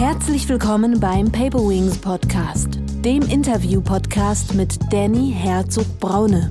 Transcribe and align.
Herzlich 0.00 0.48
willkommen 0.48 0.98
beim 0.98 1.30
Paper 1.30 1.58
Wings 1.58 1.98
Podcast, 1.98 2.80
dem 3.04 3.20
Interview-Podcast 3.20 4.54
mit 4.54 4.78
Danny 4.90 5.30
Herzog-Braune. 5.36 6.50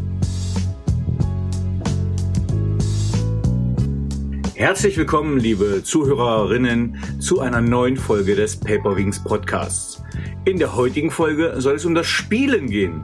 Herzlich 4.54 4.96
willkommen, 4.98 5.40
liebe 5.40 5.82
Zuhörerinnen, 5.84 7.04
zu 7.20 7.40
einer 7.40 7.60
neuen 7.60 7.98
Folge 7.98 8.36
des 8.36 8.56
Paper 8.56 8.96
Wings 8.96 9.24
Podcasts. 9.24 10.04
In 10.46 10.60
der 10.60 10.76
heutigen 10.76 11.10
Folge 11.10 11.56
soll 11.58 11.78
es 11.78 11.86
um 11.86 11.96
das 11.96 12.06
Spielen 12.06 12.70
gehen. 12.70 13.02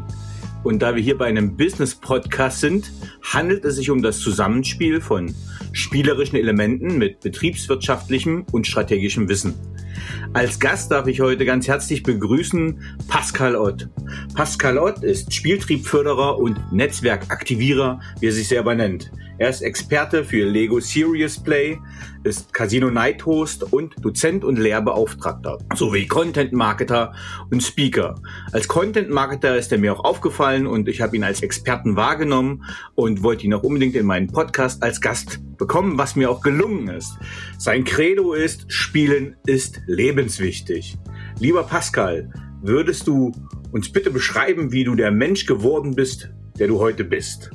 Und 0.64 0.84
da 0.84 0.96
wir 0.96 1.02
hier 1.02 1.18
bei 1.18 1.26
einem 1.26 1.58
Business-Podcast 1.58 2.60
sind, 2.60 2.92
handelt 3.24 3.66
es 3.66 3.78
sich 3.78 3.90
um 3.90 4.04
das 4.04 4.20
Zusammenspiel 4.20 5.02
von 5.02 5.34
spielerischen 5.72 6.38
Elementen 6.38 7.00
mit 7.00 7.22
betriebswirtschaftlichem 7.22 8.46
und 8.52 8.68
strategischem 8.68 9.28
Wissen. 9.28 9.56
Als 10.34 10.60
Gast 10.60 10.92
darf 10.92 11.08
ich 11.08 11.22
heute 11.22 11.46
ganz 11.46 11.68
herzlich 11.68 12.04
begrüßen 12.04 12.98
Pascal 13.08 13.56
Ott. 13.56 13.90
Pascal 14.34 14.78
Ott 14.78 15.04
ist 15.04 15.34
Spieltriebförderer 15.34 16.38
und 16.38 16.60
Netzwerkaktivierer, 16.72 18.00
wie 18.20 18.28
er 18.28 18.32
sich 18.32 18.48
selber 18.48 18.76
nennt. 18.76 19.12
Er 19.38 19.50
ist 19.50 19.62
Experte 19.62 20.24
für 20.24 20.46
Lego 20.46 20.80
Serious 20.80 21.38
Play, 21.38 21.78
ist 22.24 22.54
Casino 22.54 22.90
Night 22.90 23.26
Host 23.26 23.64
und 23.74 23.94
Dozent 24.00 24.46
und 24.46 24.58
Lehrbeauftragter 24.58 25.58
sowie 25.76 26.08
Content 26.08 26.54
Marketer 26.54 27.14
und 27.52 27.62
Speaker. 27.62 28.16
Als 28.54 28.70
Content 28.70 29.10
Marketer 29.10 29.58
ist 29.58 29.74
er 29.74 29.78
mir 29.78 29.94
auch 29.94 30.06
aufgefallen 30.06 30.66
und 30.66 30.88
ich 30.88 31.02
habe 31.02 31.18
ihn 31.18 31.26
als 31.26 31.42
Experten 31.42 31.98
wahrgenommen 31.98 32.64
und 32.96 33.24
wollte 33.24 33.46
ihn 33.46 33.54
auch 33.54 33.64
unbedingt 33.64 33.96
in 33.96 34.06
meinen 34.06 34.28
Podcast 34.28 34.82
als 34.82 35.02
Gast 35.02 35.42
bekommen, 35.58 35.98
was 35.98 36.16
mir 36.16 36.32
auch 36.32 36.42
gelungen 36.42 36.88
ist. 36.88 37.18
Sein 37.58 37.84
Credo 37.84 38.34
ist, 38.34 38.72
Spielen 38.72 39.36
ist 39.46 39.82
lebenswichtig. 39.86 40.98
Lieber 41.40 41.64
Pascal, 41.64 42.32
würdest 42.62 43.06
du 43.06 43.34
uns 43.74 43.92
bitte 43.92 44.12
beschreiben, 44.12 44.72
wie 44.72 44.86
du 44.86 44.96
der 44.96 45.12
Mensch 45.12 45.46
geworden 45.46 45.94
bist, 45.94 46.30
der 46.58 46.68
du 46.70 46.80
heute 46.80 47.04
bist? 47.04 47.52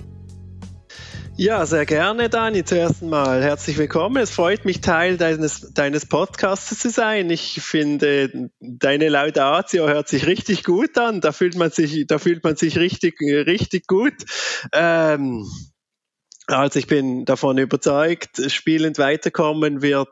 Ja, 1.42 1.64
sehr 1.64 1.86
gerne, 1.86 2.28
Dani. 2.28 2.66
Zuerst 2.66 3.02
einmal 3.02 3.42
herzlich 3.42 3.78
willkommen. 3.78 4.22
Es 4.22 4.30
freut 4.30 4.66
mich, 4.66 4.82
Teil 4.82 5.16
deines, 5.16 5.72
deines 5.72 6.04
Podcasts 6.04 6.78
zu 6.78 6.90
sein. 6.90 7.30
Ich 7.30 7.62
finde, 7.62 8.50
deine 8.60 9.08
Laudatio 9.08 9.88
hört 9.88 10.06
sich 10.06 10.26
richtig 10.26 10.64
gut 10.64 10.98
an. 10.98 11.22
Da 11.22 11.32
fühlt 11.32 11.56
man 11.56 11.70
sich, 11.70 12.06
da 12.06 12.18
fühlt 12.18 12.44
man 12.44 12.56
sich 12.56 12.76
richtig, 12.76 13.14
richtig 13.22 13.86
gut. 13.86 14.12
Ähm, 14.74 15.46
also 16.46 16.78
ich 16.78 16.86
bin 16.86 17.24
davon 17.24 17.56
überzeugt, 17.56 18.42
spielend 18.52 18.98
weiterkommen 18.98 19.80
wird 19.80 20.10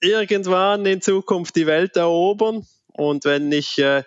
irgendwann 0.00 0.86
in 0.86 1.02
Zukunft 1.02 1.56
die 1.56 1.66
Welt 1.66 1.98
erobern. 1.98 2.64
Und 2.94 3.26
wenn 3.26 3.52
ich 3.52 3.76
äh, 3.76 4.02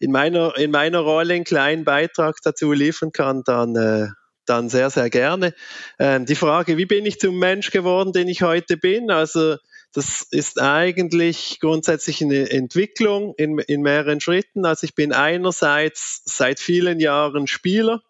in, 0.00 0.10
meiner, 0.10 0.56
in 0.56 0.70
meiner 0.70 1.00
Rolle 1.00 1.34
einen 1.34 1.44
kleinen 1.44 1.84
Beitrag 1.84 2.36
dazu 2.42 2.72
liefern 2.72 3.12
kann, 3.12 3.42
dann 3.44 3.76
äh, 3.76 4.06
dann 4.46 4.68
sehr, 4.68 4.90
sehr 4.90 5.10
gerne. 5.10 5.54
Ähm, 5.98 6.26
die 6.26 6.34
Frage, 6.34 6.76
wie 6.76 6.86
bin 6.86 7.06
ich 7.06 7.18
zum 7.18 7.38
Mensch 7.38 7.70
geworden, 7.70 8.12
den 8.12 8.28
ich 8.28 8.42
heute 8.42 8.76
bin? 8.76 9.10
Also 9.10 9.56
das 9.92 10.22
ist 10.22 10.60
eigentlich 10.60 11.60
grundsätzlich 11.60 12.20
eine 12.20 12.50
Entwicklung 12.50 13.34
in, 13.36 13.58
in 13.58 13.82
mehreren 13.82 14.20
Schritten. 14.20 14.66
Also 14.66 14.84
ich 14.84 14.94
bin 14.94 15.12
einerseits 15.12 16.22
seit 16.24 16.58
vielen 16.58 16.98
Jahren 16.98 17.46
Spieler. 17.46 18.02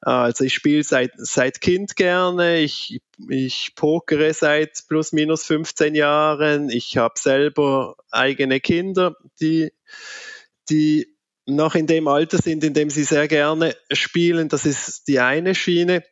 Also 0.00 0.44
ich 0.44 0.54
spiele 0.54 0.84
seit, 0.84 1.12
seit 1.16 1.60
Kind 1.60 1.96
gerne, 1.96 2.58
ich, 2.58 3.00
ich 3.28 3.74
pokere 3.74 4.32
seit 4.32 4.84
plus 4.88 5.12
minus 5.12 5.44
15 5.44 5.94
Jahren, 5.94 6.70
ich 6.70 6.96
habe 6.96 7.14
selber 7.18 7.96
eigene 8.10 8.60
Kinder, 8.60 9.16
die, 9.40 9.72
die 10.70 11.15
noch 11.46 11.74
in 11.74 11.86
dem 11.86 12.08
Alter 12.08 12.38
sind, 12.38 12.64
in 12.64 12.74
dem 12.74 12.90
sie 12.90 13.04
sehr 13.04 13.28
gerne 13.28 13.74
spielen. 13.92 14.48
Das 14.48 14.66
ist 14.66 15.08
die 15.08 15.20
eine 15.20 15.54
Schiene. 15.54 16.04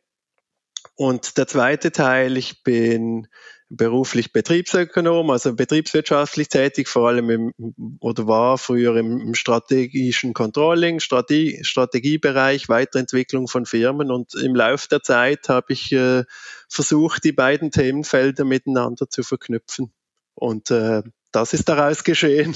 Und 0.95 1.37
der 1.37 1.47
zweite 1.47 1.91
Teil, 1.91 2.37
ich 2.37 2.63
bin 2.63 3.27
beruflich 3.69 4.31
Betriebsökonom, 4.31 5.29
also 5.31 5.55
betriebswirtschaftlich 5.55 6.49
tätig, 6.49 6.87
vor 6.87 7.09
allem 7.09 7.29
im, 7.29 7.97
oder 7.99 8.27
war 8.27 8.57
früher 8.57 8.95
im 8.95 9.33
strategischen 9.33 10.33
Controlling, 10.33 10.99
Strategie, 10.99 11.63
Strategiebereich, 11.63 12.69
Weiterentwicklung 12.69 13.47
von 13.47 13.65
Firmen 13.65 14.11
und 14.11 14.35
im 14.35 14.55
Laufe 14.55 14.87
der 14.89 15.01
Zeit 15.01 15.49
habe 15.49 15.73
ich 15.73 15.91
äh, 15.91 16.23
versucht, 16.69 17.23
die 17.23 17.31
beiden 17.31 17.71
Themenfelder 17.71 18.45
miteinander 18.45 19.09
zu 19.09 19.23
verknüpfen. 19.23 19.91
Und 20.35 20.69
äh, 20.69 21.01
das 21.31 21.53
ist 21.53 21.67
daraus 21.67 22.03
geschehen. 22.03 22.55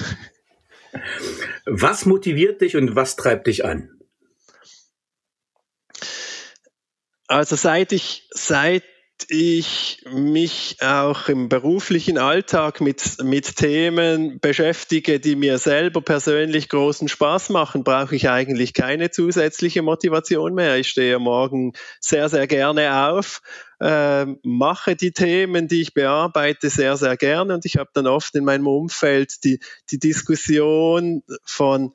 Was 1.65 2.05
motiviert 2.05 2.61
dich 2.61 2.75
und 2.75 2.95
was 2.95 3.15
treibt 3.15 3.47
dich 3.47 3.65
an? 3.65 3.99
Also 7.27 7.55
seit 7.55 7.91
ich, 7.91 8.27
seit 8.31 8.83
ich 9.29 10.03
mich 10.11 10.77
auch 10.81 11.29
im 11.29 11.49
beruflichen 11.49 12.17
Alltag 12.17 12.81
mit, 12.81 13.23
mit 13.23 13.55
Themen 13.55 14.39
beschäftige, 14.39 15.19
die 15.19 15.35
mir 15.35 15.57
selber 15.57 16.01
persönlich 16.01 16.69
großen 16.69 17.07
Spaß 17.07 17.49
machen, 17.49 17.83
brauche 17.83 18.15
ich 18.15 18.29
eigentlich 18.29 18.73
keine 18.73 19.11
zusätzliche 19.11 19.81
Motivation 19.81 20.53
mehr. 20.53 20.77
Ich 20.77 20.89
stehe 20.89 21.19
morgen 21.19 21.73
sehr, 21.99 22.29
sehr 22.29 22.47
gerne 22.47 23.09
auf, 23.09 23.41
äh, 23.79 24.25
mache 24.43 24.95
die 24.95 25.11
Themen, 25.11 25.67
die 25.67 25.81
ich 25.81 25.93
bearbeite, 25.93 26.69
sehr, 26.69 26.97
sehr 26.97 27.17
gerne 27.17 27.53
und 27.53 27.65
ich 27.65 27.77
habe 27.77 27.89
dann 27.93 28.07
oft 28.07 28.35
in 28.35 28.45
meinem 28.45 28.67
Umfeld 28.67 29.43
die, 29.43 29.59
die 29.91 29.99
Diskussion 29.99 31.23
von 31.43 31.93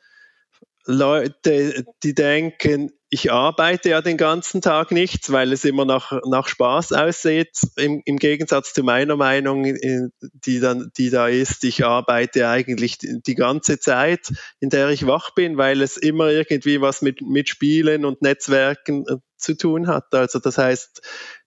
Leute, 0.86 1.84
die 2.02 2.14
denken, 2.14 2.92
ich 3.14 3.30
arbeite 3.30 3.90
ja 3.90 4.02
den 4.02 4.16
ganzen 4.16 4.60
Tag 4.60 4.90
nichts, 4.90 5.30
weil 5.30 5.52
es 5.52 5.64
immer 5.64 5.84
nach, 5.84 6.20
nach 6.26 6.48
Spaß 6.48 6.90
aussieht, 6.94 7.56
im, 7.76 8.02
im 8.04 8.16
Gegensatz 8.16 8.74
zu 8.74 8.82
meiner 8.82 9.14
Meinung, 9.14 9.62
die, 9.62 10.58
dann, 10.58 10.90
die 10.98 11.10
da 11.10 11.28
ist, 11.28 11.62
ich 11.62 11.84
arbeite 11.84 12.48
eigentlich 12.48 12.98
die 12.98 13.34
ganze 13.36 13.78
Zeit, 13.78 14.32
in 14.58 14.68
der 14.68 14.88
ich 14.88 15.06
wach 15.06 15.30
bin, 15.32 15.56
weil 15.56 15.80
es 15.80 15.96
immer 15.96 16.28
irgendwie 16.28 16.80
was 16.80 17.02
mit, 17.02 17.20
mit 17.20 17.48
Spielen 17.48 18.04
und 18.04 18.20
Netzwerken 18.20 19.06
äh, 19.06 19.18
zu 19.36 19.56
tun 19.56 19.86
hat. 19.86 20.12
Also 20.12 20.40
das 20.40 20.58
heißt, 20.58 21.00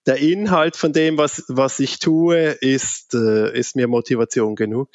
der 0.06 0.16
Inhalt 0.16 0.74
von 0.74 0.94
dem, 0.94 1.18
was, 1.18 1.44
was 1.48 1.80
ich 1.80 1.98
tue, 1.98 2.56
ist, 2.62 3.12
äh, 3.12 3.54
ist 3.54 3.76
mir 3.76 3.88
Motivation 3.88 4.56
genug. 4.56 4.88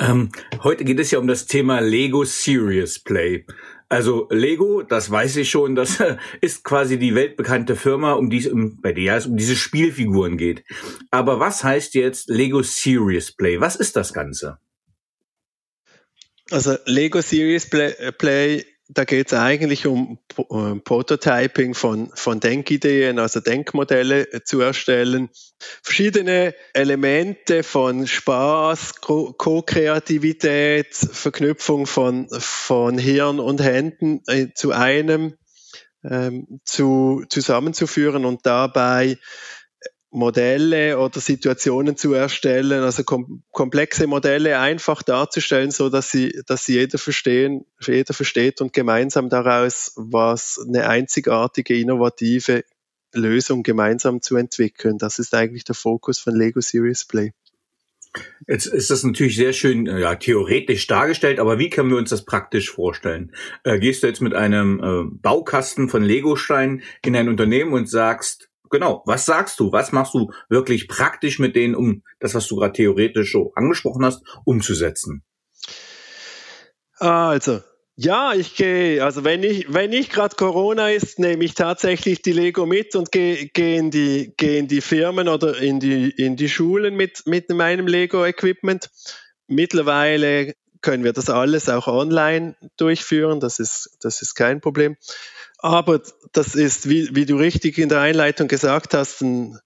Ähm, 0.00 0.32
heute 0.64 0.82
geht 0.82 0.98
es 0.98 1.12
ja 1.12 1.20
um 1.20 1.28
das 1.28 1.46
Thema 1.46 1.78
Lego 1.78 2.24
Serious 2.24 2.98
Play. 2.98 3.46
Also 3.92 4.26
Lego, 4.30 4.80
das 4.80 5.10
weiß 5.10 5.36
ich 5.36 5.50
schon, 5.50 5.74
das 5.74 6.02
ist 6.40 6.64
quasi 6.64 6.98
die 6.98 7.14
weltbekannte 7.14 7.76
Firma, 7.76 8.14
um 8.14 8.30
die 8.30 8.38
es 8.38 8.50
bei 8.80 8.94
der 8.94 9.18
es 9.18 9.26
um 9.26 9.36
diese 9.36 9.54
Spielfiguren 9.54 10.38
geht. 10.38 10.64
Aber 11.10 11.40
was 11.40 11.62
heißt 11.62 11.94
jetzt 11.94 12.30
Lego 12.30 12.62
Serious 12.62 13.32
Play? 13.32 13.60
Was 13.60 13.76
ist 13.76 13.96
das 13.96 14.14
Ganze? 14.14 14.56
Also 16.50 16.78
Lego 16.86 17.20
Serious 17.20 17.68
Play, 17.68 17.92
Play 18.16 18.64
da 18.94 19.04
geht 19.04 19.28
es 19.28 19.32
eigentlich 19.34 19.86
um 19.86 20.18
äh, 20.36 20.74
Prototyping 20.80 21.74
von, 21.74 22.10
von 22.14 22.40
Denkideen, 22.40 23.18
also 23.18 23.40
Denkmodelle 23.40 24.32
äh, 24.32 24.44
zu 24.44 24.60
erstellen. 24.60 25.30
Verschiedene 25.82 26.54
Elemente 26.74 27.62
von 27.62 28.06
Spaß, 28.06 29.00
Co-Kreativität, 29.00 30.94
Verknüpfung 30.94 31.86
von, 31.86 32.28
von 32.30 32.98
Hirn 32.98 33.40
und 33.40 33.62
Händen 33.62 34.22
äh, 34.26 34.48
zu 34.54 34.72
einem 34.72 35.34
ähm, 36.04 36.60
zu, 36.64 37.24
zusammenzuführen 37.28 38.24
und 38.24 38.44
dabei 38.44 39.18
Modelle 40.12 40.98
oder 40.98 41.20
Situationen 41.20 41.96
zu 41.96 42.12
erstellen, 42.12 42.82
also 42.82 43.02
kom 43.02 43.42
komplexe 43.50 44.06
Modelle 44.06 44.58
einfach 44.58 45.02
darzustellen, 45.02 45.70
so 45.70 45.88
dass 45.88 46.10
sie, 46.10 46.38
dass 46.46 46.66
sie 46.66 46.74
jeder 46.74 46.98
verstehen, 46.98 47.64
jeder 47.80 48.12
versteht 48.12 48.60
und 48.60 48.74
gemeinsam 48.74 49.30
daraus 49.30 49.92
was 49.96 50.60
eine 50.66 50.86
einzigartige, 50.86 51.74
innovative 51.78 52.62
Lösung 53.14 53.62
gemeinsam 53.62 54.20
zu 54.20 54.36
entwickeln. 54.36 54.98
Das 54.98 55.18
ist 55.18 55.34
eigentlich 55.34 55.64
der 55.64 55.74
Fokus 55.74 56.18
von 56.18 56.36
Lego 56.36 56.60
Series 56.60 57.06
Play. 57.06 57.32
Jetzt 58.46 58.66
ist 58.66 58.90
das 58.90 59.04
natürlich 59.04 59.36
sehr 59.36 59.54
schön 59.54 59.86
ja, 59.86 60.14
theoretisch 60.16 60.86
dargestellt, 60.86 61.40
aber 61.40 61.58
wie 61.58 61.70
können 61.70 61.88
wir 61.88 61.96
uns 61.96 62.10
das 62.10 62.26
praktisch 62.26 62.70
vorstellen? 62.70 63.34
Äh, 63.64 63.78
gehst 63.78 64.02
du 64.02 64.06
jetzt 64.08 64.20
mit 64.20 64.34
einem 64.34 64.80
äh, 64.80 65.04
Baukasten 65.10 65.88
von 65.88 66.02
Lego-Steinen 66.02 66.82
in 67.02 67.16
ein 67.16 67.30
Unternehmen 67.30 67.72
und 67.72 67.88
sagst, 67.88 68.50
genau, 68.72 69.02
was 69.06 69.24
sagst 69.24 69.60
du? 69.60 69.70
Was 69.70 69.92
machst 69.92 70.14
du 70.14 70.32
wirklich 70.48 70.88
praktisch 70.88 71.38
mit 71.38 71.54
denen, 71.54 71.76
um 71.76 72.02
das, 72.18 72.34
was 72.34 72.48
du 72.48 72.56
gerade 72.56 72.72
theoretisch 72.72 73.30
so 73.30 73.52
angesprochen 73.54 74.04
hast, 74.04 74.24
umzusetzen? 74.44 75.22
Also, 76.98 77.60
ja, 77.94 78.32
ich 78.32 78.56
gehe, 78.56 79.04
also 79.04 79.22
wenn 79.22 79.42
ich, 79.44 79.72
wenn 79.72 79.92
ich 79.92 80.10
gerade 80.10 80.34
Corona 80.34 80.90
ist, 80.90 81.18
nehme 81.18 81.44
ich 81.44 81.54
tatsächlich 81.54 82.22
die 82.22 82.32
Lego 82.32 82.66
mit 82.66 82.96
und 82.96 83.12
gehe 83.12 83.48
geh 83.52 83.76
in, 83.76 83.90
die, 83.90 84.34
geh 84.36 84.58
in 84.58 84.66
die 84.66 84.80
Firmen 84.80 85.28
oder 85.28 85.58
in 85.58 85.78
die, 85.78 86.10
in 86.10 86.36
die 86.36 86.48
Schulen 86.48 86.96
mit, 86.96 87.26
mit 87.26 87.50
meinem 87.50 87.86
Lego-Equipment 87.86 88.90
mittlerweile 89.46 90.54
können 90.80 91.04
wir 91.04 91.12
das 91.12 91.30
alles 91.30 91.68
auch 91.68 91.86
online 91.86 92.56
durchführen. 92.76 93.40
Das 93.40 93.58
ist, 93.58 93.96
das 94.00 94.20
ist 94.20 94.34
kein 94.34 94.60
Problem. 94.60 94.96
Aber 95.62 96.02
das 96.32 96.56
ist, 96.56 96.88
wie, 96.88 97.14
wie 97.14 97.24
du 97.24 97.36
richtig 97.36 97.78
in 97.78 97.88
der 97.88 98.00
Einleitung 98.00 98.48
gesagt 98.48 98.94
hast, 98.94 99.22
ein, 99.22 99.60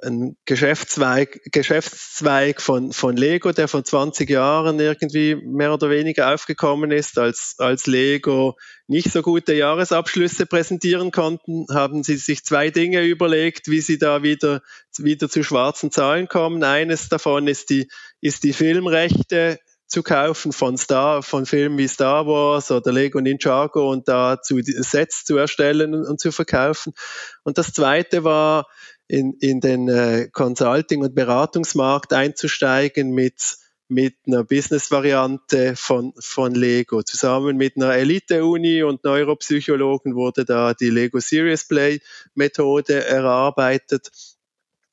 ein 0.00 0.36
Geschäftszweig, 0.44 1.40
Geschäftszweig 1.50 2.62
von, 2.62 2.92
von 2.92 3.16
Lego, 3.16 3.50
der 3.50 3.66
vor 3.66 3.82
20 3.82 4.30
Jahren 4.30 4.78
irgendwie 4.78 5.34
mehr 5.34 5.74
oder 5.74 5.90
weniger 5.90 6.32
aufgekommen 6.32 6.92
ist, 6.92 7.18
als, 7.18 7.56
als 7.58 7.88
Lego 7.88 8.56
nicht 8.86 9.10
so 9.10 9.22
gute 9.22 9.52
Jahresabschlüsse 9.52 10.46
präsentieren 10.46 11.10
konnten, 11.10 11.66
haben 11.72 12.04
sie 12.04 12.16
sich 12.16 12.44
zwei 12.44 12.70
Dinge 12.70 13.02
überlegt, 13.04 13.66
wie 13.66 13.80
sie 13.80 13.98
da 13.98 14.22
wieder, 14.22 14.62
wieder 14.98 15.28
zu 15.28 15.42
schwarzen 15.42 15.90
Zahlen 15.90 16.28
kommen. 16.28 16.62
Eines 16.62 17.08
davon 17.08 17.48
ist 17.48 17.70
die, 17.70 17.88
ist 18.20 18.44
die 18.44 18.52
Filmrechte 18.52 19.58
zu 19.90 20.04
kaufen 20.04 20.52
von 20.52 20.78
Star, 20.78 21.22
von 21.22 21.46
Filmen 21.46 21.76
wie 21.76 21.88
Star 21.88 22.26
Wars 22.26 22.70
oder 22.70 22.92
Lego 22.92 23.20
Ninjago 23.20 23.90
und 23.90 24.06
dazu 24.06 24.60
Sets 24.62 25.24
zu 25.24 25.36
erstellen 25.36 25.94
und 25.94 26.20
zu 26.20 26.30
verkaufen. 26.30 26.94
Und 27.42 27.58
das 27.58 27.72
zweite 27.72 28.22
war, 28.22 28.66
in, 29.08 29.34
in 29.40 29.60
den 29.60 29.88
äh, 29.88 30.28
Consulting- 30.32 31.02
und 31.02 31.16
Beratungsmarkt 31.16 32.12
einzusteigen 32.12 33.10
mit, 33.10 33.56
mit 33.88 34.14
einer 34.24 34.44
Business-Variante 34.44 35.74
von, 35.74 36.12
von 36.20 36.54
Lego. 36.54 37.02
Zusammen 37.02 37.56
mit 37.56 37.76
einer 37.76 37.92
Elite-Uni 37.94 38.84
und 38.84 39.02
Neuropsychologen 39.02 40.14
wurde 40.14 40.44
da 40.44 40.74
die 40.74 40.90
Lego 40.90 41.18
Serious 41.18 41.66
Play 41.66 41.98
Methode 42.34 43.04
erarbeitet. 43.04 44.10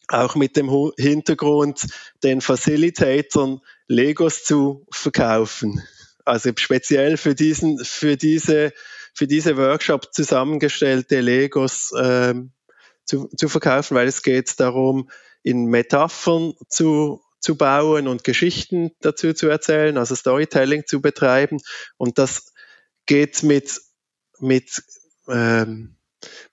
Auch 0.08 0.36
mit 0.36 0.56
dem 0.56 0.70
Hintergrund, 0.98 1.88
den 2.24 2.42
Facilitatoren 2.42 3.62
Legos 3.88 4.44
zu 4.44 4.86
verkaufen. 4.92 5.82
Also 6.26 6.52
speziell 6.58 7.18
für 7.18 7.36
diesen, 7.36 7.84
für 7.84 8.18
diese, 8.18 8.74
für 9.14 9.28
diese 9.28 9.58
Workshop 9.58 10.14
zusammengestellte 10.14 11.22
Legos 11.22 11.94
ähm, 11.98 12.52
zu, 13.06 13.30
zu 13.36 13.50
verkaufen, 13.50 13.96
weil 13.96 14.08
es 14.08 14.22
geht 14.22 14.60
darum, 14.60 15.10
in 15.44 15.66
Metaphern 15.66 16.54
zu, 16.68 17.22
zu 17.40 17.56
bauen 17.56 18.08
und 18.08 18.24
Geschichten 18.24 18.92
dazu 19.00 19.34
zu 19.34 19.48
erzählen, 19.48 19.98
also 19.98 20.16
Storytelling 20.16 20.86
zu 20.86 21.02
betreiben. 21.02 21.60
Und 21.96 22.18
das 22.18 22.54
geht 23.06 23.44
mit, 23.44 23.80
mit, 24.40 24.84
ähm, 25.30 25.96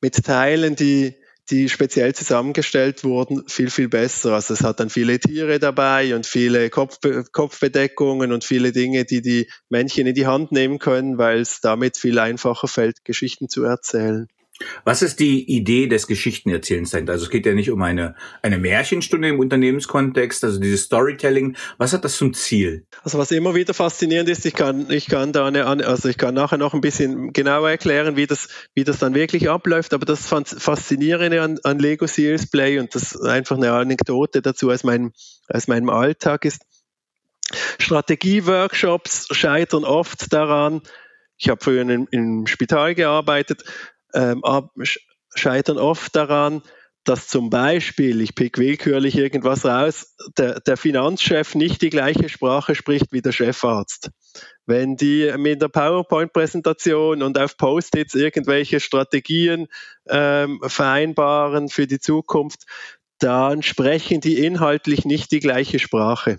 mit 0.00 0.24
Teilen, 0.24 0.76
die, 0.76 1.16
die 1.50 1.68
speziell 1.68 2.14
zusammengestellt 2.14 3.04
wurden, 3.04 3.46
viel, 3.48 3.70
viel 3.70 3.88
besser. 3.88 4.32
Also 4.34 4.54
es 4.54 4.62
hat 4.62 4.80
dann 4.80 4.90
viele 4.90 5.18
Tiere 5.18 5.58
dabei 5.58 6.14
und 6.14 6.26
viele 6.26 6.70
Kopf, 6.70 6.98
Kopfbedeckungen 7.32 8.32
und 8.32 8.44
viele 8.44 8.72
Dinge, 8.72 9.04
die 9.04 9.22
die 9.22 9.48
Männchen 9.68 10.06
in 10.06 10.14
die 10.14 10.26
Hand 10.26 10.52
nehmen 10.52 10.78
können, 10.78 11.18
weil 11.18 11.40
es 11.40 11.60
damit 11.60 11.96
viel 11.96 12.18
einfacher 12.18 12.68
fällt, 12.68 13.04
Geschichten 13.04 13.48
zu 13.48 13.64
erzählen. 13.64 14.28
Was 14.84 15.02
ist 15.02 15.18
die 15.18 15.50
Idee 15.50 15.88
des 15.88 16.06
Geschichtenerzählens 16.06 16.90
dahinter? 16.90 17.14
Also 17.14 17.24
es 17.24 17.30
geht 17.30 17.44
ja 17.44 17.54
nicht 17.54 17.70
um 17.70 17.82
eine, 17.82 18.14
eine 18.40 18.58
Märchenstunde 18.58 19.28
im 19.28 19.40
Unternehmenskontext, 19.40 20.44
also 20.44 20.60
dieses 20.60 20.82
Storytelling. 20.82 21.56
Was 21.76 21.92
hat 21.92 22.04
das 22.04 22.16
zum 22.16 22.34
Ziel? 22.34 22.86
Also 23.02 23.18
was 23.18 23.32
immer 23.32 23.56
wieder 23.56 23.74
faszinierend 23.74 24.28
ist, 24.28 24.46
ich 24.46 24.54
kann, 24.54 24.88
ich 24.90 25.06
kann 25.06 25.32
da 25.32 25.46
eine, 25.46 25.66
also 25.66 26.08
ich 26.08 26.18
kann 26.18 26.34
nachher 26.34 26.58
noch 26.58 26.72
ein 26.72 26.80
bisschen 26.80 27.32
genauer 27.32 27.70
erklären, 27.70 28.16
wie 28.16 28.28
das, 28.28 28.48
wie 28.74 28.84
das 28.84 29.00
dann 29.00 29.14
wirklich 29.14 29.50
abläuft, 29.50 29.92
aber 29.92 30.06
das 30.06 30.28
Faszinierende 30.28 31.42
an, 31.42 31.58
an 31.64 31.80
Lego 31.80 32.06
Series 32.06 32.48
Play 32.48 32.78
und 32.78 32.94
das 32.94 33.20
einfach 33.20 33.56
eine 33.56 33.72
Anekdote 33.72 34.40
dazu 34.40 34.70
aus 34.70 34.84
meinem, 34.84 35.12
aus 35.48 35.66
meinem 35.66 35.90
Alltag 35.90 36.44
ist, 36.44 36.62
Strategieworkshops 37.78 39.26
scheitern 39.32 39.84
oft 39.84 40.32
daran, 40.32 40.80
ich 41.36 41.48
habe 41.48 41.62
früher 41.62 41.82
im 41.82 42.46
Spital 42.46 42.94
gearbeitet, 42.94 43.64
ähm, 44.14 44.42
scheitern 45.34 45.78
oft 45.78 46.14
daran, 46.14 46.62
dass 47.04 47.28
zum 47.28 47.50
Beispiel, 47.50 48.22
ich 48.22 48.34
pick 48.34 48.56
willkürlich 48.56 49.16
irgendwas 49.16 49.66
raus, 49.66 50.16
der, 50.38 50.60
der 50.60 50.78
Finanzchef 50.78 51.54
nicht 51.54 51.82
die 51.82 51.90
gleiche 51.90 52.30
Sprache 52.30 52.74
spricht 52.74 53.12
wie 53.12 53.20
der 53.20 53.32
Chefarzt. 53.32 54.10
Wenn 54.64 54.96
die 54.96 55.32
mit 55.36 55.60
der 55.60 55.68
PowerPoint-Präsentation 55.68 57.22
und 57.22 57.38
auf 57.38 57.58
Post-its 57.58 58.14
irgendwelche 58.14 58.80
Strategien 58.80 59.66
ähm, 60.08 60.60
vereinbaren 60.66 61.68
für 61.68 61.86
die 61.86 62.00
Zukunft, 62.00 62.62
dann 63.18 63.62
sprechen 63.62 64.22
die 64.22 64.44
inhaltlich 64.44 65.04
nicht 65.04 65.30
die 65.30 65.40
gleiche 65.40 65.78
Sprache. 65.78 66.38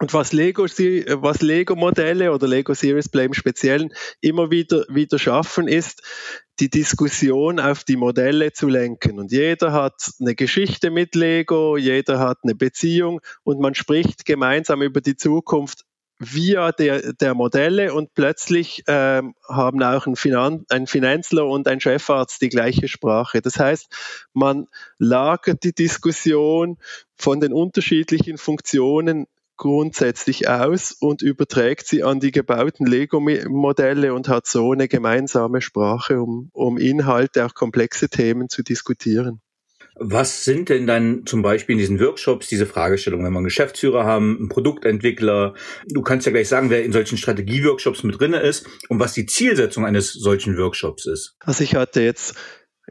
Und 0.00 0.14
was 0.14 0.32
Lego, 0.32 0.64
was 0.64 1.42
Lego 1.42 1.74
Modelle 1.74 2.32
oder 2.32 2.46
Lego 2.46 2.72
Series 2.72 3.08
Play 3.08 3.26
im 3.26 3.34
Speziellen 3.34 3.92
immer 4.20 4.50
wieder, 4.50 4.84
wieder 4.88 5.18
schaffen, 5.18 5.66
ist, 5.66 6.02
die 6.60 6.70
Diskussion 6.70 7.60
auf 7.60 7.84
die 7.84 7.96
Modelle 7.96 8.52
zu 8.52 8.68
lenken. 8.68 9.18
Und 9.18 9.32
jeder 9.32 9.72
hat 9.72 10.10
eine 10.20 10.34
Geschichte 10.34 10.90
mit 10.90 11.14
Lego, 11.14 11.76
jeder 11.76 12.18
hat 12.18 12.38
eine 12.42 12.54
Beziehung 12.54 13.20
und 13.44 13.60
man 13.60 13.74
spricht 13.74 14.24
gemeinsam 14.24 14.82
über 14.82 15.00
die 15.00 15.16
Zukunft 15.16 15.84
via 16.18 16.72
der, 16.72 17.12
der 17.12 17.34
Modelle 17.34 17.94
und 17.94 18.12
plötzlich 18.14 18.82
ähm, 18.88 19.34
haben 19.48 19.82
auch 19.82 20.06
ein, 20.06 20.16
Finan 20.16 20.64
ein 20.68 20.88
Finanzler 20.88 21.46
und 21.46 21.68
ein 21.68 21.80
Chefarzt 21.80 22.42
die 22.42 22.48
gleiche 22.48 22.88
Sprache. 22.88 23.40
Das 23.40 23.58
heißt, 23.58 23.86
man 24.32 24.66
lagert 24.98 25.62
die 25.62 25.74
Diskussion 25.74 26.78
von 27.14 27.40
den 27.40 27.52
unterschiedlichen 27.52 28.36
Funktionen 28.36 29.26
grundsätzlich 29.58 30.48
aus 30.48 30.96
und 30.98 31.20
überträgt 31.20 31.86
sie 31.86 32.02
an 32.02 32.20
die 32.20 32.30
gebauten 32.30 32.86
Lego-Modelle 32.86 34.14
und 34.14 34.28
hat 34.28 34.46
so 34.46 34.72
eine 34.72 34.88
gemeinsame 34.88 35.60
Sprache, 35.60 36.22
um, 36.22 36.48
um 36.54 36.78
Inhalte, 36.78 37.44
auch 37.44 37.54
komplexe 37.54 38.08
Themen 38.08 38.48
zu 38.48 38.62
diskutieren. 38.62 39.42
Was 40.00 40.44
sind 40.44 40.68
denn 40.68 40.86
dann 40.86 41.26
zum 41.26 41.42
Beispiel 41.42 41.72
in 41.72 41.78
diesen 41.78 41.98
Workshops 41.98 42.46
diese 42.46 42.66
Fragestellungen, 42.66 43.26
wenn 43.26 43.32
wir 43.32 43.38
einen 43.38 43.44
Geschäftsführer 43.44 44.04
haben, 44.04 44.36
einen 44.38 44.48
Produktentwickler? 44.48 45.54
Du 45.88 46.02
kannst 46.02 46.24
ja 46.24 46.30
gleich 46.30 46.48
sagen, 46.48 46.70
wer 46.70 46.84
in 46.84 46.92
solchen 46.92 47.18
Strategieworkshops 47.18 48.04
mit 48.04 48.20
drinne 48.20 48.38
ist 48.38 48.64
und 48.88 49.00
was 49.00 49.12
die 49.12 49.26
Zielsetzung 49.26 49.84
eines 49.84 50.12
solchen 50.12 50.56
Workshops 50.56 51.04
ist. 51.04 51.34
Also 51.40 51.64
ich 51.64 51.74
hatte 51.74 52.00
jetzt 52.00 52.36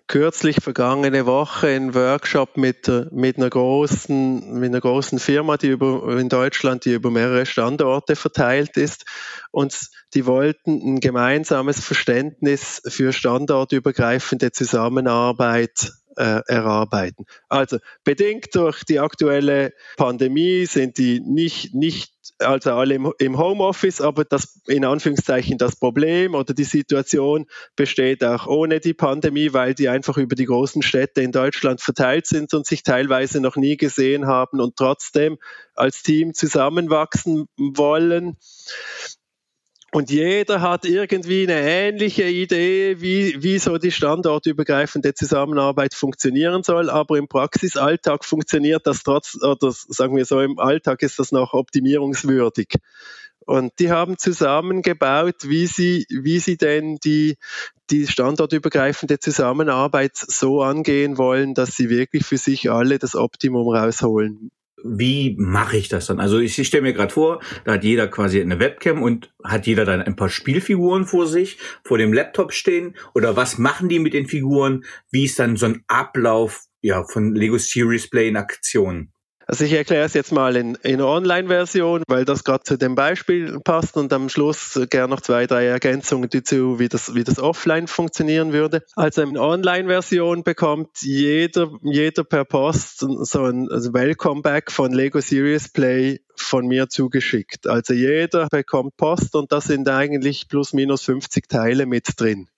kürzlich 0.07 0.57
vergangene 0.61 1.25
Woche 1.25 1.67
einen 1.67 1.93
Workshop 1.93 2.55
mit, 2.55 2.89
mit 3.11 3.37
einer 3.37 3.49
großen, 3.49 4.59
mit 4.59 4.69
einer 4.69 4.79
großen 4.79 5.19
Firma, 5.19 5.57
die 5.57 5.67
über, 5.67 6.17
in 6.17 6.29
Deutschland, 6.29 6.85
die 6.85 6.93
über 6.93 7.11
mehrere 7.11 7.45
Standorte 7.45 8.15
verteilt 8.15 8.77
ist. 8.77 9.05
Und 9.51 9.77
die 10.13 10.25
wollten 10.25 10.95
ein 10.95 10.99
gemeinsames 10.99 11.83
Verständnis 11.83 12.81
für 12.87 13.11
standortübergreifende 13.11 14.51
Zusammenarbeit 14.51 15.91
äh, 16.17 16.41
erarbeiten. 16.47 17.25
Also 17.47 17.77
bedingt 18.03 18.53
durch 18.55 18.83
die 18.83 18.99
aktuelle 18.99 19.73
Pandemie 19.95 20.65
sind 20.65 20.97
die 20.97 21.19
nicht, 21.19 21.73
nicht 21.73 22.13
also 22.39 22.71
alle 22.71 22.95
im, 22.95 23.13
im 23.19 23.37
Homeoffice, 23.37 24.01
aber 24.01 24.25
das 24.25 24.59
in 24.67 24.83
Anführungszeichen 24.83 25.57
das 25.57 25.75
Problem 25.75 26.35
oder 26.35 26.53
die 26.53 26.63
Situation 26.63 27.45
besteht 27.75 28.23
auch 28.23 28.47
ohne 28.47 28.79
die 28.79 28.93
Pandemie, 28.93 29.53
weil 29.53 29.73
die 29.73 29.89
einfach 29.89 30.17
über 30.17 30.35
die 30.35 30.45
großen 30.45 30.81
Städte 30.81 31.21
in 31.21 31.31
Deutschland 31.31 31.81
verteilt 31.81 32.27
sind 32.27 32.53
und 32.53 32.65
sich 32.65 32.83
teilweise 32.83 33.39
noch 33.39 33.55
nie 33.55 33.77
gesehen 33.77 34.27
haben 34.27 34.59
und 34.59 34.75
trotzdem 34.75 35.37
als 35.75 36.03
Team 36.03 36.33
zusammenwachsen 36.33 37.47
wollen. 37.57 38.37
Und 39.93 40.11
jeder 40.11 40.61
hat 40.61 40.83
irgendwie 40.83 41.43
eine 41.43 41.61
ähnliche 41.61 42.27
Idee, 42.27 42.99
wie, 42.99 43.41
wie 43.41 43.57
so 43.57 43.77
die 43.77 43.91
standortübergreifende 43.91 45.13
Zusammenarbeit 45.13 45.93
funktionieren 45.93 46.63
soll. 46.63 46.89
Aber 46.89 47.17
im 47.17 47.29
Praxisalltag 47.29 48.25
funktioniert 48.25 48.85
das 48.85 49.03
trotz, 49.03 49.41
oder 49.41 49.71
sagen 49.71 50.17
wir 50.17 50.25
so, 50.25 50.41
im 50.41 50.59
Alltag 50.59 51.03
ist 51.03 51.19
das 51.19 51.31
noch 51.31 51.53
optimierungswürdig. 51.53 52.75
Und 53.45 53.79
die 53.79 53.89
haben 53.89 54.17
zusammengebaut, 54.17 55.47
wie 55.47 55.67
sie, 55.67 56.05
wie 56.09 56.39
sie 56.39 56.57
denn 56.57 56.97
die, 56.97 57.37
die 57.89 58.07
standortübergreifende 58.07 59.19
Zusammenarbeit 59.19 60.17
so 60.17 60.63
angehen 60.63 61.17
wollen, 61.17 61.53
dass 61.53 61.77
sie 61.77 61.89
wirklich 61.89 62.25
für 62.25 62.37
sich 62.37 62.69
alle 62.69 62.99
das 62.99 63.15
Optimum 63.15 63.69
rausholen 63.69 64.51
wie 64.83 65.35
mache 65.39 65.77
ich 65.77 65.89
das 65.89 66.05
dann? 66.05 66.19
Also 66.19 66.39
ich, 66.39 66.57
ich 66.57 66.67
stelle 66.67 66.83
mir 66.83 66.93
gerade 66.93 67.13
vor, 67.13 67.41
da 67.65 67.73
hat 67.73 67.83
jeder 67.83 68.07
quasi 68.07 68.39
eine 68.39 68.59
Webcam 68.59 69.01
und 69.01 69.33
hat 69.43 69.65
jeder 69.65 69.85
dann 69.85 70.01
ein 70.01 70.15
paar 70.15 70.29
Spielfiguren 70.29 71.05
vor 71.05 71.27
sich, 71.27 71.57
vor 71.83 71.97
dem 71.97 72.13
Laptop 72.13 72.53
stehen. 72.53 72.95
Oder 73.13 73.35
was 73.35 73.57
machen 73.57 73.89
die 73.89 73.99
mit 73.99 74.13
den 74.13 74.27
Figuren? 74.27 74.85
Wie 75.11 75.25
ist 75.25 75.39
dann 75.39 75.57
so 75.57 75.65
ein 75.65 75.83
Ablauf 75.87 76.65
ja, 76.81 77.03
von 77.03 77.33
Lego 77.33 77.57
Series 77.57 78.09
Play 78.09 78.27
in 78.27 78.37
Aktion? 78.37 79.11
Also 79.49 79.63
ich 79.63 79.71
erkläre 79.71 80.03
es 80.03 80.13
jetzt 80.13 80.33
mal 80.33 80.57
in, 80.57 80.75
in 80.83 80.99
Online-Version, 80.99 82.03
weil 82.07 82.25
das 82.25 82.43
gerade 82.43 82.65
zu 82.65 82.77
dem 82.77 82.95
Beispiel 82.95 83.61
passt 83.61 83.95
und 83.95 84.11
am 84.11 84.27
Schluss 84.27 84.77
gerne 84.89 85.07
noch 85.07 85.21
zwei, 85.21 85.47
drei 85.47 85.65
Ergänzungen 85.67 86.29
dazu, 86.29 86.79
wie 86.79 86.89
das, 86.89 87.15
wie 87.15 87.23
das 87.23 87.39
offline 87.39 87.87
funktionieren 87.87 88.51
würde. 88.51 88.83
Also 88.97 89.21
in 89.21 89.37
Online-Version 89.37 90.43
bekommt 90.43 90.89
jeder, 90.99 91.71
jeder 91.81 92.25
per 92.25 92.43
Post 92.43 92.99
so 92.99 93.45
ein 93.45 93.69
also 93.71 93.93
Welcome 93.93 94.41
Back 94.41 94.69
von 94.69 94.91
Lego 94.91 95.21
Serious 95.21 95.69
Play 95.69 96.19
von 96.35 96.67
mir 96.67 96.89
zugeschickt. 96.89 97.67
Also 97.67 97.93
jeder 97.93 98.49
bekommt 98.49 98.97
Post 98.97 99.33
und 99.33 99.53
da 99.53 99.61
sind 99.61 99.87
eigentlich 99.87 100.49
plus 100.49 100.73
minus 100.73 101.03
50 101.03 101.47
Teile 101.47 101.85
mit 101.85 102.19
drin. 102.19 102.49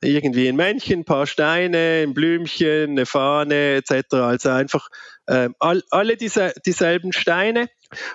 Irgendwie 0.00 0.48
ein 0.48 0.56
Männchen, 0.56 1.00
ein 1.00 1.04
paar 1.04 1.26
Steine, 1.26 2.04
ein 2.04 2.14
Blümchen, 2.14 2.90
eine 2.90 3.04
Fahne 3.04 3.74
etc. 3.74 4.14
Also 4.14 4.50
einfach 4.50 4.88
äh, 5.28 5.50
all, 5.58 5.82
alle 5.90 6.16
diese, 6.16 6.52
dieselben 6.66 7.12
Steine. 7.12 7.68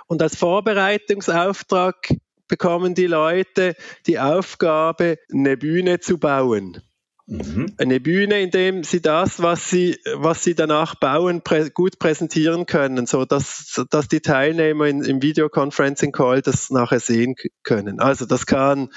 Und 0.07 0.21
als 0.21 0.35
Vorbereitungsauftrag 0.35 2.09
bekommen 2.47 2.93
die 2.93 3.07
Leute 3.07 3.75
die 4.05 4.19
Aufgabe, 4.19 5.17
eine 5.31 5.57
Bühne 5.57 5.99
zu 5.99 6.17
bauen. 6.17 6.81
Mhm. 7.25 7.73
Eine 7.77 8.01
Bühne, 8.01 8.41
in 8.41 8.51
dem 8.51 8.83
sie 8.83 9.01
das, 9.01 9.41
was 9.41 9.69
sie, 9.69 9.97
was 10.13 10.43
sie 10.43 10.55
danach 10.55 10.95
bauen, 10.95 11.41
prä 11.41 11.69
gut 11.69 11.97
präsentieren 11.97 12.65
können, 12.65 13.05
so 13.05 13.23
dass, 13.23 13.81
dass 13.89 14.09
die 14.09 14.19
Teilnehmer 14.19 14.87
in, 14.87 15.03
im 15.03 15.21
Videoconferencing 15.21 16.11
Call 16.11 16.41
das 16.41 16.69
nachher 16.69 16.99
sehen 16.99 17.35
können. 17.63 18.01
Also 18.01 18.25
das 18.25 18.45
kann 18.45 18.89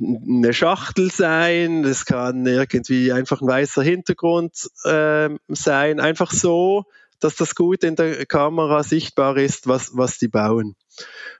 eine 0.00 0.54
Schachtel 0.54 1.10
sein, 1.10 1.82
das 1.82 2.06
kann 2.06 2.46
irgendwie 2.46 3.12
einfach 3.12 3.42
ein 3.42 3.48
weißer 3.48 3.82
Hintergrund 3.82 4.70
äh, 4.84 5.28
sein, 5.48 6.00
einfach 6.00 6.32
so, 6.32 6.86
dass 7.20 7.36
das 7.36 7.54
gut 7.54 7.84
in 7.84 7.96
der 7.96 8.26
Kamera 8.26 8.82
sichtbar 8.82 9.36
ist, 9.36 9.66
was, 9.66 9.90
was 9.94 10.18
die 10.18 10.28
bauen. 10.28 10.74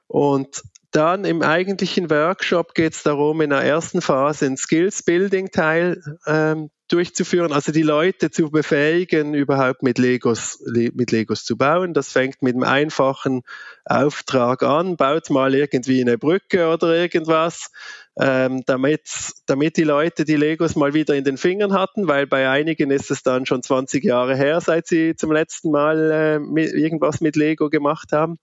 Und 0.06 0.62
dann 0.92 1.24
im 1.24 1.42
eigentlichen 1.42 2.10
Workshop 2.10 2.74
geht 2.74 2.94
es 2.94 3.02
darum, 3.04 3.40
in 3.40 3.50
der 3.50 3.62
ersten 3.62 4.02
Phase 4.02 4.46
einen 4.46 4.56
Skills-Building-Teil 4.56 6.02
ähm, 6.26 6.70
durchzuführen, 6.88 7.52
also 7.52 7.70
die 7.70 7.82
Leute 7.82 8.32
zu 8.32 8.50
befähigen, 8.50 9.34
überhaupt 9.34 9.84
mit 9.84 9.98
Legos, 9.98 10.58
mit 10.66 11.12
Legos 11.12 11.44
zu 11.44 11.56
bauen. 11.56 11.94
Das 11.94 12.10
fängt 12.10 12.42
mit 12.42 12.54
einem 12.54 12.64
einfachen 12.64 13.42
Auftrag 13.84 14.64
an, 14.64 14.96
baut 14.96 15.30
mal 15.30 15.54
irgendwie 15.54 16.00
eine 16.00 16.18
Brücke 16.18 16.68
oder 16.68 16.96
irgendwas, 16.96 17.70
ähm, 18.18 18.62
damit, 18.66 19.76
die 19.76 19.84
Leute 19.84 20.24
die 20.24 20.36
Legos 20.36 20.76
mal 20.76 20.94
wieder 20.94 21.14
in 21.14 21.24
den 21.24 21.36
Fingern 21.36 21.72
hatten, 21.72 22.08
weil 22.08 22.26
bei 22.26 22.48
einigen 22.48 22.90
ist 22.90 23.10
es 23.10 23.22
dann 23.22 23.46
schon 23.46 23.62
20 23.62 24.04
Jahre 24.04 24.36
her, 24.36 24.60
seit 24.60 24.86
sie 24.86 25.14
zum 25.16 25.32
letzten 25.32 25.70
Mal 25.70 26.10
äh, 26.10 26.38
mit, 26.38 26.72
irgendwas 26.72 27.20
mit 27.20 27.36
Lego 27.36 27.70
gemacht 27.70 28.12
haben. 28.12 28.38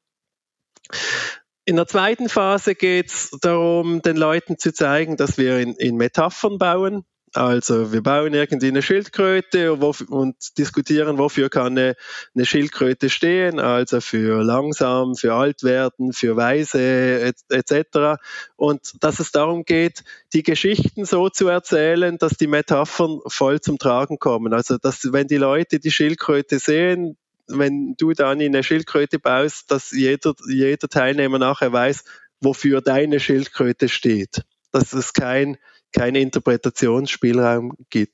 In 1.66 1.76
der 1.76 1.88
zweiten 1.88 2.30
Phase 2.30 2.76
geht 2.76 3.08
es 3.08 3.32
darum, 3.42 4.02
den 4.02 4.16
Leuten 4.16 4.58
zu 4.58 4.74
zeigen, 4.74 5.18
dass 5.18 5.38
wir 5.38 5.60
in, 5.60 5.74
in 5.74 5.98
Metaphern 5.98 6.58
bauen. 6.58 7.04
Also 7.34 7.92
wir 7.92 8.02
bauen 8.02 8.34
irgendwie 8.34 8.68
eine 8.68 8.82
Schildkröte 8.82 9.74
und 9.74 10.36
diskutieren, 10.58 11.18
wofür 11.18 11.50
kann 11.50 11.78
eine, 11.78 11.96
eine, 12.34 12.46
Schildkröte 12.46 13.10
stehen, 13.10 13.60
also 13.60 14.00
für 14.00 14.44
langsam, 14.44 15.16
für 15.16 15.34
alt 15.34 15.62
werden, 15.64 16.14
für 16.14 16.38
weise 16.38 17.34
etc. 17.50 18.20
Und 18.56 19.04
dass 19.04 19.20
es 19.20 19.32
darum 19.32 19.66
geht, 19.66 20.04
die 20.34 20.44
Geschichten 20.44 21.06
so 21.06 21.30
zu 21.30 21.48
erzählen, 21.50 22.18
dass 22.18 22.38
die 22.38 22.48
Metaphern 22.48 23.20
voll 23.28 23.60
zum 23.60 23.78
Tragen 23.78 24.20
kommen. 24.20 24.54
Also 24.54 24.78
dass 24.78 25.12
wenn 25.12 25.28
die 25.28 25.38
Leute 25.38 25.80
die 25.80 25.92
Schildkröte 25.92 26.60
sehen, 26.60 27.18
wenn 27.48 27.96
du 27.98 28.14
dann 28.14 28.40
in 28.40 28.56
eine 28.56 28.64
Schildkröte 28.64 29.20
baust, 29.20 29.72
dass 29.72 29.92
jeder, 29.92 30.34
jeder 30.48 30.88
Teilnehmer 30.88 31.40
nachher 31.40 31.72
weiß, 31.72 32.04
wofür 32.42 32.82
deine 32.82 33.20
Schildkröte 33.20 33.90
steht. 33.90 34.44
Dass 34.72 34.94
es 34.94 35.14
kein, 35.14 35.58
kein 35.98 36.16
Interpretationsspielraum 36.16 37.74
gibt. 37.90 38.14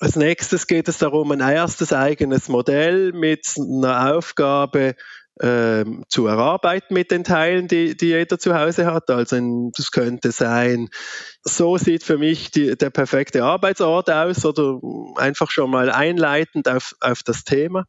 Als 0.00 0.16
nächstes 0.16 0.66
geht 0.66 0.88
es 0.88 0.98
darum, 0.98 1.30
ein 1.30 1.40
erstes 1.40 1.92
eigenes 1.92 2.48
Modell 2.48 3.12
mit 3.12 3.46
einer 3.56 4.14
Aufgabe 4.14 4.96
ähm, 5.40 6.04
zu 6.08 6.26
erarbeiten 6.26 6.94
mit 6.94 7.10
den 7.10 7.22
Teilen, 7.22 7.68
die, 7.68 7.96
die 7.96 8.06
jeder 8.06 8.38
zu 8.38 8.54
Hause 8.58 8.86
hat. 8.86 9.10
Also 9.10 9.36
ein, 9.36 9.70
das 9.76 9.90
könnte 9.90 10.32
sein, 10.32 10.88
so 11.42 11.76
sieht 11.76 12.02
für 12.02 12.18
mich 12.18 12.50
die, 12.50 12.76
der 12.76 12.90
perfekte 12.90 13.44
Arbeitsort 13.44 14.10
aus 14.10 14.44
oder 14.44 14.80
einfach 15.16 15.50
schon 15.50 15.70
mal 15.70 15.90
einleitend 15.90 16.68
auf, 16.68 16.94
auf 17.00 17.22
das 17.22 17.44
Thema. 17.44 17.84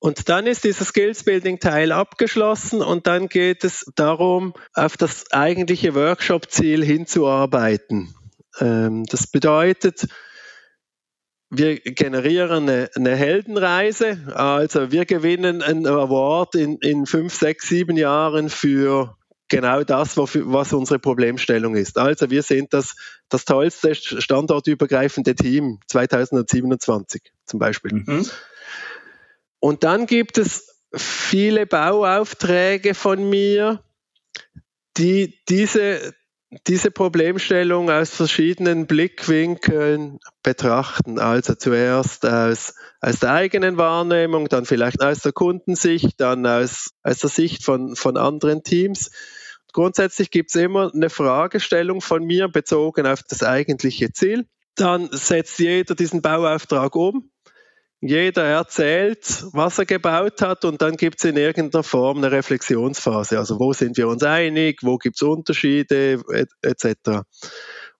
Und 0.00 0.28
dann 0.28 0.46
ist 0.46 0.64
dieser 0.64 0.84
Skills 0.84 1.24
Building 1.24 1.58
Teil 1.58 1.90
abgeschlossen 1.90 2.82
und 2.82 3.08
dann 3.08 3.28
geht 3.28 3.64
es 3.64 3.84
darum, 3.96 4.54
auf 4.74 4.96
das 4.96 5.32
eigentliche 5.32 5.94
Workshop-Ziel 5.94 6.84
hinzuarbeiten. 6.84 8.14
Ähm, 8.60 9.04
das 9.04 9.26
bedeutet, 9.26 10.06
wir 11.50 11.80
generieren 11.80 12.68
eine, 12.68 12.90
eine, 12.94 13.16
Heldenreise, 13.16 14.18
also 14.34 14.92
wir 14.92 15.06
gewinnen 15.06 15.62
einen 15.62 15.86
Award 15.86 16.54
in, 16.54 16.76
in 16.78 17.06
fünf, 17.06 17.34
sechs, 17.34 17.68
sieben 17.68 17.96
Jahren 17.96 18.50
für 18.50 19.16
genau 19.48 19.82
das, 19.82 20.16
was 20.18 20.72
unsere 20.72 20.98
Problemstellung 20.98 21.74
ist. 21.74 21.96
Also 21.96 22.30
wir 22.30 22.42
sind 22.42 22.74
das, 22.74 22.96
das 23.30 23.46
tollste 23.46 23.94
standortübergreifende 23.94 25.34
Team 25.34 25.80
2027 25.86 27.22
zum 27.46 27.58
Beispiel. 27.58 27.92
Mhm. 27.94 28.26
Und 29.60 29.84
dann 29.84 30.06
gibt 30.06 30.38
es 30.38 30.82
viele 30.94 31.66
Bauaufträge 31.66 32.94
von 32.94 33.28
mir, 33.28 33.82
die 34.96 35.38
diese, 35.48 36.14
diese 36.66 36.90
Problemstellung 36.90 37.90
aus 37.90 38.10
verschiedenen 38.10 38.86
Blickwinkeln 38.86 40.18
betrachten. 40.42 41.18
Also 41.18 41.54
zuerst 41.54 42.24
aus, 42.24 42.74
aus 43.00 43.18
der 43.20 43.32
eigenen 43.32 43.76
Wahrnehmung, 43.76 44.48
dann 44.48 44.64
vielleicht 44.64 45.02
aus 45.02 45.20
der 45.20 45.32
Kundensicht, 45.32 46.20
dann 46.20 46.46
aus, 46.46 46.90
aus 47.02 47.18
der 47.18 47.30
Sicht 47.30 47.64
von, 47.64 47.96
von 47.96 48.16
anderen 48.16 48.62
Teams. 48.62 49.10
Grundsätzlich 49.72 50.30
gibt 50.30 50.50
es 50.50 50.56
immer 50.56 50.90
eine 50.94 51.10
Fragestellung 51.10 52.00
von 52.00 52.24
mir 52.24 52.48
bezogen 52.48 53.06
auf 53.06 53.22
das 53.22 53.42
eigentliche 53.42 54.12
Ziel. 54.12 54.46
Dann 54.74 55.10
setzt 55.12 55.58
jeder 55.58 55.94
diesen 55.94 56.22
Bauauftrag 56.22 56.94
um 56.96 57.30
jeder 58.00 58.44
erzählt, 58.44 59.44
was 59.52 59.78
er 59.78 59.86
gebaut 59.86 60.40
hat 60.40 60.64
und 60.64 60.82
dann 60.82 60.96
gibt 60.96 61.18
es 61.18 61.24
in 61.24 61.36
irgendeiner 61.36 61.82
Form 61.82 62.18
eine 62.18 62.30
Reflexionsphase. 62.30 63.38
Also 63.38 63.58
wo 63.58 63.72
sind 63.72 63.96
wir 63.96 64.08
uns 64.08 64.22
einig, 64.22 64.80
wo 64.82 64.98
gibt 64.98 65.16
es 65.16 65.22
Unterschiede 65.22 66.22
etc. 66.62 67.22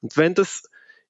Und 0.00 0.16
wenn 0.16 0.34
das 0.34 0.62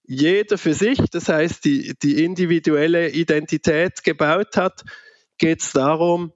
jeder 0.04 0.56
für 0.56 0.72
sich, 0.72 0.98
das 1.10 1.28
heißt 1.28 1.66
die, 1.66 1.94
die 2.02 2.24
individuelle 2.24 3.10
Identität 3.10 4.02
gebaut 4.04 4.56
hat, 4.56 4.84
geht 5.36 5.60
es 5.60 5.72
darum, 5.72 6.32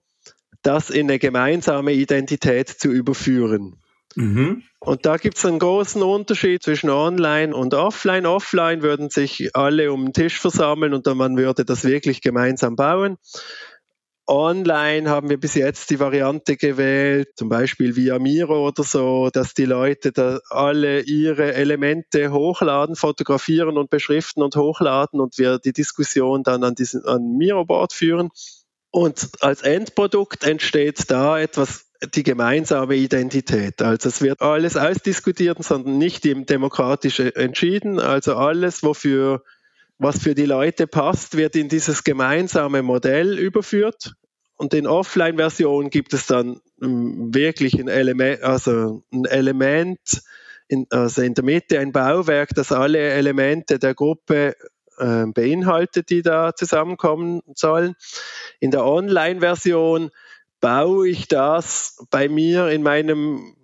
das 0.60 0.90
in 0.90 1.08
eine 1.08 1.18
gemeinsame 1.18 1.92
Identität 1.92 2.68
zu 2.68 2.90
überführen. 2.90 3.81
Mhm. 4.14 4.62
Und 4.80 5.06
da 5.06 5.16
gibt 5.16 5.38
es 5.38 5.44
einen 5.44 5.58
großen 5.58 6.02
Unterschied 6.02 6.62
zwischen 6.62 6.90
Online 6.90 7.54
und 7.54 7.74
Offline. 7.74 8.26
Offline 8.26 8.82
würden 8.82 9.10
sich 9.10 9.54
alle 9.54 9.92
um 9.92 10.06
den 10.06 10.12
Tisch 10.12 10.38
versammeln 10.38 10.92
und 10.94 11.06
dann 11.06 11.16
man 11.16 11.36
würde 11.36 11.64
das 11.64 11.84
wirklich 11.84 12.20
gemeinsam 12.20 12.76
bauen. 12.76 13.16
Online 14.28 15.10
haben 15.10 15.28
wir 15.30 15.38
bis 15.38 15.54
jetzt 15.54 15.90
die 15.90 15.98
Variante 15.98 16.56
gewählt, 16.56 17.28
zum 17.34 17.48
Beispiel 17.48 17.96
via 17.96 18.20
Miro 18.20 18.68
oder 18.68 18.84
so, 18.84 19.30
dass 19.32 19.52
die 19.52 19.64
Leute 19.64 20.12
da 20.12 20.38
alle 20.48 21.00
ihre 21.00 21.54
Elemente 21.54 22.30
hochladen, 22.30 22.94
fotografieren 22.94 23.76
und 23.76 23.90
beschriften 23.90 24.42
und 24.42 24.54
hochladen 24.54 25.20
und 25.20 25.38
wir 25.38 25.58
die 25.58 25.72
Diskussion 25.72 26.44
dann 26.44 26.62
an 26.62 26.76
diesem 26.76 27.04
an 27.04 27.36
Miro-Board 27.36 27.92
führen. 27.92 28.30
Und 28.92 29.30
als 29.40 29.62
Endprodukt 29.62 30.44
entsteht 30.44 31.10
da 31.10 31.40
etwas 31.40 31.86
die 32.14 32.22
gemeinsame 32.22 32.94
Identität. 32.94 33.80
Also 33.80 34.10
es 34.10 34.20
wird 34.20 34.42
alles 34.42 34.76
ausdiskutiert, 34.76 35.64
sondern 35.64 35.96
nicht 35.96 36.24
demokratisch 36.24 37.18
entschieden. 37.20 37.98
Also 37.98 38.36
alles, 38.36 38.82
wofür, 38.82 39.42
was 39.98 40.18
für 40.18 40.34
die 40.34 40.44
Leute 40.44 40.86
passt, 40.86 41.36
wird 41.38 41.56
in 41.56 41.70
dieses 41.70 42.04
gemeinsame 42.04 42.82
Modell 42.82 43.38
überführt. 43.38 44.12
Und 44.56 44.74
in 44.74 44.86
Offline-Version 44.86 45.88
gibt 45.88 46.12
es 46.12 46.26
dann 46.26 46.60
ähm, 46.82 47.34
wirklich 47.34 47.80
ein 47.80 47.88
Element, 47.88 48.42
also 48.42 49.02
ein 49.10 49.24
Element, 49.24 50.22
in, 50.68 50.86
also 50.90 51.22
in 51.22 51.32
der 51.32 51.44
Mitte 51.44 51.78
ein 51.78 51.92
Bauwerk, 51.92 52.50
das 52.54 52.72
alle 52.72 52.98
Elemente 52.98 53.78
der 53.78 53.94
Gruppe 53.94 54.54
äh, 54.98 55.26
beinhaltet, 55.26 56.10
die 56.10 56.22
da 56.22 56.54
zusammenkommen 56.54 57.42
sollen. 57.54 57.94
In 58.60 58.70
der 58.70 58.84
Online-Version 58.84 60.10
baue 60.60 61.08
ich 61.08 61.28
das 61.28 62.04
bei 62.10 62.28
mir 62.28 62.68
in 62.68 62.82
meinem 62.82 63.56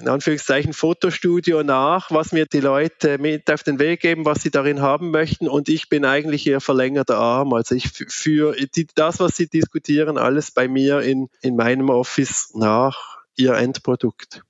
in 0.00 0.08
Anführungszeichen 0.08 0.72
Fotostudio 0.72 1.62
nach, 1.62 2.10
was 2.10 2.32
mir 2.32 2.46
die 2.46 2.60
Leute 2.60 3.18
mit 3.18 3.50
auf 3.50 3.62
den 3.62 3.78
Weg 3.78 4.00
geben, 4.00 4.24
was 4.24 4.42
sie 4.42 4.50
darin 4.50 4.80
haben 4.80 5.10
möchten. 5.10 5.46
Und 5.46 5.68
ich 5.68 5.88
bin 5.88 6.04
eigentlich 6.04 6.46
ihr 6.46 6.60
verlängerter 6.60 7.16
Arm. 7.16 7.52
Also 7.52 7.76
ich 7.76 7.88
führe 7.88 8.56
das, 8.96 9.20
was 9.20 9.36
sie 9.36 9.48
diskutieren, 9.48 10.18
alles 10.18 10.50
bei 10.50 10.66
mir 10.66 11.00
in, 11.00 11.28
in 11.42 11.54
meinem 11.54 11.90
Office 11.90 12.50
nach, 12.54 13.18
ihr 13.36 13.54
Endprodukt. 13.54 14.42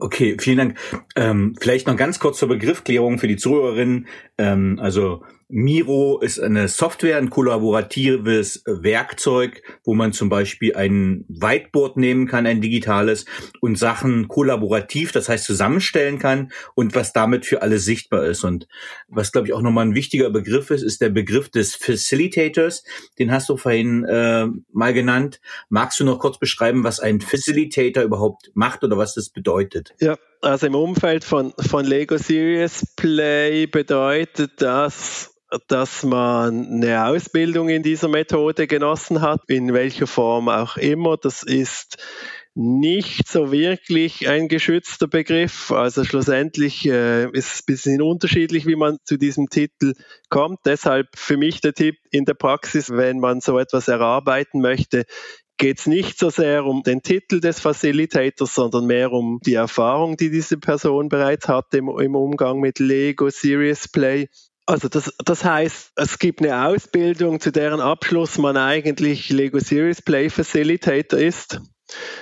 Okay, 0.00 0.36
vielen 0.40 0.56
Dank. 0.58 0.78
Ähm, 1.14 1.54
vielleicht 1.60 1.86
noch 1.86 1.96
ganz 1.96 2.18
kurz 2.18 2.38
zur 2.38 2.48
Begriffklärung 2.48 3.18
für 3.18 3.28
die 3.28 3.36
Zuhörerinnen. 3.36 4.08
Ähm, 4.38 4.78
also 4.80 5.22
Miro 5.50 6.20
ist 6.20 6.38
eine 6.38 6.68
Software, 6.68 7.18
ein 7.18 7.30
kollaboratives 7.30 8.62
Werkzeug, 8.66 9.62
wo 9.84 9.94
man 9.94 10.12
zum 10.12 10.28
Beispiel 10.28 10.76
ein 10.76 11.24
Whiteboard 11.28 11.96
nehmen 11.96 12.26
kann, 12.26 12.46
ein 12.46 12.60
digitales, 12.60 13.24
und 13.60 13.76
Sachen 13.76 14.28
kollaborativ, 14.28 15.12
das 15.12 15.28
heißt 15.28 15.44
zusammenstellen 15.44 16.18
kann 16.18 16.52
und 16.74 16.94
was 16.94 17.12
damit 17.12 17.46
für 17.46 17.62
alle 17.62 17.78
sichtbar 17.78 18.26
ist. 18.26 18.44
Und 18.44 18.68
was, 19.08 19.32
glaube 19.32 19.48
ich, 19.48 19.52
auch 19.54 19.62
nochmal 19.62 19.86
ein 19.86 19.94
wichtiger 19.94 20.30
Begriff 20.30 20.70
ist, 20.70 20.82
ist 20.82 21.00
der 21.00 21.10
Begriff 21.10 21.50
des 21.50 21.74
Facilitators. 21.74 22.84
Den 23.18 23.32
hast 23.32 23.48
du 23.48 23.56
vorhin 23.56 24.04
äh, 24.04 24.46
mal 24.72 24.94
genannt. 24.94 25.40
Magst 25.68 25.98
du 26.00 26.04
noch 26.04 26.20
kurz 26.20 26.38
beschreiben, 26.38 26.84
was 26.84 27.00
ein 27.00 27.20
Facilitator 27.20 28.04
überhaupt 28.04 28.50
macht 28.54 28.84
oder 28.84 28.96
was 28.96 29.14
das 29.14 29.30
bedeutet? 29.30 29.94
Ja, 30.00 30.16
also 30.42 30.66
im 30.66 30.74
Umfeld 30.74 31.24
von, 31.24 31.52
von 31.58 31.84
Lego 31.84 32.16
Serious 32.16 32.86
Play 32.96 33.66
bedeutet 33.66 34.52
das, 34.58 35.34
dass 35.68 36.04
man 36.04 36.66
eine 36.66 37.06
Ausbildung 37.06 37.68
in 37.68 37.82
dieser 37.82 38.08
Methode 38.08 38.66
genossen 38.66 39.20
hat, 39.20 39.40
in 39.48 39.72
welcher 39.72 40.06
Form 40.06 40.48
auch 40.48 40.76
immer. 40.76 41.16
Das 41.16 41.42
ist 41.42 41.96
nicht 42.54 43.28
so 43.28 43.52
wirklich 43.52 44.28
ein 44.28 44.48
geschützter 44.48 45.08
Begriff. 45.08 45.70
Also 45.70 46.04
schlussendlich 46.04 46.86
äh, 46.86 47.30
ist 47.30 47.54
es 47.54 47.60
ein 47.60 47.66
bisschen 47.66 48.02
unterschiedlich, 48.02 48.66
wie 48.66 48.76
man 48.76 48.98
zu 49.04 49.16
diesem 49.16 49.48
Titel 49.48 49.94
kommt. 50.28 50.58
Deshalb 50.64 51.08
für 51.14 51.36
mich 51.36 51.60
der 51.60 51.74
Tipp 51.74 51.96
in 52.10 52.24
der 52.24 52.34
Praxis, 52.34 52.90
wenn 52.90 53.18
man 53.18 53.40
so 53.40 53.58
etwas 53.58 53.88
erarbeiten 53.88 54.60
möchte, 54.60 55.04
geht 55.58 55.78
es 55.78 55.86
nicht 55.86 56.18
so 56.18 56.30
sehr 56.30 56.64
um 56.64 56.82
den 56.82 57.02
Titel 57.02 57.38
des 57.38 57.60
Facilitators, 57.60 58.54
sondern 58.54 58.86
mehr 58.86 59.12
um 59.12 59.40
die 59.44 59.54
Erfahrung, 59.54 60.16
die 60.16 60.30
diese 60.30 60.56
Person 60.56 61.08
bereits 61.08 61.48
hat 61.48 61.74
im, 61.74 61.88
im 62.00 62.14
Umgang 62.14 62.60
mit 62.60 62.78
Lego 62.78 63.28
Serious 63.28 63.86
Play. 63.86 64.28
Also 64.70 64.88
das, 64.88 65.12
das 65.24 65.44
heißt, 65.44 65.94
es 65.96 66.20
gibt 66.20 66.40
eine 66.40 66.68
Ausbildung, 66.68 67.40
zu 67.40 67.50
deren 67.50 67.80
Abschluss 67.80 68.38
man 68.38 68.56
eigentlich 68.56 69.28
Lego 69.28 69.58
Series 69.58 70.00
Play 70.00 70.30
Facilitator 70.30 71.18
ist. 71.18 71.60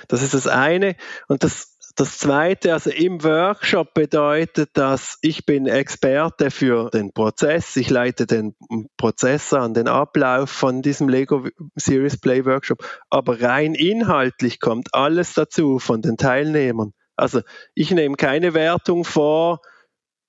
Das 0.08 0.22
ist 0.22 0.32
das 0.32 0.46
eine. 0.46 0.96
Und 1.28 1.44
das, 1.44 1.76
das 1.94 2.16
zweite, 2.16 2.72
also 2.72 2.88
im 2.88 3.22
Workshop 3.22 3.92
bedeutet 3.92 4.70
das, 4.72 5.18
ich 5.20 5.44
bin 5.44 5.66
Experte 5.66 6.50
für 6.50 6.88
den 6.88 7.12
Prozess, 7.12 7.76
ich 7.76 7.90
leite 7.90 8.24
den 8.24 8.54
Prozess 8.96 9.52
an, 9.52 9.74
den 9.74 9.86
Ablauf 9.86 10.48
von 10.48 10.80
diesem 10.80 11.10
Lego 11.10 11.46
Series 11.76 12.18
Play 12.18 12.46
Workshop, 12.46 12.82
aber 13.10 13.42
rein 13.42 13.74
inhaltlich 13.74 14.58
kommt 14.58 14.94
alles 14.94 15.34
dazu 15.34 15.78
von 15.78 16.00
den 16.00 16.16
Teilnehmern. 16.16 16.94
Also 17.14 17.42
ich 17.74 17.90
nehme 17.90 18.16
keine 18.16 18.54
Wertung 18.54 19.04
vor, 19.04 19.60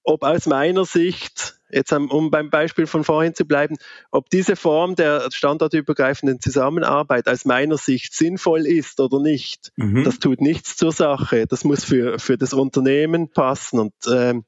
ob 0.10 0.24
aus 0.24 0.48
meiner 0.48 0.86
Sicht 0.86 1.60
jetzt 1.70 1.92
um 1.94 2.32
beim 2.32 2.50
Beispiel 2.50 2.88
von 2.88 3.04
vorhin 3.04 3.36
zu 3.36 3.46
bleiben, 3.46 3.78
ob 4.10 4.28
diese 4.32 4.56
Form 4.56 4.96
der 4.96 5.30
standortübergreifenden 5.32 6.42
Zusammenarbeit 6.42 7.28
aus 7.28 7.46
meiner 7.46 7.78
Sicht 7.78 8.16
sinnvoll 8.16 8.66
ist 8.66 9.00
oder 9.00 9.20
nicht, 9.20 9.72
mhm. 9.76 10.04
das 10.04 10.18
tut 10.18 10.42
nichts 10.42 10.78
zur 10.78 10.92
Sache. 10.92 11.46
Das 11.46 11.64
muss 11.64 11.84
für, 11.84 12.18
für 12.18 12.40
das 12.40 12.54
Unternehmen 12.54 13.30
passen 13.30 13.80
und 13.80 13.94
ähm, 14.12 14.46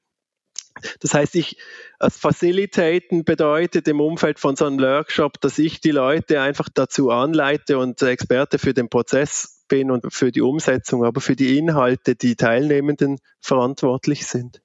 das 0.99 1.13
heißt, 1.13 1.35
ich 1.35 1.57
als 1.99 2.17
Facilitaten 2.17 3.23
bedeutet 3.23 3.87
im 3.87 3.99
Umfeld 3.99 4.39
von 4.39 4.55
so 4.55 4.65
einem 4.65 4.79
Workshop, 4.79 5.39
dass 5.41 5.59
ich 5.59 5.81
die 5.81 5.91
Leute 5.91 6.41
einfach 6.41 6.69
dazu 6.73 7.11
anleite 7.11 7.77
und 7.77 8.01
Experte 8.01 8.57
für 8.57 8.73
den 8.73 8.89
Prozess 8.89 9.63
bin 9.67 9.91
und 9.91 10.11
für 10.11 10.31
die 10.31 10.41
Umsetzung, 10.41 11.03
aber 11.03 11.21
für 11.21 11.35
die 11.35 11.57
Inhalte 11.57 12.15
die 12.15 12.35
Teilnehmenden 12.35 13.19
verantwortlich 13.41 14.25
sind. 14.25 14.61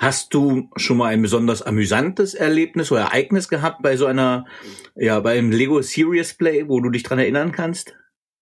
Hast 0.00 0.32
du 0.32 0.70
schon 0.76 0.96
mal 0.96 1.08
ein 1.08 1.20
besonders 1.20 1.60
amüsantes 1.60 2.32
Erlebnis 2.32 2.90
oder 2.90 3.02
Ereignis 3.02 3.50
gehabt 3.50 3.82
bei 3.82 3.98
so 3.98 4.06
einer, 4.06 4.46
ja, 4.96 5.20
beim 5.20 5.50
Lego 5.50 5.82
Serious 5.82 6.32
Play, 6.32 6.68
wo 6.68 6.80
du 6.80 6.88
dich 6.88 7.02
dran 7.02 7.18
erinnern 7.18 7.52
kannst? 7.52 7.94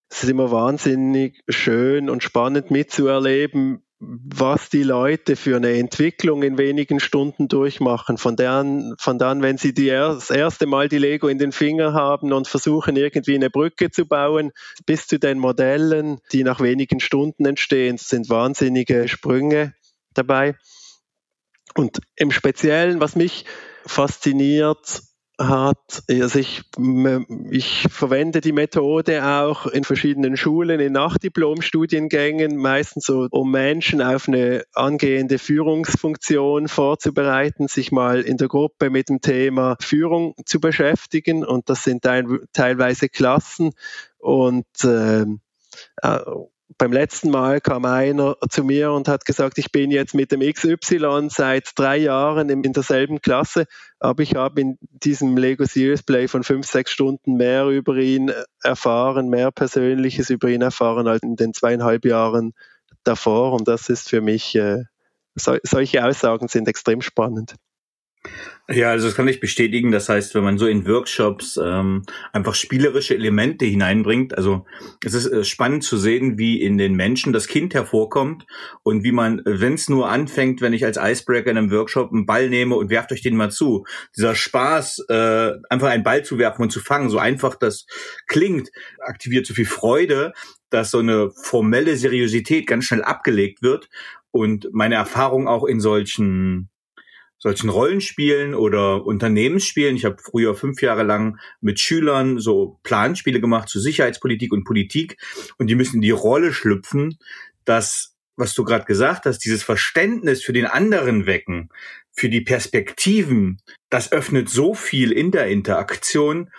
Es 0.09 0.23
ist 0.23 0.31
immer 0.31 0.53
wahnsinnig 0.53 1.43
schön 1.49 2.11
und 2.11 2.23
spannend 2.23 2.71
mitzuerleben, 2.71 3.83
was 3.99 4.71
die 4.71 4.85
Leute 4.85 5.35
für 5.35 5.57
eine 5.57 5.77
Entwicklung 5.77 6.45
in 6.45 6.59
wenigen 6.59 7.01
Stunden 7.01 7.49
durchmachen. 7.49 8.19
Von 8.19 8.37
dann, 8.37 8.95
von 8.97 9.19
dann, 9.19 9.43
wenn 9.43 9.59
sie 9.59 9.75
die 9.75 9.89
er, 9.89 10.15
das 10.15 10.31
erste 10.31 10.67
Mal 10.67 10.89
die 10.89 10.99
Lego 10.99 11.27
in 11.27 11.39
den 11.39 11.51
Finger 11.51 11.93
haben 11.93 12.33
und 12.33 12.47
versuchen 12.47 12.95
irgendwie 12.95 13.35
eine 13.35 13.51
Brücke 13.51 13.91
zu 13.91 14.07
bauen, 14.07 14.53
bis 14.87 15.09
zu 15.09 15.19
den 15.19 15.41
Modellen, 15.41 16.21
die 16.31 16.45
nach 16.45 16.61
wenigen 16.61 17.01
Stunden 17.01 17.47
entstehen, 17.47 17.99
sind 17.99 18.31
wahnsinnige 18.31 19.09
Sprünge 19.09 19.75
dabei. 20.15 20.55
Und 21.79 22.01
im 22.17 22.33
Speziellen, 22.33 23.01
was 23.01 23.15
mich 23.15 23.45
fasziniert 23.87 25.01
hat, 25.39 26.03
also 26.11 26.41
ich, 26.41 26.63
ich 27.51 27.87
verwende 27.89 28.41
die 28.41 28.51
Methode 28.51 29.25
auch 29.25 29.67
in 29.67 29.85
verschiedenen 29.85 30.37
Schulen, 30.37 30.81
in 30.81 30.95
Nachdiplom-Studiengängen, 30.95 32.57
meistens 32.57 33.05
so, 33.05 33.29
um 33.31 33.53
Menschen 33.53 34.03
auf 34.03 34.27
eine 34.27 34.65
angehende 34.75 35.39
Führungsfunktion 35.39 36.67
vorzubereiten, 36.67 37.69
sich 37.69 37.93
mal 37.93 38.23
in 38.23 38.39
der 38.39 38.49
Gruppe 38.49 38.91
mit 38.91 39.09
dem 39.09 39.21
Thema 39.21 39.77
Führung 39.81 40.35
zu 40.47 40.59
beschäftigen. 40.59 41.45
Und 41.45 41.71
das 41.71 41.85
sind 41.85 42.03
teilweise 42.03 43.09
Klassen 43.09 43.71
und 44.19 44.67
äh, 44.83 45.27
beim 46.79 46.93
letzten 46.93 47.31
Mal 47.31 47.61
kam 47.61 47.85
einer 47.85 48.37
zu 48.49 48.63
mir 48.63 48.93
und 48.93 49.09
hat 49.09 49.25
gesagt, 49.25 49.59
ich 49.59 49.73
bin 49.73 49.91
jetzt 49.91 50.15
mit 50.15 50.31
dem 50.31 50.41
XY 50.41 51.29
seit 51.29 51.73
drei 51.75 51.97
Jahren 51.97 52.49
in, 52.49 52.63
derselben 52.73 53.21
Klasse, 53.21 53.67
aber 53.99 54.23
ich 54.23 54.37
habe 54.37 54.61
in 54.61 54.79
diesem 54.81 55.37
Lego 55.37 55.65
Series 55.65 56.05
Play 56.05 56.29
von 56.29 56.45
fünf, 56.45 56.67
sechs 56.67 56.93
Stunden 56.93 57.35
mehr 57.35 57.67
über 57.67 57.97
ihn 57.97 58.33
erfahren, 58.63 59.29
mehr 59.29 59.51
Persönliches 59.51 60.31
über 60.31 60.49
ihn 60.49 60.63
erfahren 60.63 61.09
als 61.09 61.23
in 61.25 61.35
den 61.35 61.53
zweieinhalb 61.53 62.05
Jahren 62.05 62.55
davor. 63.03 63.53
Und 63.55 63.67
das 63.67 63.89
ist 63.89 64.09
für 64.09 64.21
mich, 64.21 64.55
äh, 64.55 64.85
so, 65.35 65.57
solche 65.65 66.05
Aussagen 66.05 66.47
sind 66.47 66.69
extrem 66.69 67.03
spannend. 67.03 67.57
Ja, 68.71 68.91
also 68.91 69.07
das 69.07 69.17
kann 69.17 69.29
ich 69.29 69.41
bestätigen. 69.41 69.93
Das 69.93 70.11
heißt, 70.11 70.35
wenn 70.35 70.45
man 70.45 70.59
so 70.59 70.67
in 70.67 70.87
Workshops 70.87 71.59
ähm, 71.63 72.03
einfach 72.35 72.55
spielerische 72.55 73.15
Elemente 73.15 73.65
hineinbringt, 73.65 74.37
also 74.37 74.67
es 75.03 75.15
ist 75.15 75.27
äh, 75.27 75.43
spannend 75.43 75.85
zu 75.85 75.97
sehen, 75.97 76.37
wie 76.37 76.61
in 76.61 76.77
den 76.77 76.95
Menschen 76.95 77.33
das 77.33 77.49
Kind 77.49 77.73
hervorkommt 77.73 78.45
und 78.83 79.05
wie 79.05 79.13
man, 79.13 79.41
wenn 79.47 79.73
es 79.73 79.89
nur 79.89 80.11
anfängt, 80.11 80.61
wenn 80.61 80.75
ich 80.75 80.85
als 80.85 80.99
Icebreaker 80.99 81.51
in 81.51 81.57
einem 81.57 81.71
Workshop 81.71 82.13
einen 82.13 82.27
Ball 82.27 82.51
nehme 82.51 82.77
und 82.77 82.91
werft 82.91 83.11
euch 83.11 83.23
den 83.23 83.37
mal 83.37 83.51
zu, 83.51 83.87
dieser 84.15 84.35
Spaß, 84.35 85.07
äh, 85.09 85.53
einfach 85.71 85.89
einen 85.89 86.05
Ball 86.05 86.23
zu 86.23 86.37
werfen 86.37 86.61
und 86.61 86.71
zu 86.71 86.81
fangen, 86.81 87.09
so 87.09 87.17
einfach 87.17 87.55
das 87.55 87.87
klingt, 88.27 88.69
aktiviert 89.01 89.47
so 89.47 89.55
viel 89.55 89.65
Freude, 89.65 90.35
dass 90.69 90.91
so 90.91 90.99
eine 90.99 91.31
formelle 91.31 91.97
Seriosität 91.97 92.67
ganz 92.67 92.85
schnell 92.85 93.03
abgelegt 93.03 93.63
wird 93.63 93.89
und 94.31 94.69
meine 94.73 94.97
Erfahrung 94.97 95.49
auch 95.49 95.65
in 95.65 95.81
solchen 95.81 96.69
solchen 97.39 97.71
Rollenspielen 97.71 98.55
oder 98.55 99.05
Unternehmensspielen. 99.07 99.97
Ich 99.97 100.05
habe 100.05 100.17
früher 100.23 100.55
fünf 100.55 100.83
Jahre 100.83 101.05
lang 101.05 101.39
mit 101.61 101.81
Schülern 101.81 102.39
so 102.39 102.79
Planspiele 102.83 103.41
gemacht 103.41 103.69
zu 103.69 103.81
Sicherheitspolitik 103.81 104.53
und 104.53 104.65
Politik 104.65 105.17
und 105.59 105.69
die 105.69 105.77
müssen 105.77 105.97
in 105.97 106.03
die 106.03 106.11
Rolle 106.11 106.53
schlüpfen, 106.53 107.19
dass, 107.65 108.17
was 108.37 108.55
du 108.55 108.65
gerade 108.65 108.85
gesagt 108.85 109.27
hast, 109.27 109.39
dieses 109.41 109.63
Verständnis 109.63 110.43
für 110.43 110.53
den 110.53 110.67
anderen 110.67 111.27
wecken, 111.27 111.71
für 112.13 112.29
die 112.29 112.41
Perspektiven, 112.41 113.59
das 113.91 114.11
öffnet 114.11 114.49
so 114.49 114.75
viel 114.75 115.13
in 115.13 115.31
der 115.31 115.47
Interaktion. 115.47 116.51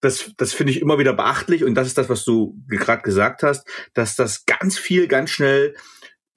Das, 0.00 0.32
das 0.36 0.52
finde 0.52 0.72
ich 0.72 0.80
immer 0.80 1.00
wieder 1.00 1.12
beachtlich 1.12 1.64
und 1.64 1.74
das 1.74 1.88
ist 1.88 1.98
das, 1.98 2.08
was 2.08 2.24
du 2.24 2.56
gerade 2.68 3.02
gesagt 3.02 3.42
hast, 3.42 3.66
dass 3.94 4.14
das 4.14 4.46
ganz 4.46 4.78
viel, 4.78 5.08
ganz 5.08 5.30
schnell 5.30 5.74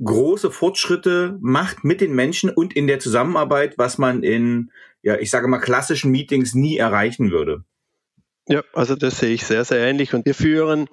große 0.04 0.52
Fortschritte 0.52 1.38
macht 1.42 1.84
mit 1.84 2.02
den 2.02 2.14
Menschen 2.14 2.50
und 2.50 2.76
in 2.76 2.88
der 2.88 3.00
Zusammenarbeit, 3.00 3.78
was 3.78 3.98
man 3.98 4.24
in, 4.24 4.72
ja, 5.02 5.18
ich 5.18 5.30
sage 5.30 5.48
mal, 5.48 5.60
klassischen 5.60 6.12
Meetings 6.12 6.54
nie 6.54 6.78
erreichen 6.78 7.32
würde. 7.32 7.64
Ja, 8.48 8.64
also 8.74 8.96
das 8.96 9.20
sehe 9.20 9.34
ich 9.34 9.46
sehr, 9.46 9.64
sehr 9.64 9.80
ähnlich. 9.80 10.14
Und 10.14 10.26
wir 10.26 10.36
führen 10.36 10.88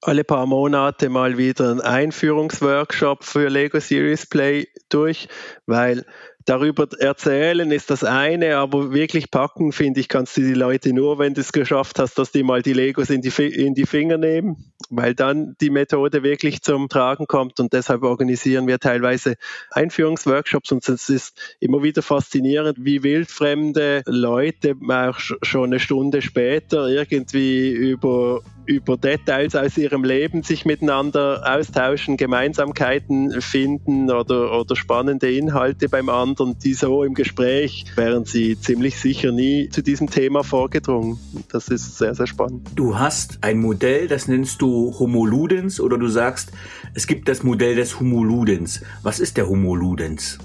alle 0.00 0.24
paar 0.24 0.46
Monate 0.46 1.08
mal 1.08 1.38
wieder 1.38 1.70
einen 1.70 1.80
Einführungsworkshop 1.80 3.24
für 3.24 3.48
Lego 3.48 3.80
Series 3.80 4.26
Play 4.26 4.68
durch, 4.88 5.28
weil 5.66 6.04
darüber 6.44 6.86
erzählen 6.98 7.70
ist 7.70 7.90
das 7.90 8.04
eine, 8.04 8.58
aber 8.58 8.92
wirklich 8.92 9.30
packen, 9.30 9.72
finde 9.72 10.00
ich, 10.00 10.08
kannst 10.08 10.36
du 10.36 10.42
die 10.42 10.54
Leute 10.54 10.92
nur, 10.92 11.18
wenn 11.18 11.34
du 11.34 11.40
es 11.40 11.52
geschafft 11.52 11.98
hast, 11.98 12.18
dass 12.18 12.32
die 12.32 12.42
mal 12.42 12.62
die 12.62 12.72
Legos 12.72 13.10
in 13.10 13.22
die, 13.22 13.30
in 13.46 13.74
die 13.74 13.86
Finger 13.86 14.18
nehmen, 14.18 14.72
weil 14.90 15.14
dann 15.14 15.56
die 15.60 15.70
Methode 15.70 16.22
wirklich 16.22 16.62
zum 16.62 16.88
Tragen 16.88 17.26
kommt 17.26 17.60
und 17.60 17.72
deshalb 17.72 18.02
organisieren 18.02 18.66
wir 18.66 18.78
teilweise 18.78 19.36
Einführungsworkshops 19.70 20.72
und 20.72 20.88
es 20.88 21.08
ist 21.08 21.56
immer 21.60 21.82
wieder 21.82 22.02
faszinierend, 22.02 22.78
wie 22.80 23.02
wildfremde 23.02 24.02
Leute 24.06 24.74
auch 24.88 25.18
schon 25.18 25.64
eine 25.64 25.80
Stunde 25.80 26.20
später 26.22 26.88
irgendwie 26.88 27.70
über 27.70 28.42
über 28.66 28.96
Details 28.96 29.54
aus 29.54 29.76
ihrem 29.76 30.04
Leben 30.04 30.42
sich 30.42 30.64
miteinander 30.64 31.42
austauschen, 31.44 32.16
Gemeinsamkeiten 32.16 33.40
finden 33.40 34.10
oder, 34.10 34.58
oder 34.58 34.76
spannende 34.76 35.30
Inhalte 35.30 35.88
beim 35.88 36.08
anderen, 36.08 36.33
die 36.62 36.74
so 36.74 37.04
im 37.04 37.14
Gespräch 37.14 37.84
wären 37.96 38.24
sie 38.24 38.58
ziemlich 38.58 38.98
sicher 38.98 39.32
nie 39.32 39.68
zu 39.68 39.82
diesem 39.82 40.10
Thema 40.10 40.44
vorgedrungen. 40.44 41.18
Das 41.50 41.68
ist 41.68 41.98
sehr, 41.98 42.14
sehr 42.14 42.26
spannend. 42.26 42.68
Du 42.74 42.98
hast 42.98 43.38
ein 43.42 43.58
Modell, 43.58 44.08
das 44.08 44.28
nennst 44.28 44.62
du 44.62 44.94
Homo 44.98 45.26
Ludens 45.26 45.80
oder 45.80 45.98
du 45.98 46.08
sagst, 46.08 46.52
es 46.94 47.06
gibt 47.06 47.28
das 47.28 47.42
Modell 47.42 47.76
des 47.76 48.00
Homo 48.00 48.24
Ludens. 48.24 48.82
Was 49.02 49.20
ist 49.20 49.36
der 49.36 49.48
Homo 49.48 49.74
Ludens? 49.74 50.38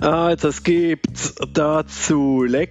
Ah, 0.00 0.36
das 0.36 0.62
gibt 0.62 1.34
dazu 1.52 2.44
Leck 2.44 2.70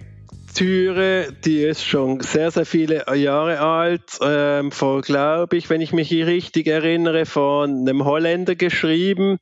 Lektüre, 0.52 1.28
die 1.46 1.62
ist 1.62 1.82
schon 1.82 2.20
sehr, 2.20 2.50
sehr 2.50 2.66
viele 2.66 3.06
Jahre 3.16 3.60
alt, 3.60 4.18
ähm, 4.20 4.70
vor, 4.70 5.00
glaube 5.00 5.56
ich, 5.56 5.70
wenn 5.70 5.80
ich 5.80 5.94
mich 5.94 6.12
richtig 6.12 6.66
erinnere, 6.66 7.24
von 7.24 7.70
einem 7.70 8.04
Holländer 8.04 8.54
geschrieben. 8.54 9.38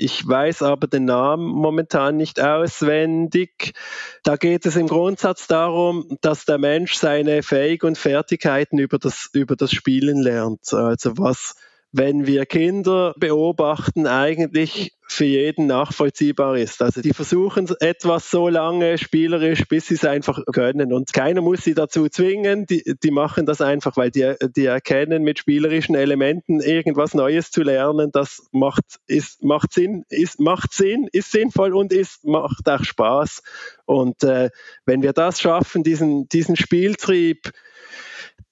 Ich 0.00 0.26
weiß 0.26 0.62
aber 0.62 0.86
den 0.86 1.04
Namen 1.04 1.46
momentan 1.46 2.16
nicht 2.16 2.40
auswendig. 2.40 3.74
Da 4.22 4.36
geht 4.36 4.64
es 4.64 4.76
im 4.76 4.86
Grundsatz 4.86 5.46
darum, 5.46 6.16
dass 6.22 6.46
der 6.46 6.56
Mensch 6.56 6.94
seine 6.94 7.42
Fähigkeiten 7.42 7.88
und 7.88 7.98
Fertigkeiten 7.98 8.78
über 8.78 8.98
das, 8.98 9.28
über 9.34 9.56
das 9.56 9.72
Spielen 9.72 10.22
lernt. 10.22 10.72
Also 10.72 11.18
was 11.18 11.54
wenn 11.92 12.26
wir 12.26 12.46
Kinder 12.46 13.14
beobachten, 13.18 14.06
eigentlich 14.06 14.92
für 15.12 15.24
jeden 15.24 15.66
nachvollziehbar 15.66 16.56
ist. 16.56 16.80
Also 16.82 17.00
die 17.00 17.12
versuchen 17.12 17.68
etwas 17.80 18.30
so 18.30 18.48
lange 18.48 18.96
spielerisch, 18.96 19.66
bis 19.66 19.88
sie 19.88 19.94
es 19.94 20.04
einfach 20.04 20.40
können. 20.52 20.92
Und 20.92 21.12
keiner 21.12 21.40
muss 21.40 21.64
sie 21.64 21.74
dazu 21.74 22.08
zwingen. 22.08 22.64
Die, 22.66 22.94
die 23.02 23.10
machen 23.10 23.44
das 23.44 23.60
einfach, 23.60 23.96
weil 23.96 24.12
die, 24.12 24.34
die 24.54 24.66
erkennen, 24.66 25.24
mit 25.24 25.40
spielerischen 25.40 25.96
Elementen 25.96 26.60
irgendwas 26.60 27.14
Neues 27.14 27.50
zu 27.50 27.62
lernen. 27.62 28.10
Das 28.12 28.48
macht, 28.52 28.84
ist, 29.08 29.42
macht 29.42 29.72
Sinn, 29.72 30.04
ist, 30.10 30.38
macht 30.38 30.72
Sinn, 30.72 31.08
ist 31.10 31.32
sinnvoll 31.32 31.74
und 31.74 31.92
ist, 31.92 32.24
macht 32.24 32.68
auch 32.68 32.84
Spaß. 32.84 33.42
Und 33.86 34.22
äh, 34.22 34.50
wenn 34.86 35.02
wir 35.02 35.12
das 35.12 35.40
schaffen, 35.40 35.82
diesen, 35.82 36.28
diesen 36.28 36.54
Spieltrieb, 36.54 37.50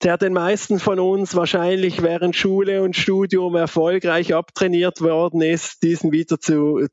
der 0.03 0.17
den 0.17 0.33
meisten 0.33 0.79
von 0.79 1.01
uns 1.01 1.35
wahrscheinlich 1.35 2.03
während 2.03 2.37
Schule 2.37 2.83
und 2.83 2.97
Studium 2.97 3.57
erfolgreich 3.57 4.35
abtrainiert 4.35 5.01
worden 5.01 5.43
ist, 5.43 5.83
diesen 5.83 6.13
wieder 6.13 6.39
zu, 6.39 6.87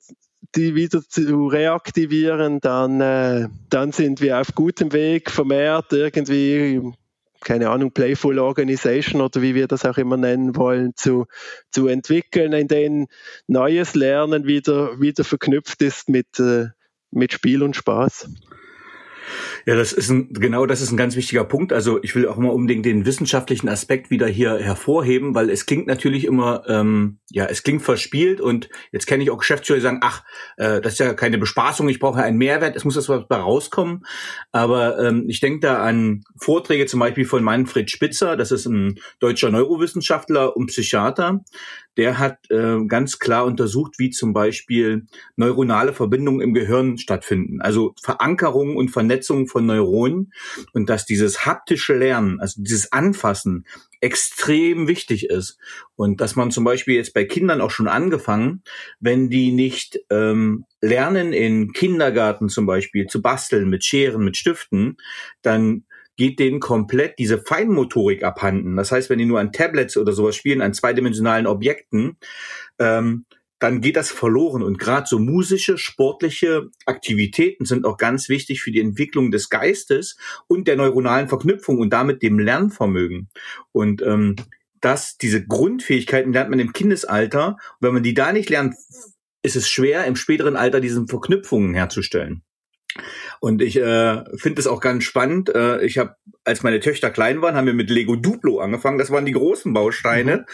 die 0.55 0.75
wieder 0.75 1.01
zu 1.07 1.47
reaktivieren, 1.47 2.59
dann, 2.61 3.01
äh, 3.01 3.47
dann 3.69 3.91
sind 3.91 4.21
wir 4.21 4.39
auf 4.39 4.55
gutem 4.55 4.91
Weg, 4.93 5.29
vermehrt 5.29 5.91
irgendwie, 5.91 6.81
keine 7.41 7.69
Ahnung, 7.69 7.91
Playful 7.91 8.39
Organization 8.39 9.21
oder 9.21 9.41
wie 9.41 9.53
wir 9.53 9.67
das 9.67 9.85
auch 9.85 9.97
immer 9.97 10.17
nennen 10.17 10.55
wollen, 10.55 10.93
zu, 10.95 11.27
zu 11.71 11.87
entwickeln, 11.87 12.53
in 12.53 12.67
denen 12.67 13.07
neues 13.47 13.93
Lernen 13.93 14.47
wieder, 14.47 14.99
wieder 14.99 15.23
verknüpft 15.23 15.81
ist 15.83 16.09
mit, 16.09 16.39
äh, 16.39 16.67
mit 17.11 17.33
Spiel 17.33 17.61
und 17.61 17.75
Spaß. 17.75 18.29
Ja, 19.65 19.75
das 19.75 19.93
ist 19.93 20.09
ein, 20.09 20.31
genau 20.31 20.65
das 20.65 20.81
ist 20.81 20.91
ein 20.91 20.97
ganz 20.97 21.15
wichtiger 21.15 21.43
Punkt. 21.43 21.73
Also 21.73 22.01
ich 22.03 22.15
will 22.15 22.27
auch 22.27 22.37
mal 22.37 22.49
unbedingt 22.49 22.85
den 22.85 23.05
wissenschaftlichen 23.05 23.69
Aspekt 23.69 24.09
wieder 24.09 24.27
hier 24.27 24.57
hervorheben, 24.57 25.35
weil 25.35 25.49
es 25.49 25.65
klingt 25.65 25.87
natürlich 25.87 26.25
immer, 26.25 26.63
ähm, 26.67 27.17
ja, 27.31 27.45
es 27.45 27.63
klingt 27.63 27.81
verspielt 27.81 28.41
und 28.41 28.69
jetzt 28.91 29.07
kenne 29.07 29.23
ich 29.23 29.31
auch 29.31 29.39
Geschäftsführer, 29.39 29.77
die 29.77 29.83
sagen, 29.83 29.99
ach, 30.01 30.23
äh, 30.57 30.81
das 30.81 30.93
ist 30.93 30.99
ja 30.99 31.13
keine 31.13 31.37
Bespaßung, 31.37 31.89
ich 31.89 31.99
brauche 31.99 32.21
einen 32.21 32.37
Mehrwert, 32.37 32.75
es 32.75 32.85
muss 32.85 32.95
das 32.95 33.09
was 33.09 33.25
rauskommen. 33.29 34.05
Aber 34.51 34.99
ähm, 34.99 35.25
ich 35.27 35.39
denke 35.39 35.61
da 35.61 35.83
an 35.83 36.23
Vorträge 36.37 36.85
zum 36.85 36.99
Beispiel 36.99 37.25
von 37.25 37.43
Manfred 37.43 37.89
Spitzer, 37.89 38.37
das 38.37 38.51
ist 38.51 38.65
ein 38.65 38.99
deutscher 39.19 39.49
Neurowissenschaftler 39.49 40.55
und 40.55 40.67
Psychiater, 40.67 41.43
der 41.97 42.19
hat 42.19 42.49
äh, 42.49 42.85
ganz 42.87 43.19
klar 43.19 43.45
untersucht, 43.45 43.93
wie 43.97 44.09
zum 44.09 44.33
Beispiel 44.33 45.05
neuronale 45.35 45.93
Verbindungen 45.93 46.41
im 46.41 46.53
Gehirn 46.53 46.97
stattfinden, 46.97 47.61
also 47.61 47.93
Verankerung 48.01 48.75
und 48.75 48.89
Vernetzung 48.89 49.47
von 49.47 49.65
Neuronen 49.65 50.33
und 50.73 50.89
dass 50.89 51.05
dieses 51.05 51.45
haptische 51.45 51.95
Lernen, 51.95 52.39
also 52.39 52.61
dieses 52.61 52.91
Anfassen 52.91 53.65
extrem 54.01 54.87
wichtig 54.87 55.29
ist. 55.29 55.57
Und 55.95 56.21
dass 56.21 56.35
man 56.35 56.51
zum 56.51 56.63
Beispiel 56.63 56.95
jetzt 56.95 57.13
bei 57.13 57.25
Kindern 57.25 57.61
auch 57.61 57.71
schon 57.71 57.87
angefangen, 57.87 58.61
wenn 58.99 59.29
die 59.29 59.51
nicht 59.51 59.99
ähm, 60.09 60.65
lernen 60.81 61.33
in 61.33 61.73
Kindergarten 61.73 62.49
zum 62.49 62.65
Beispiel 62.65 63.07
zu 63.07 63.21
basteln 63.21 63.69
mit 63.69 63.83
Scheren, 63.83 64.23
mit 64.23 64.37
Stiften, 64.37 64.97
dann 65.41 65.85
geht 66.17 66.39
denen 66.39 66.59
komplett 66.59 67.19
diese 67.19 67.39
Feinmotorik 67.39 68.23
abhanden. 68.23 68.75
Das 68.75 68.91
heißt, 68.91 69.09
wenn 69.09 69.19
die 69.19 69.25
nur 69.25 69.39
an 69.39 69.51
Tablets 69.51 69.97
oder 69.97 70.13
sowas 70.13 70.35
spielen, 70.35 70.61
an 70.61 70.73
zweidimensionalen 70.73 71.47
Objekten, 71.47 72.17
ähm, 72.79 73.25
dann 73.59 73.81
geht 73.81 73.95
das 73.95 74.11
verloren. 74.11 74.63
Und 74.63 74.79
gerade 74.79 75.07
so 75.07 75.17
musische, 75.19 75.77
sportliche 75.77 76.69
Aktivitäten 76.85 77.65
sind 77.65 77.85
auch 77.85 77.97
ganz 77.97 78.29
wichtig 78.29 78.61
für 78.61 78.71
die 78.71 78.81
Entwicklung 78.81 79.31
des 79.31 79.49
Geistes 79.49 80.17
und 80.47 80.67
der 80.67 80.75
neuronalen 80.75 81.29
Verknüpfung 81.29 81.79
und 81.79 81.91
damit 81.91 82.21
dem 82.21 82.39
Lernvermögen. 82.39 83.29
Und 83.71 84.01
ähm, 84.01 84.35
das, 84.81 85.17
diese 85.17 85.45
Grundfähigkeiten 85.45 86.33
lernt 86.33 86.49
man 86.49 86.59
im 86.59 86.73
Kindesalter. 86.73 87.47
Und 87.47 87.57
wenn 87.79 87.93
man 87.93 88.03
die 88.03 88.13
da 88.13 88.33
nicht 88.33 88.49
lernt, 88.49 88.75
ist 89.41 89.55
es 89.55 89.69
schwer, 89.69 90.05
im 90.05 90.15
späteren 90.15 90.55
Alter 90.55 90.79
diese 90.79 91.05
Verknüpfungen 91.07 91.73
herzustellen. 91.73 92.43
Und 93.39 93.61
ich 93.61 93.77
äh, 93.77 94.23
finde 94.37 94.59
es 94.59 94.67
auch 94.67 94.79
ganz 94.79 95.03
spannend. 95.03 95.53
Äh, 95.53 95.85
ich 95.85 95.97
habe, 95.97 96.15
als 96.43 96.63
meine 96.63 96.79
Töchter 96.79 97.09
klein 97.09 97.41
waren, 97.41 97.55
haben 97.55 97.67
wir 97.67 97.73
mit 97.73 97.89
Lego 97.89 98.15
Duplo 98.15 98.59
angefangen. 98.59 98.97
Das 98.97 99.11
waren 99.11 99.25
die 99.25 99.33
großen 99.33 99.73
Bausteine, 99.73 100.45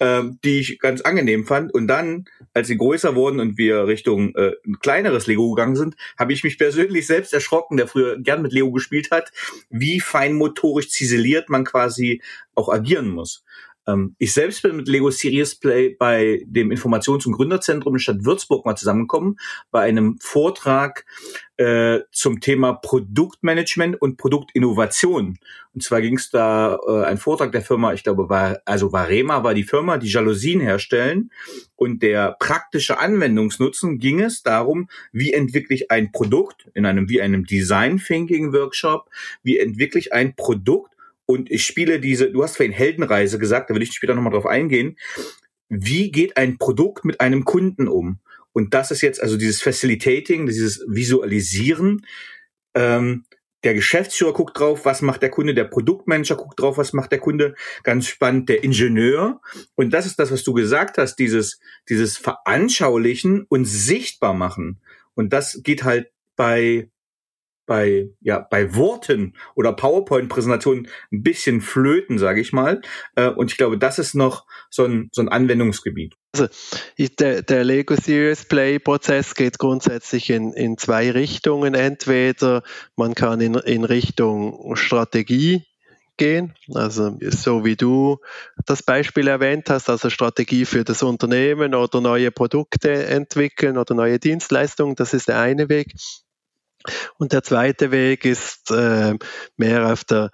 mhm. 0.00 0.06
äh, 0.06 0.22
die 0.44 0.60
ich 0.60 0.78
ganz 0.78 1.02
angenehm 1.02 1.46
fand. 1.46 1.72
Und 1.74 1.86
dann, 1.88 2.24
als 2.54 2.68
sie 2.68 2.78
größer 2.78 3.14
wurden 3.14 3.40
und 3.40 3.58
wir 3.58 3.86
Richtung 3.86 4.34
äh, 4.34 4.52
ein 4.66 4.78
kleineres 4.80 5.26
Lego 5.26 5.50
gegangen 5.54 5.76
sind, 5.76 5.96
habe 6.18 6.32
ich 6.32 6.44
mich 6.44 6.58
persönlich 6.58 7.06
selbst 7.06 7.32
erschrocken, 7.34 7.76
der 7.76 7.88
früher 7.88 8.18
gern 8.18 8.42
mit 8.42 8.52
Lego 8.52 8.72
gespielt 8.72 9.10
hat, 9.10 9.32
wie 9.68 10.00
feinmotorisch 10.00 10.90
ziseliert 10.90 11.48
man 11.48 11.64
quasi 11.64 12.22
auch 12.54 12.68
agieren 12.68 13.10
muss. 13.10 13.44
Ähm, 13.86 14.14
ich 14.18 14.32
selbst 14.32 14.62
bin 14.62 14.76
mit 14.76 14.88
Lego 14.88 15.10
Serious 15.10 15.54
Play 15.54 15.90
bei 15.98 16.42
dem 16.46 16.70
Informations- 16.70 17.26
und 17.26 17.32
Gründerzentrum 17.32 17.94
in 17.94 18.00
Stadt 18.00 18.24
Würzburg 18.24 18.64
mal 18.64 18.76
zusammengekommen, 18.76 19.38
bei 19.70 19.80
einem 19.80 20.18
Vortrag 20.20 21.04
äh, 21.60 22.06
zum 22.10 22.40
Thema 22.40 22.72
Produktmanagement 22.72 24.00
und 24.00 24.16
Produktinnovation. 24.16 25.38
Und 25.74 25.82
zwar 25.82 26.00
ging 26.00 26.16
es 26.16 26.30
da 26.30 26.78
äh, 26.88 27.04
ein 27.04 27.18
Vortrag 27.18 27.52
der 27.52 27.60
Firma, 27.60 27.92
ich 27.92 28.02
glaube, 28.02 28.30
war, 28.30 28.62
also 28.64 28.92
Varema 28.92 29.44
war 29.44 29.52
die 29.52 29.64
Firma, 29.64 29.98
die 29.98 30.08
Jalousien 30.08 30.60
herstellen. 30.60 31.30
Und 31.76 32.02
der 32.02 32.34
praktische 32.40 32.98
Anwendungsnutzen 32.98 33.98
ging 33.98 34.20
es 34.20 34.42
darum, 34.42 34.88
wie 35.12 35.34
entwickle 35.34 35.76
ich 35.76 35.90
ein 35.90 36.12
Produkt 36.12 36.70
in 36.72 36.86
einem, 36.86 37.10
wie 37.10 37.20
einem 37.20 37.44
Design 37.44 37.98
Thinking 37.98 38.54
Workshop, 38.54 39.10
wie 39.42 39.58
entwickle 39.58 40.00
ich 40.00 40.14
ein 40.14 40.34
Produkt, 40.36 40.94
und 41.26 41.48
ich 41.50 41.64
spiele 41.64 42.00
diese, 42.00 42.32
du 42.32 42.42
hast 42.42 42.56
vorhin 42.56 42.72
Heldenreise 42.72 43.38
gesagt, 43.38 43.68
da 43.68 43.74
will 43.74 43.82
ich 43.82 43.92
später 43.92 44.14
nochmal 44.14 44.32
drauf 44.32 44.46
eingehen. 44.46 44.96
Wie 45.68 46.10
geht 46.10 46.36
ein 46.36 46.58
Produkt 46.58 47.04
mit 47.04 47.20
einem 47.20 47.44
Kunden 47.44 47.86
um? 47.86 48.18
Und 48.52 48.74
das 48.74 48.90
ist 48.90 49.00
jetzt 49.02 49.22
also 49.22 49.36
dieses 49.36 49.62
Facilitating, 49.62 50.46
dieses 50.46 50.84
Visualisieren. 50.88 52.06
Ähm, 52.74 53.24
der 53.62 53.74
Geschäftsführer 53.74 54.32
guckt 54.32 54.58
drauf, 54.58 54.84
was 54.84 55.02
macht 55.02 55.22
der 55.22 55.30
Kunde, 55.30 55.54
der 55.54 55.64
Produktmanager 55.64 56.36
guckt 56.36 56.58
drauf, 56.58 56.78
was 56.78 56.92
macht 56.92 57.12
der 57.12 57.18
Kunde, 57.18 57.54
ganz 57.82 58.06
spannend, 58.06 58.48
der 58.48 58.64
Ingenieur. 58.64 59.40
Und 59.74 59.92
das 59.92 60.06
ist 60.06 60.18
das, 60.18 60.32
was 60.32 60.44
du 60.44 60.54
gesagt 60.54 60.96
hast, 60.96 61.16
dieses, 61.16 61.60
dieses 61.88 62.16
Veranschaulichen 62.16 63.44
und 63.48 63.66
sichtbar 63.66 64.32
machen. 64.32 64.80
Und 65.14 65.32
das 65.32 65.60
geht 65.62 65.84
halt 65.84 66.10
bei 66.36 66.88
bei, 67.70 68.08
ja, 68.20 68.40
bei 68.40 68.74
Worten 68.74 69.36
oder 69.54 69.72
PowerPoint-Präsentationen 69.72 70.88
ein 71.12 71.22
bisschen 71.22 71.60
flöten, 71.60 72.18
sage 72.18 72.40
ich 72.40 72.52
mal. 72.52 72.80
Äh, 73.14 73.28
und 73.28 73.52
ich 73.52 73.58
glaube, 73.58 73.78
das 73.78 74.00
ist 74.00 74.16
noch 74.16 74.44
so 74.70 74.84
ein, 74.84 75.08
so 75.12 75.22
ein 75.22 75.28
Anwendungsgebiet. 75.28 76.16
Also 76.34 76.48
der, 76.98 77.42
der 77.42 77.62
Lego 77.62 77.94
Serious 77.94 78.44
Play 78.44 78.80
Prozess 78.80 79.36
geht 79.36 79.60
grundsätzlich 79.60 80.30
in, 80.30 80.52
in 80.52 80.78
zwei 80.78 81.12
Richtungen. 81.12 81.74
Entweder 81.74 82.64
man 82.96 83.14
kann 83.14 83.40
in, 83.40 83.54
in 83.54 83.84
Richtung 83.84 84.74
Strategie 84.74 85.64
gehen, 86.16 86.54
also 86.74 87.16
so 87.20 87.64
wie 87.64 87.76
du 87.76 88.18
das 88.66 88.82
Beispiel 88.82 89.28
erwähnt 89.28 89.70
hast, 89.70 89.88
also 89.88 90.10
Strategie 90.10 90.64
für 90.64 90.82
das 90.82 91.04
Unternehmen 91.04 91.76
oder 91.76 92.00
neue 92.00 92.32
Produkte 92.32 93.06
entwickeln 93.06 93.78
oder 93.78 93.94
neue 93.94 94.18
Dienstleistungen, 94.18 94.96
das 94.96 95.14
ist 95.14 95.28
der 95.28 95.38
eine 95.38 95.68
Weg. 95.68 95.94
Und 97.18 97.32
der 97.32 97.42
zweite 97.42 97.90
Weg 97.90 98.24
ist 98.24 98.70
äh, 98.70 99.14
mehr 99.56 99.92
auf 99.92 100.04
der 100.04 100.30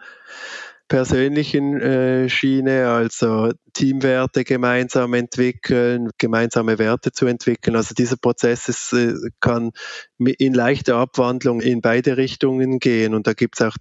persönlichen 0.89 1.81
äh, 1.81 2.29
Schiene, 2.29 2.89
also 2.89 3.53
Teamwerte 3.73 4.45
gemeinsam 4.45 5.13
entwickeln, 5.15 6.11
gemeinsame 6.17 6.79
Werte 6.79 7.13
zu 7.13 7.27
entwickeln. 7.27 7.77
Also 7.77 7.95
dieser 7.95 8.17
Prozess 8.17 8.69
ist, 8.69 8.93
äh, 8.93 9.15
kann 9.41 9.73
in 10.19 10.55
leichter 10.55 10.97
Abwandlung 10.97 11.61
in 11.61 11.81
beide 11.83 12.17
Richtungen 12.17 12.79
gehen 12.79 13.15
und 13.15 13.27
da 13.27 13.35
gibt 13.35 13.61
es 13.61 13.67
auch 13.67 13.77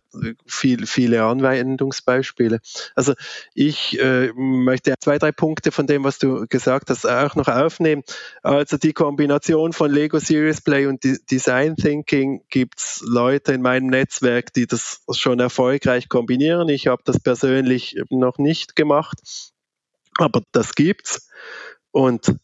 viel, 0.45 0.85
viele 0.85 1.23
Anwendungsbeispiele. 1.23 2.59
Also 2.95 3.13
ich 3.53 3.99
äh, 3.99 4.33
möchte 4.35 4.93
zwei, 4.99 5.17
drei 5.17 5.31
Punkte 5.31 5.71
von 5.71 5.87
dem, 5.87 6.03
was 6.03 6.19
du 6.19 6.45
gesagt 6.47 6.89
hast, 6.89 7.05
auch 7.05 7.35
noch 7.35 7.47
aufnehmen. 7.47 8.03
Also 8.43 8.77
die 8.77 8.93
Kombination 8.93 9.73
von 9.73 9.91
Lego 9.91 10.19
Serious 10.19 10.59
Play 10.59 10.87
und 10.87 11.03
Design 11.31 11.75
Thinking 11.75 12.41
gibt 12.49 12.79
es 12.79 13.03
Leute 13.05 13.53
in 13.53 13.61
meinem 13.61 13.87
Netzwerk, 13.87 14.51
die 14.53 14.67
das 14.67 15.03
schon 15.13 15.39
erfolgreich 15.39 16.09
kombinieren. 16.09 16.67
Ich 16.67 16.87
habe 16.87 16.94
das 17.03 17.19
persönlich 17.19 17.97
noch 18.09 18.37
nicht 18.37 18.75
gemacht. 18.75 19.19
Aber 20.17 20.41
das 20.51 20.75
gibt's. 20.75 21.29
Und 21.91 22.37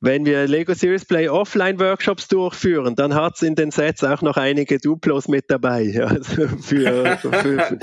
wenn 0.00 0.26
wir 0.26 0.46
Lego 0.46 0.74
Series 0.74 1.06
Play 1.06 1.28
Offline 1.28 1.80
Workshops 1.80 2.28
durchführen, 2.28 2.94
dann 2.96 3.14
hat 3.14 3.36
es 3.36 3.42
in 3.42 3.54
den 3.54 3.70
Sets 3.70 4.04
auch 4.04 4.20
noch 4.20 4.36
einige 4.36 4.78
Duplos 4.78 5.26
mit 5.26 5.50
dabei. 5.50 5.82
Ja, 5.82 6.04
also 6.08 6.48
für, 6.48 6.48
für, 6.58 7.18
für, 7.18 7.78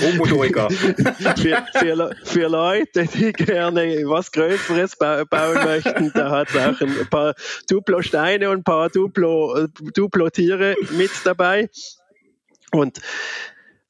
für, 1.73 2.15
für, 2.23 2.47
Leute, 2.47 3.05
die 3.07 3.33
gerne 3.33 4.03
was 4.05 4.31
Größeres 4.31 4.95
bauen 4.97 5.63
möchten, 5.65 6.11
da 6.13 6.29
hat 6.29 6.49
es 6.49 6.55
auch 6.55 6.79
ein 6.81 7.09
paar 7.09 7.33
Duplo-Steine 7.67 8.49
und 8.51 8.59
ein 8.59 8.63
paar 8.63 8.89
Duplo-Tiere 8.89 10.75
mit 10.91 11.11
dabei. 11.23 11.69
Und 12.71 13.01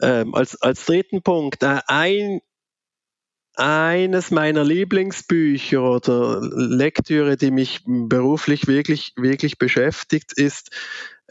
ähm, 0.03 0.35
als, 0.35 0.61
als 0.61 0.85
dritten 0.85 1.21
Punkt, 1.21 1.63
äh, 1.63 1.79
ein 1.87 2.41
eines 3.55 4.31
meiner 4.31 4.63
Lieblingsbücher 4.63 5.83
oder 5.83 6.41
Lektüre, 6.41 7.37
die 7.37 7.51
mich 7.51 7.81
beruflich 7.85 8.67
wirklich, 8.67 9.13
wirklich 9.15 9.59
beschäftigt, 9.59 10.33
ist 10.33 10.71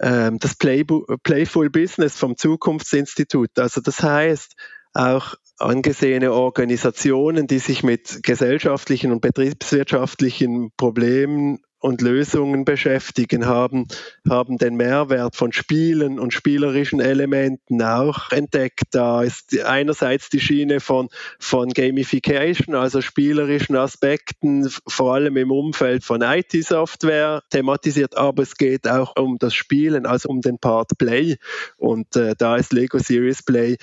ähm, 0.01 0.39
das 0.39 0.55
Playbu 0.55 1.05
Playful 1.25 1.69
Business 1.69 2.17
vom 2.17 2.37
Zukunftsinstitut. 2.37 3.59
Also 3.59 3.81
das 3.81 4.03
heißt, 4.03 4.55
auch 4.95 5.35
angesehene 5.59 6.33
Organisationen, 6.33 7.47
die 7.47 7.59
sich 7.59 7.83
mit 7.83 8.23
gesellschaftlichen 8.23 9.11
und 9.11 9.21
betriebswirtschaftlichen 9.21 10.71
Problemen 10.77 11.61
und 11.83 12.01
Lösungen 12.01 12.64
beschäftigen, 12.64 13.47
haben, 13.47 13.88
haben 14.29 14.57
den 14.57 14.77
Mehrwert 14.77 15.35
von 15.35 15.53
Spielen 15.53 16.21
und 16.21 16.33
spielerischen 16.33 17.01
Elementen 17.01 17.83
auch 17.83 18.31
entdeckt. 18.31 18.85
Da 18.92 19.23
ist 19.23 19.59
einerseits 19.64 20.31
die 20.31 20.38
Schiene 20.38 20.79
von, 20.79 21.09
von 21.40 21.71
Gamification, 21.71 22.77
also 22.77 23.01
spielerischen 23.01 23.75
Aspekten, 23.75 24.71
vor 24.87 25.14
allem 25.14 25.37
im 25.37 25.51
Umfeld 25.51 26.05
von 26.05 26.23
IT-Software 26.23 27.42
thematisiert, 27.51 28.16
aber 28.16 28.45
es 28.45 28.55
geht 28.57 28.87
auch 28.87 29.16
um 29.16 29.38
das 29.38 29.53
Spielen, 29.53 30.07
also 30.07 30.29
um 30.29 30.40
den 30.40 30.59
Part 30.59 30.97
Play. 30.99 31.37
Und 31.79 32.14
äh, 32.14 32.37
da 32.38 32.57
ist 32.57 32.73
Lego 32.73 32.99
Series 32.99 33.42
Play 33.42 33.77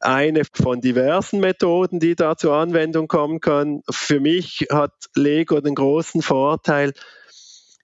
eine 0.00 0.42
von 0.52 0.82
diversen 0.82 1.40
Methoden, 1.40 2.00
die 2.00 2.16
da 2.16 2.36
zur 2.36 2.54
Anwendung 2.54 3.08
kommen 3.08 3.40
können. 3.40 3.80
Für 3.90 4.20
mich 4.20 4.66
hat 4.70 4.92
Lego 5.14 5.62
den 5.62 5.74
großen 5.74 6.20
Vorteil, 6.20 6.92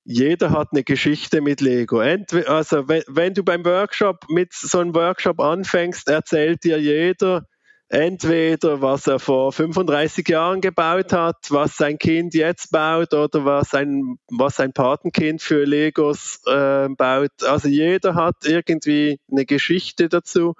jeder 0.05 0.51
hat 0.51 0.69
eine 0.73 0.85
Geschichte 0.85 1.41
mit 1.41 1.61
Lego. 1.61 2.01
also 2.01 2.89
wenn, 2.89 3.03
wenn, 3.09 3.35
du 3.35 3.45
beim 3.45 3.65
Workshop 3.65 4.25
mit 4.29 4.53
so 4.53 4.81
einem 4.81 4.95
Workshop 4.95 5.41
anfängst, 5.41 6.09
erzählt 6.09 6.65
dir 6.65 6.79
jeder 6.79 7.47
entweder, 7.93 8.81
was 8.81 9.07
er 9.07 9.19
vor 9.19 9.53
35 9.53 10.27
Jahren 10.27 10.63
gebaut 10.63 11.13
hat, 11.13 11.37
was 11.51 11.77
sein 11.77 11.99
Kind 11.99 12.33
jetzt 12.33 12.71
baut 12.73 13.13
oder 13.13 13.45
was 13.45 13.75
ein, 13.75 14.17
was 14.31 14.59
ein 14.61 14.73
Patenkind 14.73 15.43
für 15.43 15.65
Legos 15.65 16.41
äh, 16.47 16.89
baut. 16.89 17.43
Also 17.43 17.69
jeder 17.69 18.15
hat 18.15 18.37
irgendwie 18.45 19.21
eine 19.31 19.45
Geschichte 19.45 20.09
dazu 20.09 20.55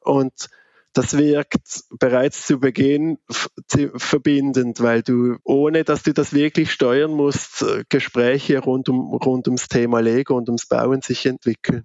und 0.00 0.50
das 0.94 1.18
wirkt 1.18 1.84
bereits 1.98 2.46
zu 2.46 2.58
Beginn 2.58 3.18
verbindend, 3.96 4.80
weil 4.80 5.02
du, 5.02 5.36
ohne 5.44 5.84
dass 5.84 6.02
du 6.02 6.14
das 6.14 6.32
wirklich 6.32 6.72
steuern 6.72 7.10
musst, 7.10 7.62
äh, 7.62 7.84
Gespräche 7.88 8.60
rund, 8.60 8.88
um, 8.88 9.14
rund 9.14 9.48
ums 9.48 9.68
Thema 9.68 10.00
Lego 10.00 10.36
und 10.36 10.48
ums 10.48 10.66
Bauen 10.66 11.02
sich 11.02 11.26
entwickeln. 11.26 11.84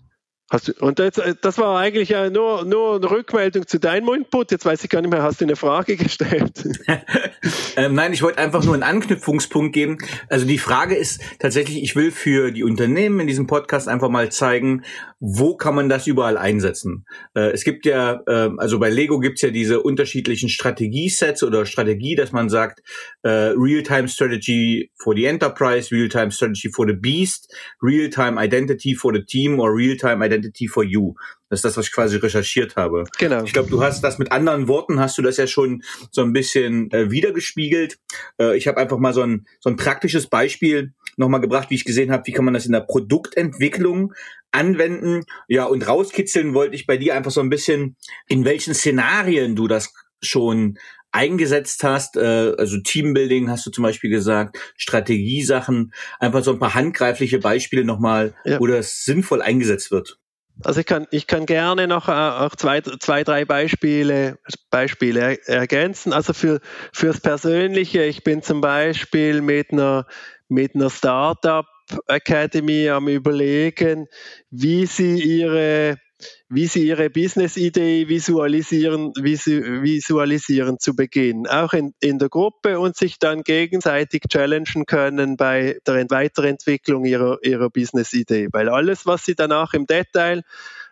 Du, 0.65 0.74
und 0.80 0.98
das, 0.98 1.17
äh, 1.19 1.36
das, 1.39 1.60
war 1.60 1.78
eigentlich 1.78 2.10
nur, 2.10 2.65
nur 2.65 2.95
eine 2.95 3.10
Rückmeldung 3.10 3.67
zu 3.67 3.80
deinem 3.80 4.10
Input. 4.15 4.52
Jetzt 4.52 4.65
weiß 4.65 4.84
ich 4.84 4.89
gar 4.89 5.02
nicht 5.02 5.12
mehr, 5.12 5.22
hast 5.22 5.41
du 5.41 5.45
eine 5.45 5.56
Frage 5.56 5.95
gestellt? 5.95 6.67
ähm, 7.76 7.93
nein, 7.93 8.13
ich 8.13 8.24
wollte 8.24 8.39
einfach 8.39 8.63
nur 8.63 8.74
einen 8.74 8.82
Anknüpfungspunkt 8.82 9.74
geben. 9.74 10.00
Also 10.28 10.48
die 10.48 10.58
Frage 10.58 10.95
ist 10.95 11.22
tatsächlich, 11.38 11.84
ich 11.84 11.95
will 11.95 12.12
für 12.12 12.52
die 12.52 12.63
Unternehmen 12.63 13.19
in 13.19 13.28
diesem 13.28 13.45
Podcast 13.45 13.88
einfach 13.88 14.10
mal 14.10 14.32
zeigen, 14.32 14.84
wo 15.20 15.56
kann 15.56 15.76
man 15.76 15.90
das 15.90 16.08
überall 16.08 16.38
einsetzen? 16.38 17.06
Äh, 17.36 17.52
es 17.52 17.64
gibt 17.64 17.86
ja, 17.86 18.22
äh, 18.26 18.50
also 18.58 18.80
bei 18.80 18.90
Lego 18.90 19.20
gibt's 19.20 19.42
ja 19.42 19.50
diese 19.50 19.82
unterschiedlichen 19.82 20.50
Strategiesets 20.50 21.44
oder 21.44 21.66
Strategie, 21.66 22.16
dass 22.16 22.32
man 22.32 22.50
sagt, 22.50 22.82
äh, 23.24 23.30
Real-Time 23.30 24.08
Strategy 24.08 24.92
for 24.96 25.16
the 25.16 25.26
Enterprise, 25.26 25.94
Real-Time 25.94 26.32
Strategy 26.32 26.70
for 26.72 26.88
the 26.88 26.94
Beast, 26.94 27.54
Real-Time 27.82 28.42
Identity 28.42 28.96
for 28.96 29.14
the 29.14 29.24
Team 29.24 29.60
or 29.60 29.76
Real-Time 29.76 30.26
Identity 30.26 30.68
for 30.68 30.84
You. 30.84 31.16
Das 31.50 31.60
ist 31.60 31.66
das, 31.66 31.78
was 31.78 31.88
ich 31.88 31.92
quasi 31.92 32.18
recherchiert 32.18 32.76
habe. 32.76 33.06
Genau. 33.18 33.44
Ich 33.44 33.54
glaube, 33.54 33.70
du 33.72 33.82
hast 33.82 34.04
das 34.04 34.20
mit 34.20 34.32
anderen 34.32 34.68
Worten, 34.68 35.00
hast 35.00 35.18
du 35.18 35.24
das 35.24 35.38
ja 35.38 35.48
schon 35.48 35.82
so 36.12 36.22
ein 36.22 36.32
bisschen 36.32 36.92
äh, 36.92 37.10
wiedergespiegelt. 37.10 37.98
Äh, 38.40 38.56
ich 38.56 38.68
habe 38.68 38.78
einfach 38.78 39.00
mal 39.00 39.14
so 39.14 39.24
ein, 39.24 39.48
so 39.60 39.70
ein 39.70 39.76
praktisches 39.76 40.28
Beispiel 40.28 40.94
nochmal 41.20 41.42
gebracht, 41.42 41.70
wie 41.70 41.76
ich 41.76 41.86
gesehen 41.86 42.12
habe, 42.12 42.26
wie 42.26 42.32
kann 42.32 42.46
man 42.46 42.54
das 42.54 42.66
in 42.66 42.72
der 42.72 42.82
Produktentwicklung 42.82 44.14
anwenden. 44.52 45.26
Ja, 45.48 45.66
und 45.66 45.88
rauskitzeln 45.88 46.54
wollte 46.54 46.76
ich 46.76 46.88
bei 46.88 46.98
dir 46.98 47.16
einfach 47.16 47.32
so 47.32 47.42
ein 47.42 47.50
bisschen, 47.50 47.96
in 48.28 48.46
welchen 48.46 48.74
Szenarien 48.74 49.56
du 49.56 49.68
das 49.68 49.94
schon 50.22 50.78
eingesetzt 51.12 51.84
hast, 51.84 52.18
äh, 52.18 52.54
also 52.58 52.78
Teambuilding 52.80 53.50
hast 53.50 53.66
du 53.66 53.72
zum 53.72 53.84
Beispiel 53.84 54.10
gesagt, 54.10 54.58
Strategiesachen, 54.78 55.92
einfach 56.20 56.44
so 56.44 56.52
ein 56.52 56.60
paar 56.60 56.76
handgreifliche 56.76 57.40
Beispiele 57.40 57.84
nochmal, 57.84 58.36
ja. 58.46 58.60
wo 58.60 58.68
das 58.68 59.06
sinnvoll 59.06 59.42
eingesetzt 59.42 59.92
wird. 59.92 60.20
Also 60.64 60.82
ich 60.82 60.86
kann, 60.86 61.08
ich 61.12 61.26
kann 61.26 61.46
gerne 61.46 61.88
noch 61.88 62.10
äh, 62.10 62.12
auch 62.12 62.56
zwei, 62.56 62.82
zwei 62.82 63.24
drei 63.24 63.46
Beispiele, 63.46 64.38
Beispiele 64.70 65.40
ergänzen. 65.48 66.12
Also 66.12 66.34
für, 66.34 66.60
fürs 66.92 67.22
Persönliche, 67.22 68.04
ich 68.04 68.24
bin 68.24 68.44
zum 68.44 68.60
Beispiel 68.60 69.42
mit 69.42 69.72
einer, 69.72 70.06
mit 70.50 70.76
einer 70.76 70.90
Startup 70.90 71.66
Academy 72.08 72.90
am 72.90 73.08
überlegen, 73.08 74.08
wie 74.52 74.86
sie 74.86 75.22
ihre 75.22 75.98
wie 76.50 76.68
sie 76.68 76.88
ihre 76.88 77.10
Business-Idee 77.10 78.10
visualisieren, 78.10 79.14
visualisieren 79.16 80.78
zu 80.80 80.96
Beginn, 80.96 81.48
auch 81.48 81.74
in, 81.74 81.94
in 82.02 82.20
der 82.20 82.28
Gruppe 82.28 82.80
und 82.80 82.98
sich 82.98 83.20
dann 83.20 83.44
gegenseitig 83.44 84.24
challengen 84.30 84.86
können 84.86 85.38
bei 85.38 85.80
der 85.88 86.10
Weiterentwicklung 86.10 87.06
ihrer, 87.06 87.38
ihrer 87.42 87.70
Business-Idee. 87.70 88.50
Weil 88.52 88.68
alles, 88.68 89.06
was 89.06 89.24
sie 89.24 89.36
danach 89.36 89.74
im 89.74 89.86
Detail 89.86 90.44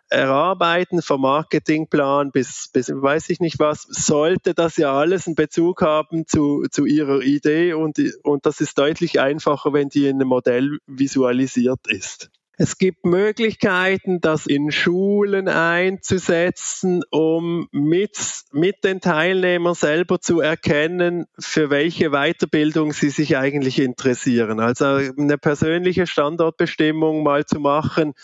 erarbeiten, 0.10 1.02
vom 1.02 1.22
Marketingplan 1.22 2.32
bis, 2.32 2.70
bis 2.72 2.89
weiß 2.89 3.30
ich 3.30 3.39
nicht 3.39 3.60
was, 3.60 3.84
sollte 3.84 4.54
das 4.54 4.78
ja 4.78 4.93
alles 4.93 5.28
einen 5.28 5.36
Bezug 5.36 5.82
haben 5.82 6.26
zu, 6.28 6.65
zu 6.72 6.86
ihrer 6.86 7.22
Idee 7.22 7.74
und, 7.74 8.00
und 8.24 8.46
das 8.46 8.62
ist 8.62 8.78
deutlich 8.78 9.20
einfacher, 9.20 9.74
wenn 9.74 9.89
die 9.89 10.08
in 10.08 10.17
einem 10.17 10.30
Modell 10.30 10.78
visualisiert 10.88 11.88
ist. 11.88 12.30
Es 12.60 12.80
gibt 12.80 13.06
Möglichkeiten, 13.06 14.20
das 14.20 14.48
in 14.48 14.72
Schulen 14.72 15.48
einzusetzen, 15.48 17.04
um 17.12 17.67
mit, 17.72 18.17
mit 18.52 18.84
den 18.84 19.00
Teilnehmern 19.00 19.76
selber 19.76 20.20
zu 20.20 20.39
erkennen, 20.39 21.28
für 21.38 21.70
welche 21.70 22.10
Weiterbildung 22.10 22.93
sie 22.93 23.12
sich 23.12 23.38
eigentlich 23.38 23.78
interessieren. 23.78 24.60
Also 24.60 24.86
eine 24.86 25.38
persönliche 25.38 26.08
Standortbestimmung 26.08 27.22
mal 27.22 27.46
zu 27.46 27.60
machen, 27.60 28.15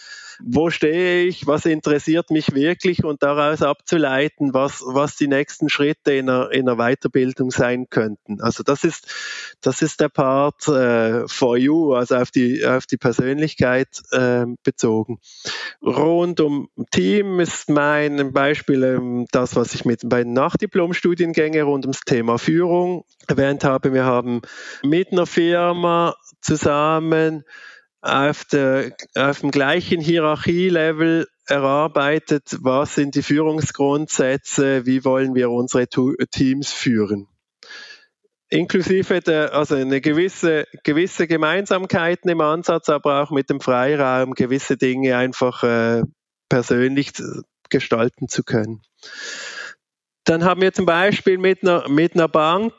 wo 0.41 0.69
stehe 0.69 1.25
ich, 1.25 1.47
was 1.47 1.65
interessiert 1.65 2.29
mich 2.29 2.53
wirklich 2.53 3.03
und 3.03 3.23
daraus 3.23 3.61
abzuleiten, 3.61 4.53
was, 4.53 4.83
was 4.85 5.15
die 5.15 5.27
nächsten 5.27 5.69
Schritte 5.69 6.13
in 6.13 6.29
einer, 6.29 6.51
in 6.51 6.67
einer 6.67 6.77
Weiterbildung 6.77 7.51
sein 7.51 7.89
könnten. 7.89 8.41
Also 8.41 8.63
das 8.63 8.83
ist, 8.83 9.07
das 9.61 9.81
ist 9.81 9.99
der 9.99 10.09
Part 10.09 10.67
äh, 10.67 11.27
for 11.27 11.57
you, 11.57 11.93
also 11.93 12.15
auf 12.15 12.31
die, 12.31 12.65
auf 12.65 12.85
die 12.85 12.97
Persönlichkeit 12.97 14.01
äh, 14.11 14.45
bezogen. 14.63 15.19
Rund 15.81 16.39
um 16.39 16.69
Team 16.91 17.39
ist 17.39 17.69
mein 17.69 18.33
Beispiel 18.33 18.83
ähm, 18.83 19.25
das, 19.31 19.55
was 19.55 19.73
ich 19.75 19.85
mit 19.85 20.01
bei 20.05 20.23
Nachdiplomstudiengängen 20.23 21.63
rund 21.65 21.85
ums 21.85 22.01
Thema 22.01 22.37
Führung 22.37 23.05
erwähnt 23.27 23.63
habe. 23.63 23.93
Wir 23.93 24.05
haben 24.05 24.41
mit 24.83 25.11
einer 25.11 25.25
Firma 25.25 26.15
zusammen 26.41 27.43
auf, 28.03 28.43
der, 28.45 28.91
auf 29.15 29.39
dem 29.39 29.51
gleichen 29.51 30.01
Hierarchielevel 30.01 31.25
erarbeitet, 31.47 32.57
was 32.59 32.95
sind 32.95 33.15
die 33.15 33.23
Führungsgrundsätze, 33.23 34.85
wie 34.85 35.05
wollen 35.05 35.35
wir 35.35 35.49
unsere 35.49 35.87
Teams 35.87 36.71
führen. 36.71 37.27
Inklusive 38.49 39.21
der, 39.21 39.53
also 39.53 39.75
eine 39.75 40.01
gewisse, 40.01 40.65
gewisse 40.83 41.27
Gemeinsamkeiten 41.27 42.29
im 42.29 42.41
Ansatz, 42.41 42.89
aber 42.89 43.23
auch 43.23 43.31
mit 43.31 43.49
dem 43.49 43.61
Freiraum 43.61 44.33
gewisse 44.33 44.75
Dinge 44.77 45.15
einfach 45.15 45.63
äh, 45.63 46.03
persönlich 46.49 47.13
gestalten 47.69 48.27
zu 48.27 48.43
können. 48.43 48.81
Dann 50.25 50.43
haben 50.43 50.61
wir 50.61 50.73
zum 50.73 50.85
Beispiel 50.85 51.37
mit 51.37 51.63
einer, 51.63 51.87
mit 51.89 52.15
einer 52.15 52.27
Bank, 52.27 52.73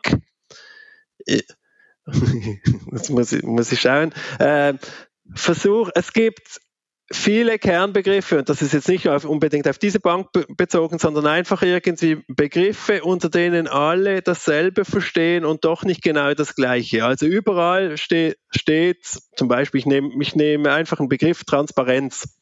jetzt 1.26 3.10
muss 3.10 3.32
ich, 3.32 3.42
muss 3.42 3.72
ich 3.72 3.80
schauen, 3.80 4.12
äh, 4.38 4.74
Versuch, 5.34 5.90
es 5.94 6.12
gibt 6.12 6.60
viele 7.12 7.58
Kernbegriffe, 7.58 8.38
und 8.38 8.48
das 8.48 8.62
ist 8.62 8.72
jetzt 8.72 8.88
nicht 8.88 9.06
unbedingt 9.06 9.68
auf 9.68 9.78
diese 9.78 10.00
Bank 10.00 10.28
bezogen, 10.56 10.98
sondern 10.98 11.26
einfach 11.26 11.62
irgendwie 11.62 12.24
Begriffe, 12.28 13.04
unter 13.04 13.28
denen 13.28 13.68
alle 13.68 14.22
dasselbe 14.22 14.84
verstehen 14.84 15.44
und 15.44 15.64
doch 15.64 15.84
nicht 15.84 16.02
genau 16.02 16.32
das 16.32 16.54
Gleiche. 16.54 17.04
Also 17.04 17.26
überall 17.26 17.98
ste 17.98 18.36
steht 18.50 19.06
zum 19.36 19.48
Beispiel, 19.48 19.80
ich 19.80 19.86
nehme, 19.86 20.10
ich 20.20 20.34
nehme 20.34 20.72
einfach 20.72 20.98
einen 20.98 21.10
Begriff 21.10 21.44
Transparenz. 21.44 22.38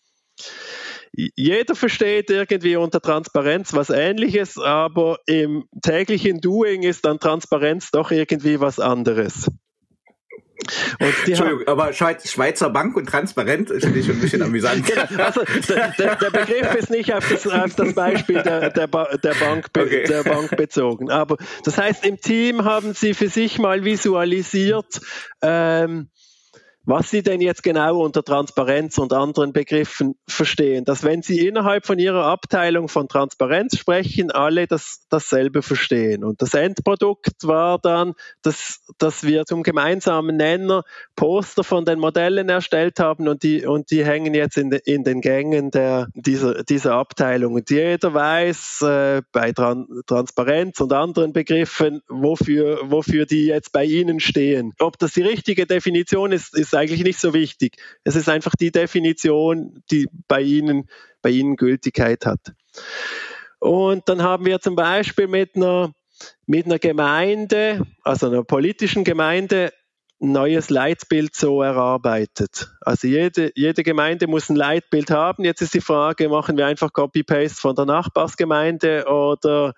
Jeder 1.12 1.74
versteht 1.74 2.30
irgendwie 2.30 2.76
unter 2.76 3.00
Transparenz 3.00 3.74
was 3.74 3.90
Ähnliches, 3.90 4.58
aber 4.58 5.18
im 5.26 5.64
täglichen 5.82 6.40
Doing 6.40 6.84
ist 6.84 7.04
dann 7.04 7.18
Transparenz 7.18 7.90
doch 7.90 8.12
irgendwie 8.12 8.60
was 8.60 8.78
anderes. 8.78 9.50
Entschuldigung, 10.98 11.66
aber 11.66 11.92
Schweizer 11.92 12.70
Bank 12.70 12.96
und 12.96 13.06
transparent 13.06 13.68
finde 13.68 13.98
ich 13.98 14.06
schon 14.06 14.16
ein 14.16 14.20
bisschen 14.20 14.42
amüsant. 14.42 14.86
genau, 14.86 15.24
also 15.24 15.42
der, 15.68 16.16
der, 16.16 16.30
Begriff 16.30 16.74
ist 16.74 16.90
nicht 16.90 17.12
auf 17.12 17.28
das, 17.28 17.46
auf 17.46 17.74
das 17.74 17.94
Beispiel 17.94 18.42
der, 18.42 18.70
der, 18.70 18.86
der, 18.88 19.34
Bank, 19.34 19.68
okay. 19.76 20.04
der 20.04 20.22
Bank 20.22 20.56
bezogen. 20.56 21.10
Aber 21.10 21.36
das 21.64 21.78
heißt, 21.78 22.04
im 22.06 22.20
Team 22.20 22.64
haben 22.64 22.94
Sie 22.94 23.14
für 23.14 23.28
sich 23.28 23.58
mal 23.58 23.84
visualisiert, 23.84 25.00
ähm, 25.42 26.08
was 26.84 27.10
Sie 27.10 27.22
denn 27.22 27.40
jetzt 27.40 27.62
genau 27.62 28.00
unter 28.00 28.24
Transparenz 28.24 28.98
und 28.98 29.12
anderen 29.12 29.52
Begriffen 29.52 30.16
verstehen. 30.26 30.84
Dass 30.84 31.04
wenn 31.04 31.22
Sie 31.22 31.46
innerhalb 31.46 31.86
von 31.86 31.98
Ihrer 31.98 32.26
Abteilung 32.26 32.88
von 32.88 33.08
Transparenz 33.08 33.78
sprechen, 33.78 34.30
alle 34.30 34.66
das, 34.66 35.06
dasselbe 35.08 35.62
verstehen. 35.62 36.24
Und 36.24 36.42
das 36.42 36.54
Endprodukt 36.54 37.44
war 37.44 37.78
dann, 37.78 38.14
dass, 38.42 38.80
dass 38.98 39.22
wir 39.22 39.44
zum 39.44 39.62
gemeinsamen 39.62 40.36
Nenner 40.36 40.82
Poster 41.14 41.62
von 41.62 41.84
den 41.84 42.00
Modellen 42.00 42.48
erstellt 42.48 42.98
haben 42.98 43.28
und 43.28 43.42
die, 43.42 43.64
und 43.64 43.90
die 43.90 44.04
hängen 44.04 44.34
jetzt 44.34 44.56
in, 44.56 44.70
de, 44.70 44.80
in 44.84 45.04
den 45.04 45.20
Gängen 45.20 45.70
der, 45.70 46.08
dieser, 46.14 46.64
dieser 46.64 46.94
Abteilung. 46.94 47.54
Und 47.54 47.70
jeder 47.70 48.12
weiß 48.12 48.82
äh, 48.82 49.22
bei 49.30 49.52
Tran 49.52 49.86
Transparenz 50.06 50.80
und 50.80 50.92
anderen 50.92 51.32
Begriffen, 51.32 52.02
wofür, 52.08 52.80
wofür 52.90 53.26
die 53.26 53.46
jetzt 53.46 53.72
bei 53.72 53.84
Ihnen 53.84 54.18
stehen. 54.18 54.72
Ob 54.78 54.98
das 54.98 55.12
die 55.12 55.22
richtige 55.22 55.66
Definition 55.66 56.32
ist, 56.32 56.56
ist 56.56 56.71
ist 56.72 56.78
eigentlich 56.78 57.04
nicht 57.04 57.18
so 57.18 57.34
wichtig. 57.34 57.76
Es 58.04 58.16
ist 58.16 58.28
einfach 58.28 58.54
die 58.54 58.70
Definition, 58.70 59.82
die 59.90 60.08
bei 60.28 60.40
Ihnen, 60.40 60.88
bei 61.20 61.30
Ihnen 61.30 61.56
Gültigkeit 61.56 62.24
hat. 62.26 62.52
Und 63.58 64.08
dann 64.08 64.22
haben 64.22 64.46
wir 64.46 64.60
zum 64.60 64.74
Beispiel 64.74 65.28
mit 65.28 65.54
einer, 65.54 65.92
mit 66.46 66.66
einer 66.66 66.78
Gemeinde, 66.78 67.86
also 68.02 68.28
einer 68.28 68.42
politischen 68.42 69.04
Gemeinde, 69.04 69.72
ein 70.20 70.32
neues 70.32 70.70
Leitbild 70.70 71.34
so 71.34 71.62
erarbeitet. 71.62 72.70
Also 72.80 73.08
jede, 73.08 73.52
jede 73.56 73.82
Gemeinde 73.82 74.28
muss 74.28 74.48
ein 74.48 74.56
Leitbild 74.56 75.10
haben. 75.10 75.44
Jetzt 75.44 75.62
ist 75.62 75.74
die 75.74 75.80
Frage, 75.80 76.28
machen 76.28 76.56
wir 76.56 76.66
einfach 76.66 76.92
Copy-Paste 76.92 77.60
von 77.60 77.74
der 77.74 77.86
Nachbarsgemeinde 77.86 79.06
oder 79.06 79.74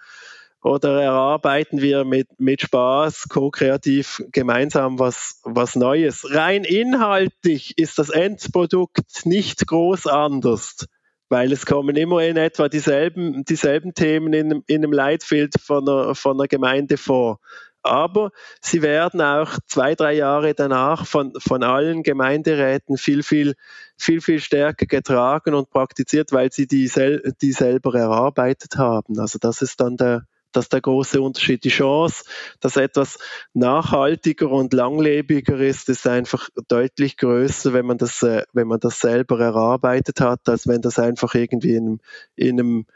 oder 0.65 1.03
erarbeiten 1.03 1.83
wir 1.83 2.07
mit, 2.07 2.41
mit 2.41 2.63
Spaß, 2.63 3.29
ko-kreativ 3.29 4.23
gemeinsam 4.33 4.99
was, 4.99 5.43
was 5.45 5.77
Neues? 5.77 6.27
Rein 6.31 6.65
inhaltlich 6.65 7.77
ist 7.77 7.99
das 7.99 8.09
Endprodukt 8.09 9.27
nicht 9.27 9.67
groß 9.67 10.07
anders, 10.07 10.87
weil 11.29 11.53
es 11.53 11.67
kommen 11.67 11.97
immer 11.97 12.23
in 12.23 12.39
etwa 12.39 12.71
dieselben, 12.71 13.45
dieselben 13.45 13.93
Themen 13.93 14.33
in, 14.33 14.63
in 14.67 14.83
einem 14.83 14.93
Leitbild 14.93 15.53
von 15.61 15.87
einer, 15.87 16.15
von 16.15 16.41
einer 16.41 16.49
Gemeinde 16.49 16.97
vor. 16.97 17.41
Aber 17.83 18.31
sie 18.63 18.81
werden 18.81 19.21
auch 19.21 19.59
zwei, 19.67 19.95
drei 19.95 20.15
Jahre 20.15 20.55
danach 20.55 21.05
von, 21.05 21.35
von 21.37 21.63
allen 21.63 22.03
Gemeinderäten 22.03 22.97
viel, 22.97 23.23
viel, 23.23 23.53
viel, 23.99 24.23
viel 24.23 24.41
stärker 24.41 24.87
getragen 24.87 25.53
und 25.53 25.69
praktiziert, 25.69 26.33
weil 26.33 26.51
sie 26.51 26.67
die, 26.67 26.89
sel 26.89 27.35
die 27.43 27.53
selber 27.53 27.95
erarbeitet 27.95 28.79
haben. 28.79 29.21
Also 29.21 29.39
das 29.39 29.61
ist 29.61 29.83
dann 29.83 29.99
der, 29.99 30.27
das 30.57 30.67
ist 30.67 30.73
der 30.73 30.81
große 30.81 31.21
Unterschied. 31.21 31.65
Die 31.65 31.71
Chance, 31.71 32.25
dass 32.61 32.77
etwas 32.77 33.19
nachhaltiger 33.53 34.51
und 34.51 34.73
langlebiger 34.73 35.59
ist, 35.59 35.89
ist 35.89 36.07
einfach 36.07 36.49
deutlich 36.69 37.17
größer, 37.17 37.73
wenn 37.73 37.87
man 37.87 37.99
das, 37.99 38.23
äh, 38.23 38.45
wenn 38.53 38.69
man 38.69 38.81
das 38.81 39.01
selber 39.01 39.41
erarbeitet 39.41 40.21
hat, 40.21 40.49
als 40.49 40.67
wenn 40.67 40.81
das 40.81 40.99
einfach 40.99 41.35
irgendwie 41.35 41.75
in, 41.75 42.01
in 42.37 42.61
einem 42.61 42.87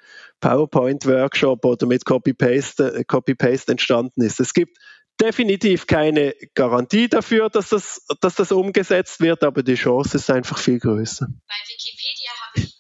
PowerPoint-Workshop 0.40 1.64
oder 1.64 1.86
mit 1.86 2.04
Copy-Paste 2.04 2.94
äh, 2.94 3.04
Copy 3.04 3.32
-Paste 3.32 3.70
entstanden 3.70 4.22
ist. 4.22 4.40
Es 4.40 4.54
gibt 4.54 4.78
definitiv 5.20 5.86
keine 5.86 6.34
Garantie 6.54 7.08
dafür, 7.08 7.50
dass 7.50 7.70
das, 7.70 8.06
dass 8.20 8.36
das 8.36 8.52
umgesetzt 8.52 9.20
wird, 9.20 9.42
aber 9.42 9.62
die 9.62 9.74
Chance 9.74 10.16
ist 10.16 10.30
einfach 10.30 10.58
viel 10.58 10.78
größer. 10.78 11.26
Bei 11.26 11.54
Wikipedia 11.68 12.30
habe 12.46 12.60
ich 12.60 12.77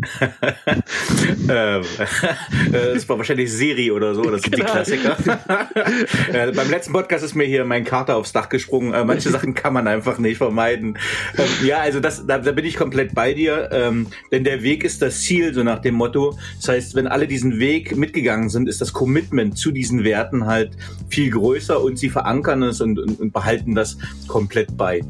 ähm, 1.48 1.82
das 2.72 3.08
war 3.08 3.18
wahrscheinlich 3.18 3.52
Siri 3.52 3.90
oder 3.90 4.14
so, 4.14 4.22
das 4.22 4.42
sind 4.42 4.54
genau. 4.54 4.66
die 4.66 4.72
Klassiker. 4.72 5.16
äh, 6.32 6.52
beim 6.52 6.70
letzten 6.70 6.92
Podcast 6.92 7.24
ist 7.24 7.34
mir 7.34 7.44
hier 7.44 7.64
mein 7.64 7.84
Kater 7.84 8.16
aufs 8.16 8.32
Dach 8.32 8.48
gesprungen. 8.48 8.92
Äh, 8.94 9.04
manche 9.04 9.30
Sachen 9.30 9.54
kann 9.54 9.72
man 9.72 9.86
einfach 9.86 10.18
nicht 10.18 10.38
vermeiden. 10.38 10.98
Ähm, 11.36 11.66
ja, 11.66 11.78
also 11.78 12.00
das, 12.00 12.26
da, 12.26 12.38
da, 12.38 12.52
bin 12.52 12.64
ich 12.64 12.76
komplett 12.76 13.14
bei 13.14 13.34
dir, 13.34 13.70
ähm, 13.72 14.06
denn 14.32 14.44
der 14.44 14.62
Weg 14.62 14.84
ist 14.84 15.02
das 15.02 15.20
Ziel, 15.20 15.54
so 15.54 15.62
nach 15.62 15.80
dem 15.80 15.94
Motto. 15.94 16.38
Das 16.56 16.68
heißt, 16.68 16.94
wenn 16.94 17.06
alle 17.06 17.26
diesen 17.26 17.58
Weg 17.58 17.96
mitgegangen 17.96 18.48
sind, 18.48 18.68
ist 18.68 18.80
das 18.80 18.92
Commitment 18.92 19.58
zu 19.58 19.70
diesen 19.70 20.04
Werten 20.04 20.46
halt 20.46 20.72
viel 21.08 21.30
größer 21.30 21.82
und 21.82 21.98
sie 21.98 22.08
verankern 22.08 22.62
es 22.62 22.80
und, 22.80 22.98
und, 22.98 23.20
und 23.20 23.32
behalten 23.32 23.74
das 23.74 23.98
komplett 24.26 24.76
bei. 24.76 25.02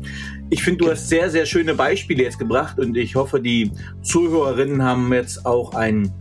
Ich 0.52 0.64
finde, 0.64 0.84
du 0.84 0.90
hast 0.90 1.08
sehr, 1.08 1.30
sehr 1.30 1.46
schöne 1.46 1.74
Beispiele 1.74 2.24
jetzt 2.24 2.38
gebracht 2.38 2.78
und 2.80 2.96
ich 2.96 3.14
hoffe, 3.14 3.40
die 3.40 3.70
Zuhörerinnen 4.02 4.82
haben 4.82 5.12
jetzt 5.12 5.46
auch 5.46 5.74
ein, 5.74 6.12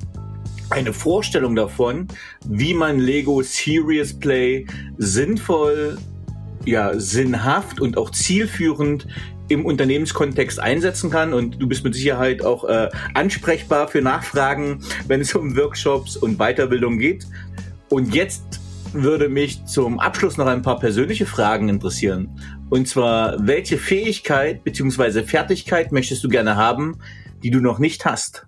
eine 0.70 0.94
Vorstellung 0.94 1.56
davon, 1.56 2.08
wie 2.46 2.76
man 2.76 3.00
Lego 3.00 3.42
Serious 3.42 4.14
Play 4.14 4.68
sinnvoll, 5.00 5.98
ja, 6.64 6.98
sinnhaft 7.00 7.82
und 7.82 7.98
auch 7.98 8.12
zielführend 8.12 9.08
im 9.48 9.66
Unternehmenskontext 9.66 10.60
einsetzen 10.60 11.10
kann. 11.10 11.34
Und 11.34 11.60
du 11.60 11.68
bist 11.68 11.84
mit 11.84 11.96
Sicherheit 11.96 12.46
auch 12.46 12.66
äh, 12.66 12.90
ansprechbar 13.16 13.88
für 13.88 14.04
Nachfragen, 14.04 14.84
wenn 15.08 15.22
es 15.22 15.34
um 15.34 15.58
Workshops 15.58 16.16
und 16.16 16.38
Weiterbildung 16.38 17.00
geht. 17.00 17.26
Und 17.90 18.14
jetzt 18.14 18.60
würde 18.94 19.28
mich 19.28 19.66
zum 19.66 20.00
Abschluss 20.00 20.38
noch 20.38 20.48
ein 20.48 20.62
paar 20.62 20.80
persönliche 20.80 21.26
Fragen 21.26 21.70
interessieren. 21.70 22.30
Und 22.70 22.88
zwar, 22.88 23.36
welche 23.40 23.78
Fähigkeit 23.78 24.64
bzw. 24.64 25.24
Fertigkeit 25.24 25.92
möchtest 25.92 26.24
du 26.24 26.30
gerne 26.30 26.56
haben, 26.56 27.00
die 27.44 27.52
du 27.52 27.60
noch 27.60 27.80
nicht 27.80 28.06
hast? 28.06 28.46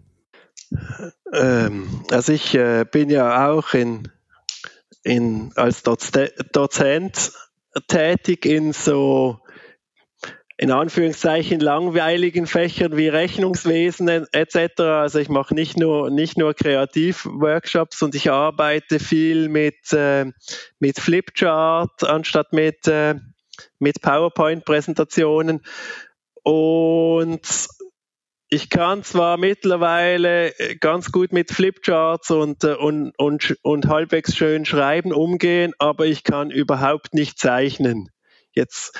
Ähm, 1.34 1.88
also 2.12 2.32
ich 2.32 2.56
äh, 2.56 2.86
bin 2.90 3.10
ja 3.10 3.50
auch 3.50 3.74
in, 3.74 4.10
in, 5.04 5.52
als 5.56 5.84
Dozent 5.84 7.32
tätig 7.88 8.46
in 8.46 8.74
so 8.74 9.40
in 10.58 10.70
Anführungszeichen 10.70 11.60
langweiligen 11.60 12.46
Fächern 12.46 12.96
wie 12.96 13.08
Rechnungswesen 13.08 14.08
etc. 14.32 14.80
Also 14.80 15.18
ich 15.18 15.28
mache 15.28 15.56
nicht 15.56 15.76
nur 15.76 16.12
nicht 16.12 16.38
nur 16.38 16.54
Kreativworkshops 16.54 18.04
und 18.04 18.14
ich 18.14 18.30
arbeite 18.30 19.00
viel 19.00 19.50
mit 19.50 19.92
äh, 19.92 20.32
mit 20.78 21.00
Flipchart 21.00 22.04
anstatt 22.04 22.54
mit 22.54 22.88
äh, 22.88 23.16
mit 23.80 24.02
PowerPoint-Präsentationen. 24.02 25.62
Und 26.43 27.67
ich 28.50 28.69
kann 28.69 29.04
zwar 29.04 29.38
mittlerweile 29.38 30.54
ganz 30.82 31.12
gut 31.12 31.32
mit 31.32 31.52
Flipcharts 31.52 32.32
und, 32.32 32.63
äh, 32.65 32.74
und, 32.74 33.17
und, 33.17 33.58
und 33.62 33.88
halbwegs 33.88 34.36
schön 34.36 34.65
schreiben 34.65 35.13
umgehen, 35.13 35.74
aber 35.80 36.06
ich 36.06 36.24
kann 36.24 36.52
überhaupt 36.52 37.13
nicht 37.13 37.39
zeichnen. 37.39 38.10
Jetzt 38.54 39.00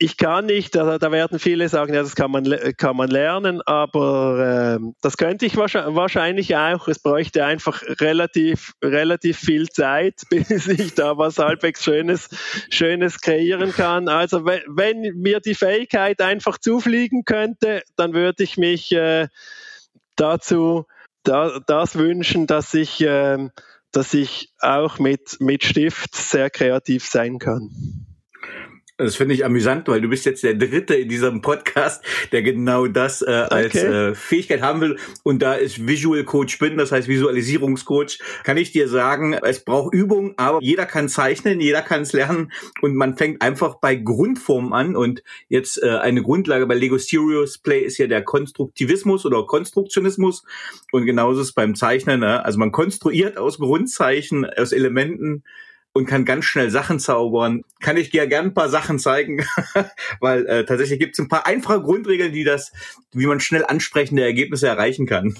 ich 0.00 0.16
kann 0.16 0.46
nicht, 0.46 0.76
da, 0.76 0.98
da, 0.98 1.10
werden 1.10 1.40
viele 1.40 1.68
sagen, 1.68 1.92
ja, 1.92 2.02
das 2.02 2.14
kann 2.14 2.30
man, 2.30 2.44
kann 2.76 2.96
man 2.96 3.08
lernen, 3.08 3.60
aber 3.62 4.78
äh, 4.80 4.92
das 5.00 5.16
könnte 5.16 5.44
ich 5.44 5.56
wahrscheinlich 5.56 6.56
auch. 6.56 6.86
Es 6.86 7.00
bräuchte 7.00 7.44
einfach 7.44 7.82
relativ, 8.00 8.74
relativ 8.82 9.38
viel 9.38 9.68
Zeit, 9.68 10.22
bis 10.30 10.68
ich 10.68 10.94
da 10.94 11.18
was 11.18 11.38
halbwegs 11.38 11.82
Schönes, 11.82 12.28
Schönes 12.70 13.20
kreieren 13.20 13.72
kann. 13.72 14.08
Also 14.08 14.44
wenn, 14.44 15.00
mir 15.20 15.40
die 15.40 15.56
Fähigkeit 15.56 16.20
einfach 16.20 16.58
zufliegen 16.58 17.24
könnte, 17.24 17.82
dann 17.96 18.12
würde 18.14 18.44
ich 18.44 18.56
mich 18.56 18.92
äh, 18.92 19.26
dazu 20.14 20.86
da, 21.24 21.58
das 21.66 21.96
wünschen, 21.96 22.46
dass 22.46 22.72
ich, 22.72 23.00
äh, 23.00 23.48
dass 23.90 24.14
ich 24.14 24.52
auch 24.60 25.00
mit, 25.00 25.40
mit 25.40 25.64
Stift 25.64 26.14
sehr 26.14 26.50
kreativ 26.50 27.04
sein 27.04 27.40
kann. 27.40 28.06
Das 29.00 29.14
finde 29.14 29.32
ich 29.32 29.44
amüsant, 29.44 29.86
weil 29.86 30.00
du 30.00 30.08
bist 30.08 30.26
jetzt 30.26 30.42
der 30.42 30.54
Dritte 30.54 30.96
in 30.96 31.08
diesem 31.08 31.40
Podcast, 31.40 32.02
der 32.32 32.42
genau 32.42 32.88
das 32.88 33.22
äh, 33.22 33.30
als 33.30 33.76
okay. 33.76 34.08
äh, 34.10 34.14
Fähigkeit 34.16 34.60
haben 34.60 34.80
will. 34.80 34.96
Und 35.22 35.40
da 35.40 35.56
ich 35.56 35.86
Visual 35.86 36.24
Coach 36.24 36.58
bin, 36.58 36.76
das 36.76 36.90
heißt 36.90 37.06
Visualisierungscoach, 37.06 38.18
kann 38.42 38.56
ich 38.56 38.72
dir 38.72 38.88
sagen, 38.88 39.34
es 39.34 39.60
braucht 39.60 39.94
Übung, 39.94 40.34
aber 40.36 40.60
jeder 40.60 40.84
kann 40.84 41.08
zeichnen, 41.08 41.60
jeder 41.60 41.80
kann 41.82 42.02
es 42.02 42.12
lernen 42.12 42.50
und 42.82 42.96
man 42.96 43.16
fängt 43.16 43.40
einfach 43.40 43.76
bei 43.76 43.94
Grundformen 43.94 44.72
an. 44.72 44.96
Und 44.96 45.22
jetzt 45.48 45.80
äh, 45.80 45.90
eine 45.90 46.24
Grundlage 46.24 46.66
bei 46.66 46.74
Lego 46.74 46.98
Serious 46.98 47.56
Play 47.56 47.82
ist 47.82 47.98
ja 47.98 48.08
der 48.08 48.24
Konstruktivismus 48.24 49.24
oder 49.24 49.46
Konstruktionismus. 49.46 50.42
Und 50.90 51.06
genauso 51.06 51.42
ist 51.42 51.48
es 51.48 51.54
beim 51.54 51.76
Zeichnen. 51.76 52.18
Ne? 52.18 52.44
Also 52.44 52.58
man 52.58 52.72
konstruiert 52.72 53.38
aus 53.38 53.58
Grundzeichen, 53.58 54.44
aus 54.44 54.72
Elementen 54.72 55.44
und 55.98 56.06
kann 56.06 56.24
ganz 56.24 56.44
schnell 56.44 56.70
Sachen 56.70 57.00
zaubern. 57.00 57.62
Kann 57.80 57.96
ich 57.96 58.10
dir 58.10 58.28
gerne 58.28 58.50
ein 58.50 58.54
paar 58.54 58.68
Sachen 58.68 59.00
zeigen, 59.00 59.44
weil 60.20 60.46
äh, 60.46 60.64
tatsächlich 60.64 61.00
gibt 61.00 61.16
es 61.16 61.18
ein 61.18 61.28
paar 61.28 61.44
einfache 61.44 61.82
Grundregeln, 61.82 62.32
die 62.32 62.44
das, 62.44 62.72
wie 63.10 63.26
man 63.26 63.40
schnell 63.40 63.64
ansprechende 63.64 64.22
Ergebnisse 64.22 64.68
erreichen 64.68 65.06
kann. 65.06 65.36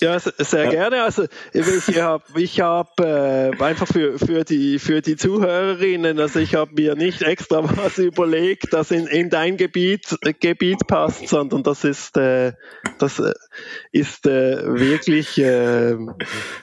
Ja, 0.00 0.18
sehr 0.18 0.68
gerne. 0.68 1.02
Also 1.02 1.24
ich 1.52 2.00
habe 2.00 2.40
ich 2.40 2.60
hab, 2.60 3.00
äh, 3.00 3.50
einfach 3.58 3.86
für, 3.86 4.18
für, 4.18 4.44
die, 4.44 4.78
für 4.78 5.00
die 5.00 5.16
Zuhörerinnen, 5.16 6.20
also 6.20 6.38
ich 6.38 6.54
habe 6.54 6.72
mir 6.74 6.94
nicht 6.94 7.22
extra 7.22 7.62
was 7.76 7.98
überlegt, 7.98 8.72
das 8.72 8.90
in, 8.90 9.06
in 9.06 9.30
dein 9.30 9.56
Gebiet, 9.56 10.16
Gebiet 10.40 10.86
passt, 10.86 11.28
sondern 11.28 11.62
das 11.62 11.84
ist, 11.84 12.16
äh, 12.16 12.52
das 12.98 13.18
äh, 13.18 13.32
ist 13.90 14.26
äh, 14.26 14.78
wirklich 14.78 15.38
äh, 15.38 15.96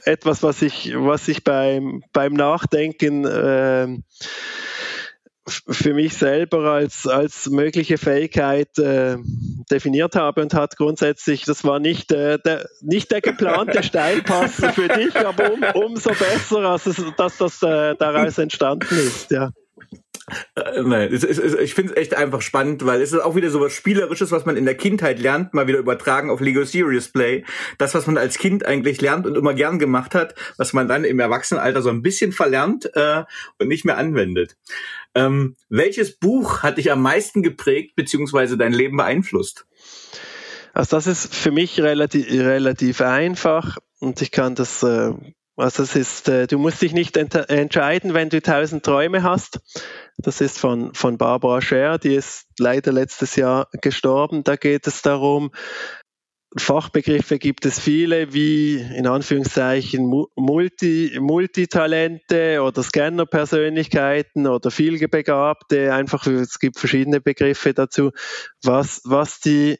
etwas, 0.03 0.43
was 0.43 0.61
ich, 0.61 0.93
was 0.95 1.27
ich 1.27 1.43
beim, 1.43 2.03
beim 2.13 2.33
Nachdenken 2.33 3.25
äh, 3.25 3.87
für 5.47 5.93
mich 5.93 6.13
selber 6.15 6.71
als, 6.71 7.07
als 7.07 7.49
mögliche 7.49 7.97
Fähigkeit 7.97 8.77
äh, 8.79 9.17
definiert 9.71 10.15
habe 10.15 10.41
und 10.41 10.53
hat 10.53 10.77
grundsätzlich, 10.77 11.43
das 11.45 11.63
war 11.63 11.79
nicht, 11.79 12.11
äh, 12.11 12.39
der, 12.39 12.69
nicht 12.81 13.11
der 13.11 13.21
geplante 13.21 13.83
Steilpass 13.83 14.55
für 14.73 14.87
dich, 14.87 15.15
aber 15.15 15.51
um, 15.53 15.63
umso 15.73 16.11
besser, 16.11 16.59
als 16.59 16.85
es, 16.85 17.03
dass 17.17 17.37
das 17.37 17.61
äh, 17.63 17.95
daraus 17.95 18.37
entstanden 18.37 18.97
ist. 18.97 19.31
Ja. 19.31 19.51
Äh, 20.55 20.81
nein, 20.81 21.13
es 21.13 21.23
ist, 21.23 21.39
ich 21.39 21.75
finde 21.75 21.93
es 21.93 21.97
echt 21.97 22.15
einfach 22.15 22.41
spannend, 22.41 22.85
weil 22.85 23.01
es 23.01 23.13
ist 23.13 23.19
auch 23.19 23.35
wieder 23.35 23.51
so 23.51 23.61
was 23.61 23.73
Spielerisches, 23.73 24.31
was 24.31 24.45
man 24.45 24.57
in 24.57 24.65
der 24.65 24.75
Kindheit 24.75 25.19
lernt, 25.19 25.53
mal 25.53 25.67
wieder 25.67 25.77
übertragen 25.77 26.31
auf 26.31 26.39
Lego 26.39 26.63
Serious 26.63 27.09
Play. 27.09 27.43
Das, 27.77 27.93
was 27.93 28.07
man 28.07 28.17
als 28.17 28.39
Kind 28.39 28.65
eigentlich 28.65 29.01
lernt 29.01 29.27
und 29.27 29.35
immer 29.35 29.53
gern 29.53 29.77
gemacht 29.77 30.15
hat, 30.15 30.33
was 30.57 30.73
man 30.73 30.87
dann 30.87 31.03
im 31.03 31.19
Erwachsenenalter 31.19 31.81
so 31.81 31.89
ein 31.89 32.01
bisschen 32.01 32.31
verlernt 32.31 32.89
äh, 32.95 33.23
und 33.59 33.67
nicht 33.67 33.85
mehr 33.85 33.97
anwendet. 33.97 34.57
Ähm, 35.15 35.55
welches 35.69 36.17
Buch 36.17 36.61
hat 36.61 36.77
dich 36.77 36.91
am 36.91 37.01
meisten 37.01 37.41
geprägt 37.41 37.95
beziehungsweise 37.95 38.57
dein 38.57 38.73
Leben 38.73 38.97
beeinflusst? 38.97 39.65
Also 40.73 40.97
das 40.97 41.07
ist 41.07 41.33
für 41.33 41.51
mich 41.51 41.79
relativ, 41.81 42.29
relativ 42.29 43.01
einfach 43.01 43.77
und 43.99 44.21
ich 44.21 44.31
kann 44.31 44.55
das 44.55 44.83
äh, 44.83 45.13
also 45.57 45.83
es 45.83 45.95
ist, 45.95 46.27
äh, 46.27 46.47
du 46.47 46.59
musst 46.59 46.81
dich 46.81 46.91
nicht 46.91 47.15
entscheiden, 47.15 48.13
wenn 48.13 48.29
du 48.29 48.41
tausend 48.41 48.83
Träume 48.83 49.23
hast. 49.23 49.61
Das 50.17 50.41
ist 50.41 50.59
von, 50.59 50.93
von 50.93 51.17
Barbara 51.17 51.61
Scher, 51.61 51.97
die 51.97 52.15
ist 52.15 52.47
leider 52.59 52.91
letztes 52.91 53.37
Jahr 53.37 53.69
gestorben. 53.81 54.43
Da 54.43 54.57
geht 54.57 54.85
es 54.85 55.01
darum, 55.01 55.51
Fachbegriffe 56.57 57.37
gibt 57.37 57.65
es 57.65 57.79
viele, 57.79 58.33
wie 58.33 58.75
in 58.75 59.07
Anführungszeichen 59.07 60.05
Multi, 60.35 61.17
Multitalente 61.19 62.61
oder 62.61 62.81
Scanner-Persönlichkeiten 62.81 64.47
oder 64.47 64.71
vielbegabte. 64.71 65.93
Einfach, 65.93 66.25
es 66.27 66.59
gibt 66.59 66.79
verschiedene 66.79 67.19
Begriffe 67.19 67.73
dazu, 67.73 68.11
was, 68.63 69.01
was 69.03 69.41
die 69.41 69.77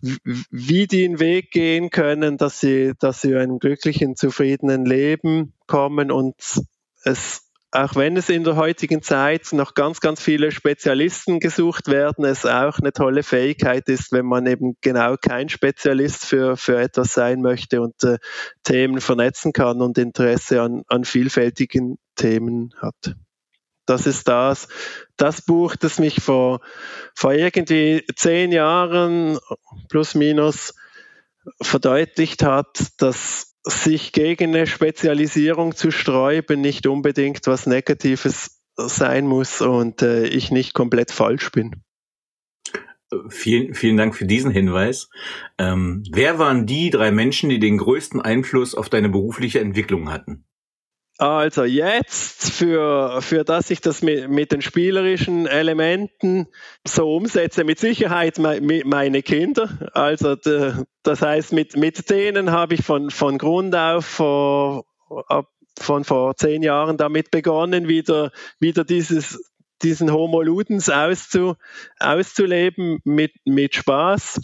wie 0.00 0.86
die 0.86 1.08
den 1.08 1.18
Weg 1.18 1.50
gehen 1.50 1.90
können, 1.90 2.36
dass 2.36 2.60
sie, 2.60 2.92
dass 3.00 3.20
sie 3.20 3.34
einem 3.34 3.58
glücklichen, 3.58 4.14
zufriedenen 4.14 4.84
Leben 4.84 5.54
kommen 5.66 6.12
und 6.12 6.36
es 7.02 7.47
auch 7.70 7.96
wenn 7.96 8.16
es 8.16 8.30
in 8.30 8.44
der 8.44 8.56
heutigen 8.56 9.02
Zeit 9.02 9.52
noch 9.52 9.74
ganz, 9.74 10.00
ganz 10.00 10.22
viele 10.22 10.52
Spezialisten 10.52 11.38
gesucht 11.38 11.88
werden, 11.88 12.24
es 12.24 12.46
auch 12.46 12.78
eine 12.78 12.92
tolle 12.92 13.22
Fähigkeit 13.22 13.88
ist, 13.88 14.10
wenn 14.10 14.24
man 14.24 14.46
eben 14.46 14.76
genau 14.80 15.16
kein 15.20 15.50
Spezialist 15.50 16.24
für, 16.24 16.56
für 16.56 16.80
etwas 16.80 17.12
sein 17.12 17.42
möchte 17.42 17.82
und 17.82 18.02
äh, 18.04 18.18
Themen 18.62 19.00
vernetzen 19.00 19.52
kann 19.52 19.82
und 19.82 19.98
Interesse 19.98 20.62
an, 20.62 20.82
an 20.88 21.04
vielfältigen 21.04 21.98
Themen 22.16 22.72
hat. 22.80 23.14
Das 23.84 24.06
ist 24.06 24.28
das, 24.28 24.68
das 25.16 25.42
Buch, 25.42 25.76
das 25.76 25.98
mich 25.98 26.22
vor, 26.22 26.60
vor 27.14 27.32
irgendwie 27.32 28.04
zehn 28.16 28.52
Jahren 28.52 29.38
plus 29.88 30.14
minus 30.14 30.74
verdeutlicht 31.62 32.42
hat, 32.42 32.88
dass 32.98 33.54
sich 33.70 34.12
gegen 34.12 34.54
eine 34.54 34.66
Spezialisierung 34.66 35.74
zu 35.74 35.90
sträuben 35.90 36.60
nicht 36.60 36.86
unbedingt 36.86 37.46
was 37.46 37.66
Negatives 37.66 38.60
sein 38.76 39.26
muss 39.26 39.60
und 39.60 40.02
äh, 40.02 40.26
ich 40.26 40.50
nicht 40.50 40.72
komplett 40.72 41.10
falsch 41.10 41.50
bin. 41.50 41.82
Vielen, 43.30 43.74
vielen 43.74 43.96
Dank 43.96 44.14
für 44.14 44.26
diesen 44.26 44.50
Hinweis. 44.50 45.08
Ähm, 45.56 46.04
wer 46.12 46.38
waren 46.38 46.66
die 46.66 46.90
drei 46.90 47.10
Menschen, 47.10 47.48
die 47.48 47.58
den 47.58 47.78
größten 47.78 48.20
Einfluss 48.20 48.74
auf 48.74 48.90
deine 48.90 49.08
berufliche 49.08 49.60
Entwicklung 49.60 50.12
hatten? 50.12 50.44
Also 51.18 51.64
jetzt, 51.64 52.52
für, 52.52 53.20
für 53.22 53.42
dass 53.42 53.70
ich 53.70 53.80
das 53.80 54.02
mit, 54.02 54.30
mit 54.30 54.52
den 54.52 54.62
spielerischen 54.62 55.46
Elementen 55.46 56.46
so 56.86 57.16
umsetze, 57.16 57.64
mit 57.64 57.80
Sicherheit 57.80 58.38
me, 58.38 58.82
meine 58.84 59.22
Kinder. 59.22 59.90
Also 59.94 60.36
das 61.02 61.20
heißt, 61.20 61.52
mit, 61.52 61.76
mit 61.76 62.08
denen 62.08 62.52
habe 62.52 62.74
ich 62.74 62.84
von, 62.84 63.10
von 63.10 63.36
Grund 63.36 63.74
auf 63.74 64.06
vor, 64.06 64.84
von 65.76 66.04
vor 66.04 66.36
zehn 66.36 66.62
Jahren 66.62 66.96
damit 66.96 67.32
begonnen, 67.32 67.88
wieder, 67.88 68.30
wieder 68.60 68.84
dieses, 68.84 69.40
diesen 69.82 70.12
Homo 70.12 70.40
Ludens 70.40 70.88
auszu, 70.88 71.56
auszuleben 71.98 73.00
mit, 73.02 73.32
mit 73.44 73.74
Spaß. 73.74 74.40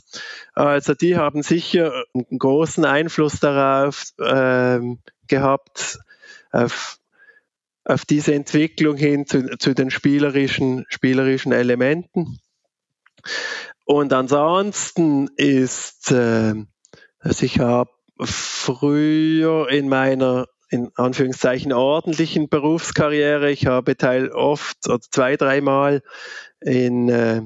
Also 0.55 0.95
die 0.95 1.17
haben 1.17 1.45
sicher 1.45 2.05
einen 2.15 2.37
großen 2.37 2.85
Einfluss 2.85 3.39
darauf 3.39 4.07
ähm, 4.21 4.99
gehabt, 5.29 6.01
auf, 6.55 6.99
auf 7.85 8.05
diese 8.05 8.35
Entwicklung 8.35 8.97
hin 8.97 9.27
zu, 9.27 9.59
zu 9.59 9.75
den 9.75 9.91
spielerischen, 9.91 10.87
spielerischen 10.89 11.53
Elementen. 11.53 12.39
Und 13.85 14.13
ansonsten 14.13 15.29
ist, 15.37 16.11
äh, 16.13 16.55
also 17.19 17.45
ich 17.45 17.59
habe 17.59 17.91
früher 18.21 19.69
in 19.69 19.89
meiner 19.89 20.47
in 20.71 20.91
Anführungszeichen 20.97 21.73
ordentlichen 21.73 22.49
Berufskarriere, 22.49 23.51
ich 23.51 23.67
habe 23.67 23.97
teil 23.97 24.31
oft 24.31 24.89
oder 24.89 25.01
zwei, 25.01 25.37
dreimal 25.37 26.03
in 26.61 27.09
äh, 27.09 27.43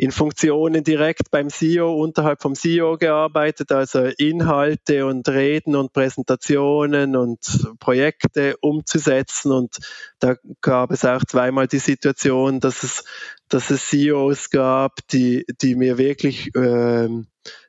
in 0.00 0.12
Funktionen 0.12 0.82
direkt 0.82 1.30
beim 1.30 1.50
CEO, 1.50 1.92
unterhalb 1.92 2.40
vom 2.40 2.54
CEO 2.54 2.96
gearbeitet, 2.96 3.70
also 3.70 4.04
Inhalte 4.16 5.04
und 5.04 5.28
Reden 5.28 5.76
und 5.76 5.92
Präsentationen 5.92 7.16
und 7.16 7.68
Projekte 7.80 8.56
umzusetzen. 8.62 9.52
Und 9.52 9.76
da 10.18 10.36
gab 10.62 10.90
es 10.90 11.04
auch 11.04 11.22
zweimal 11.26 11.66
die 11.66 11.80
Situation, 11.80 12.60
dass 12.60 12.82
es, 12.82 13.04
dass 13.50 13.68
es 13.68 13.90
CEOs 13.90 14.48
gab, 14.48 15.06
die, 15.08 15.44
die 15.60 15.74
mir 15.74 15.98
wirklich 15.98 16.54
äh, 16.54 17.08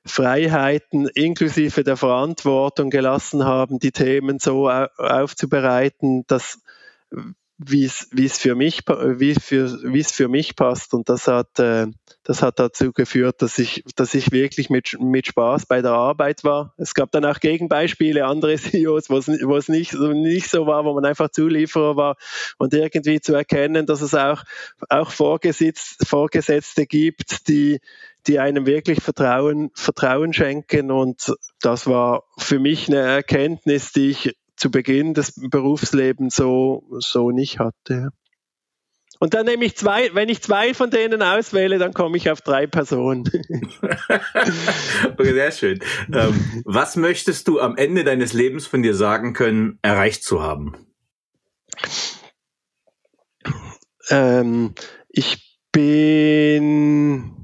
Freiheiten 0.06 1.10
inklusive 1.10 1.84
der 1.84 1.98
Verantwortung 1.98 2.92
gelassen 2.92 3.44
haben, 3.44 3.78
die 3.78 3.92
Themen 3.92 4.40
so 4.40 4.70
aufzubereiten, 4.70 6.24
dass 6.28 6.60
wie 7.68 7.86
es 7.86 8.08
wie 8.12 8.26
es 8.26 8.38
für 8.38 8.56
mich 8.56 8.82
wie 8.88 9.36
für 9.36 9.80
wie 9.84 10.00
es 10.00 10.12
für 10.12 10.28
mich 10.28 10.56
passt. 10.56 10.94
Und 10.94 11.10
das 11.10 11.28
hat 11.28 11.60
äh, 11.60 11.88
das 12.24 12.42
hat 12.42 12.60
dazu 12.60 12.92
geführt, 12.92 13.42
dass 13.42 13.60
ich 13.60 13.84
dass 13.96 14.14
ich 14.14 14.32
wirklich 14.32 14.70
mit 14.70 14.98
mit 15.00 15.28
Spaß 15.28 15.66
bei 15.66 15.82
der 15.82 15.92
Arbeit 15.92 16.44
war. 16.44 16.74
Es 16.78 16.94
gab 16.94 17.12
dann 17.12 17.26
auch 17.26 17.40
Gegenbeispiele 17.40 18.26
andere 18.26 18.56
CEOs, 18.58 19.10
wo 19.10 19.18
es 19.18 19.28
wo 19.28 19.58
es 19.58 19.68
nicht 19.70 19.92
so 19.92 20.12
nicht 20.14 20.50
so 20.50 20.66
war, 20.66 20.86
wo 20.86 20.94
man 20.94 21.06
einfach 21.06 21.30
Zulieferer 21.30 21.96
war. 21.96 22.16
Und 22.58 22.74
irgendwie 22.74 23.20
zu 23.20 23.34
erkennen, 23.34 23.86
dass 23.86 24.02
es 24.02 24.16
auch 24.16 24.44
auch 24.90 25.12
Vorgesetzt, 25.12 26.08
Vorgesetzte 26.08 26.86
gibt, 26.86 27.48
die 27.48 27.80
die 28.28 28.40
einem 28.40 28.66
wirklich 28.66 29.02
Vertrauen 29.02 29.72
Vertrauen 29.74 30.34
schenken. 30.34 30.92
Und 30.92 31.34
das 31.62 31.88
war 31.88 32.24
für 32.38 32.60
mich 32.60 32.88
eine 32.88 33.00
Erkenntnis, 33.00 33.92
die 33.92 34.10
ich 34.10 34.36
zu 34.62 34.70
Beginn 34.70 35.16
des 35.16 35.34
Berufslebens 35.36 36.36
so, 36.36 36.84
so 37.00 37.32
nicht 37.32 37.58
hatte. 37.58 38.10
Und 39.20 39.34
dann 39.34 39.48
nehme 39.48 39.66
ich 39.66 39.76
zwei, 39.76 40.14
wenn 40.14 40.30
ich 40.30 40.44
zwei 40.44 40.76
von 40.76 40.92
denen 40.92 41.24
auswähle, 41.24 41.80
dann 41.80 41.94
komme 41.94 42.16
ich 42.18 42.30
auf 42.30 42.42
drei 42.42 42.68
Personen. 42.68 43.24
okay, 45.18 45.34
sehr 45.34 45.52
schön. 45.52 45.80
Ähm, 46.14 46.62
was 46.66 46.96
möchtest 46.96 47.48
du 47.48 47.60
am 47.60 47.76
Ende 47.76 48.04
deines 48.04 48.34
Lebens 48.34 48.68
von 48.68 48.84
dir 48.84 48.96
sagen 48.96 49.34
können, 49.34 49.80
erreicht 49.82 50.24
zu 50.24 50.44
haben? 50.44 50.76
Ähm, 54.10 54.76
ich 55.10 55.60
bin 55.72 57.41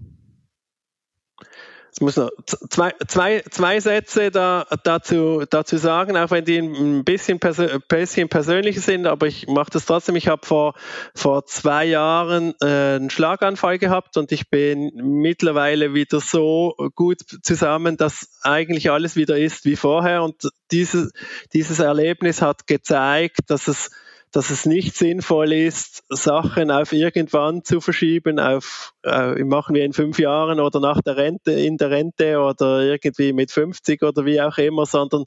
ich 1.98 2.02
muss 2.02 2.16
noch 2.16 2.30
zwei, 2.46 2.94
zwei, 3.08 3.44
zwei 3.50 3.80
Sätze 3.80 4.30
da, 4.30 4.68
dazu, 4.84 5.46
dazu 5.50 5.78
sagen, 5.78 6.16
auch 6.16 6.30
wenn 6.30 6.46
die 6.46 6.60
ein 6.60 7.04
bisschen, 7.04 7.40
persö 7.40 7.80
bisschen 7.88 8.30
persönlich 8.30 8.82
sind, 8.82 9.08
aber 9.08 9.26
ich 9.26 9.48
mache 9.48 9.72
das 9.72 9.86
trotzdem. 9.86 10.16
Ich 10.16 10.28
habe 10.28 10.46
vor, 10.46 10.76
vor 11.16 11.48
zwei 11.48 11.86
Jahren 11.86 12.54
äh, 12.62 12.98
einen 12.98 13.10
Schlaganfall 13.10 13.80
gehabt 13.80 14.16
und 14.18 14.32
ich 14.32 14.52
bin 14.52 14.92
mittlerweile 14.94 15.96
wieder 15.96 16.20
so 16.20 16.76
gut 16.94 17.22
zusammen, 17.42 17.98
dass 17.98 18.30
eigentlich 18.44 18.92
alles 18.92 19.16
wieder 19.16 19.36
ist 19.36 19.66
wie 19.66 19.76
vorher. 19.76 20.22
Und 20.22 20.50
dieses, 20.70 21.12
dieses 21.54 21.80
Erlebnis 21.80 22.44
hat 22.44 22.68
gezeigt, 22.68 23.40
dass 23.48 23.68
es 23.68 23.90
dass 24.32 24.50
es 24.50 24.66
nicht 24.66 24.96
sinnvoll 24.96 25.54
ist, 25.54 26.04
Sachen 26.10 26.70
auf 26.70 26.92
irgendwann 26.92 27.64
zu 27.64 27.82
verschieben, 27.82 28.40
auf 28.40 28.94
äh, 29.04 29.44
machen 29.44 29.74
wir 29.74 29.86
in 29.86 29.94
fünf 29.94 30.20
Jahren 30.20 30.60
oder 30.60 30.80
nach 30.80 31.02
der 31.02 31.18
Rente, 31.18 31.52
in 31.52 31.78
der 31.78 31.90
Rente 31.92 32.40
oder 32.40 32.82
irgendwie 32.82 33.34
mit 33.34 33.52
50 33.52 34.04
oder 34.04 34.26
wie 34.26 34.42
auch 34.42 34.58
immer, 34.58 34.86
sondern 34.86 35.26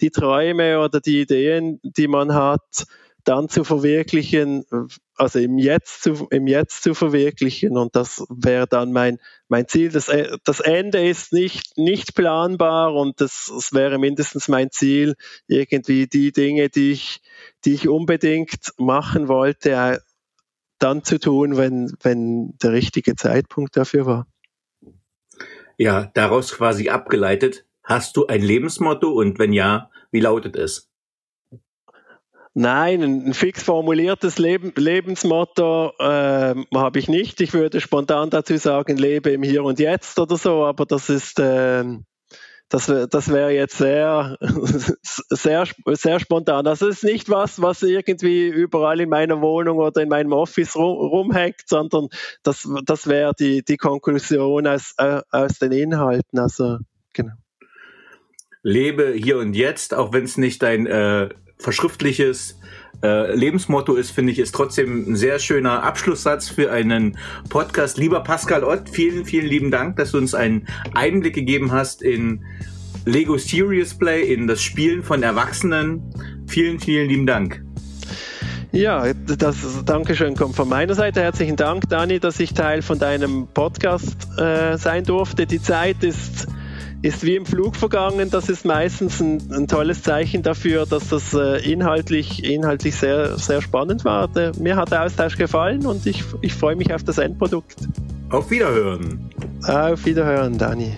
die 0.00 0.10
Träume 0.10 0.80
oder 0.80 1.00
die 1.00 1.20
Ideen, 1.20 1.80
die 1.82 2.08
man 2.08 2.34
hat, 2.34 2.86
dann 3.24 3.48
zu 3.48 3.64
verwirklichen, 3.64 4.64
also 5.16 5.38
im 5.38 5.58
Jetzt 5.58 6.02
zu, 6.02 6.28
im 6.30 6.46
Jetzt 6.46 6.82
zu 6.82 6.94
verwirklichen. 6.94 7.76
Und 7.76 7.96
das 7.96 8.24
wäre 8.28 8.66
dann 8.66 8.92
mein, 8.92 9.18
mein 9.48 9.68
Ziel. 9.68 9.90
Das, 9.90 10.08
äh, 10.08 10.36
das 10.44 10.60
Ende 10.60 11.06
ist 11.06 11.32
nicht, 11.32 11.76
nicht 11.76 12.14
planbar 12.14 12.94
und 12.94 13.20
das, 13.20 13.50
das 13.52 13.72
wäre 13.72 13.98
mindestens 13.98 14.48
mein 14.48 14.70
Ziel, 14.70 15.14
irgendwie 15.46 16.06
die 16.06 16.32
Dinge, 16.32 16.68
die 16.68 16.92
ich, 16.92 17.20
die 17.64 17.74
ich 17.74 17.88
unbedingt 17.88 18.72
machen 18.78 19.28
wollte, 19.28 19.70
äh, 19.70 19.98
dann 20.78 21.04
zu 21.04 21.20
tun, 21.20 21.56
wenn, 21.56 21.92
wenn 22.02 22.56
der 22.62 22.72
richtige 22.72 23.14
Zeitpunkt 23.14 23.76
dafür 23.76 24.06
war. 24.06 24.26
Ja, 25.76 26.10
daraus 26.14 26.52
quasi 26.52 26.88
abgeleitet, 26.88 27.64
hast 27.82 28.16
du 28.16 28.26
ein 28.26 28.42
Lebensmotto 28.42 29.10
und 29.10 29.38
wenn 29.38 29.52
ja, 29.52 29.90
wie 30.10 30.20
lautet 30.20 30.56
es? 30.56 30.89
Nein, 32.52 33.02
ein 33.02 33.34
fix 33.34 33.62
formuliertes 33.62 34.38
Leben, 34.38 34.72
Lebensmotto 34.76 35.92
äh, 36.00 36.54
habe 36.74 36.98
ich 36.98 37.08
nicht. 37.08 37.40
Ich 37.40 37.52
würde 37.52 37.80
spontan 37.80 38.30
dazu 38.30 38.56
sagen, 38.56 38.96
lebe 38.96 39.30
im 39.30 39.44
Hier 39.44 39.62
und 39.62 39.78
Jetzt 39.78 40.18
oder 40.18 40.36
so, 40.36 40.64
aber 40.64 40.84
das 40.84 41.08
ist, 41.10 41.38
äh, 41.38 41.84
das, 42.68 42.86
das 42.86 43.32
wäre 43.32 43.52
jetzt 43.52 43.78
sehr, 43.78 44.36
sehr, 45.02 45.64
sehr 45.86 46.20
spontan. 46.20 46.64
Das 46.64 46.82
ist 46.82 47.04
nicht 47.04 47.28
was, 47.28 47.62
was 47.62 47.82
irgendwie 47.82 48.48
überall 48.48 49.00
in 49.00 49.10
meiner 49.10 49.40
Wohnung 49.40 49.78
oder 49.78 50.02
in 50.02 50.08
meinem 50.08 50.32
Office 50.32 50.74
rum, 50.74 50.98
rumhängt, 50.98 51.62
sondern 51.66 52.08
das, 52.42 52.68
das 52.84 53.06
wäre 53.06 53.32
die, 53.38 53.64
die 53.64 53.76
Konklusion 53.76 54.66
aus, 54.66 54.94
äh, 54.98 55.20
aus 55.30 55.60
den 55.60 55.70
Inhalten. 55.70 56.40
Also, 56.40 56.78
genau. 57.12 57.34
Lebe 58.62 59.12
hier 59.12 59.38
und 59.38 59.54
jetzt, 59.54 59.94
auch 59.94 60.12
wenn 60.12 60.24
es 60.24 60.36
nicht 60.36 60.62
dein 60.62 60.86
äh, 60.86 61.28
verschriftliches 61.60 62.58
äh, 63.02 63.34
Lebensmotto 63.34 63.94
ist, 63.94 64.10
finde 64.10 64.32
ich, 64.32 64.38
ist 64.38 64.54
trotzdem 64.54 65.12
ein 65.12 65.16
sehr 65.16 65.38
schöner 65.38 65.82
Abschlusssatz 65.82 66.48
für 66.48 66.70
einen 66.70 67.16
Podcast. 67.48 67.98
Lieber 67.98 68.20
Pascal 68.20 68.64
Ott, 68.64 68.90
vielen, 68.90 69.24
vielen 69.24 69.46
lieben 69.46 69.70
Dank, 69.70 69.96
dass 69.96 70.12
du 70.12 70.18
uns 70.18 70.34
einen 70.34 70.66
Einblick 70.94 71.34
gegeben 71.34 71.72
hast 71.72 72.02
in 72.02 72.44
Lego 73.06 73.38
Serious 73.38 73.94
Play, 73.94 74.32
in 74.32 74.46
das 74.46 74.62
Spielen 74.62 75.02
von 75.02 75.22
Erwachsenen. 75.22 76.02
Vielen, 76.46 76.78
vielen 76.78 77.08
lieben 77.08 77.26
Dank. 77.26 77.62
Ja, 78.72 79.12
das 79.14 79.84
Dankeschön 79.84 80.36
kommt 80.36 80.54
von 80.54 80.68
meiner 80.68 80.94
Seite. 80.94 81.20
Herzlichen 81.20 81.56
Dank, 81.56 81.88
Dani, 81.88 82.20
dass 82.20 82.38
ich 82.38 82.54
Teil 82.54 82.82
von 82.82 82.98
deinem 82.98 83.48
Podcast 83.52 84.28
äh, 84.38 84.76
sein 84.76 85.04
durfte. 85.04 85.46
Die 85.46 85.60
Zeit 85.60 86.04
ist 86.04 86.46
ist 87.02 87.24
wie 87.24 87.36
im 87.36 87.46
Flug 87.46 87.76
vergangen. 87.76 88.30
Das 88.30 88.48
ist 88.48 88.64
meistens 88.64 89.20
ein, 89.20 89.40
ein 89.52 89.68
tolles 89.68 90.02
Zeichen 90.02 90.42
dafür, 90.42 90.86
dass 90.86 91.08
das 91.08 91.34
äh, 91.34 91.58
inhaltlich, 91.70 92.44
inhaltlich 92.44 92.96
sehr, 92.96 93.38
sehr 93.38 93.62
spannend 93.62 94.04
war. 94.04 94.28
Der, 94.28 94.52
mir 94.58 94.76
hat 94.76 94.90
der 94.90 95.04
Austausch 95.04 95.36
gefallen 95.36 95.86
und 95.86 96.06
ich, 96.06 96.24
ich 96.42 96.52
freue 96.52 96.76
mich 96.76 96.92
auf 96.92 97.02
das 97.02 97.18
Endprodukt. 97.18 97.76
Auf 98.30 98.50
Wiederhören. 98.50 99.30
Auf 99.66 100.04
Wiederhören, 100.04 100.58
Dani. 100.58 100.96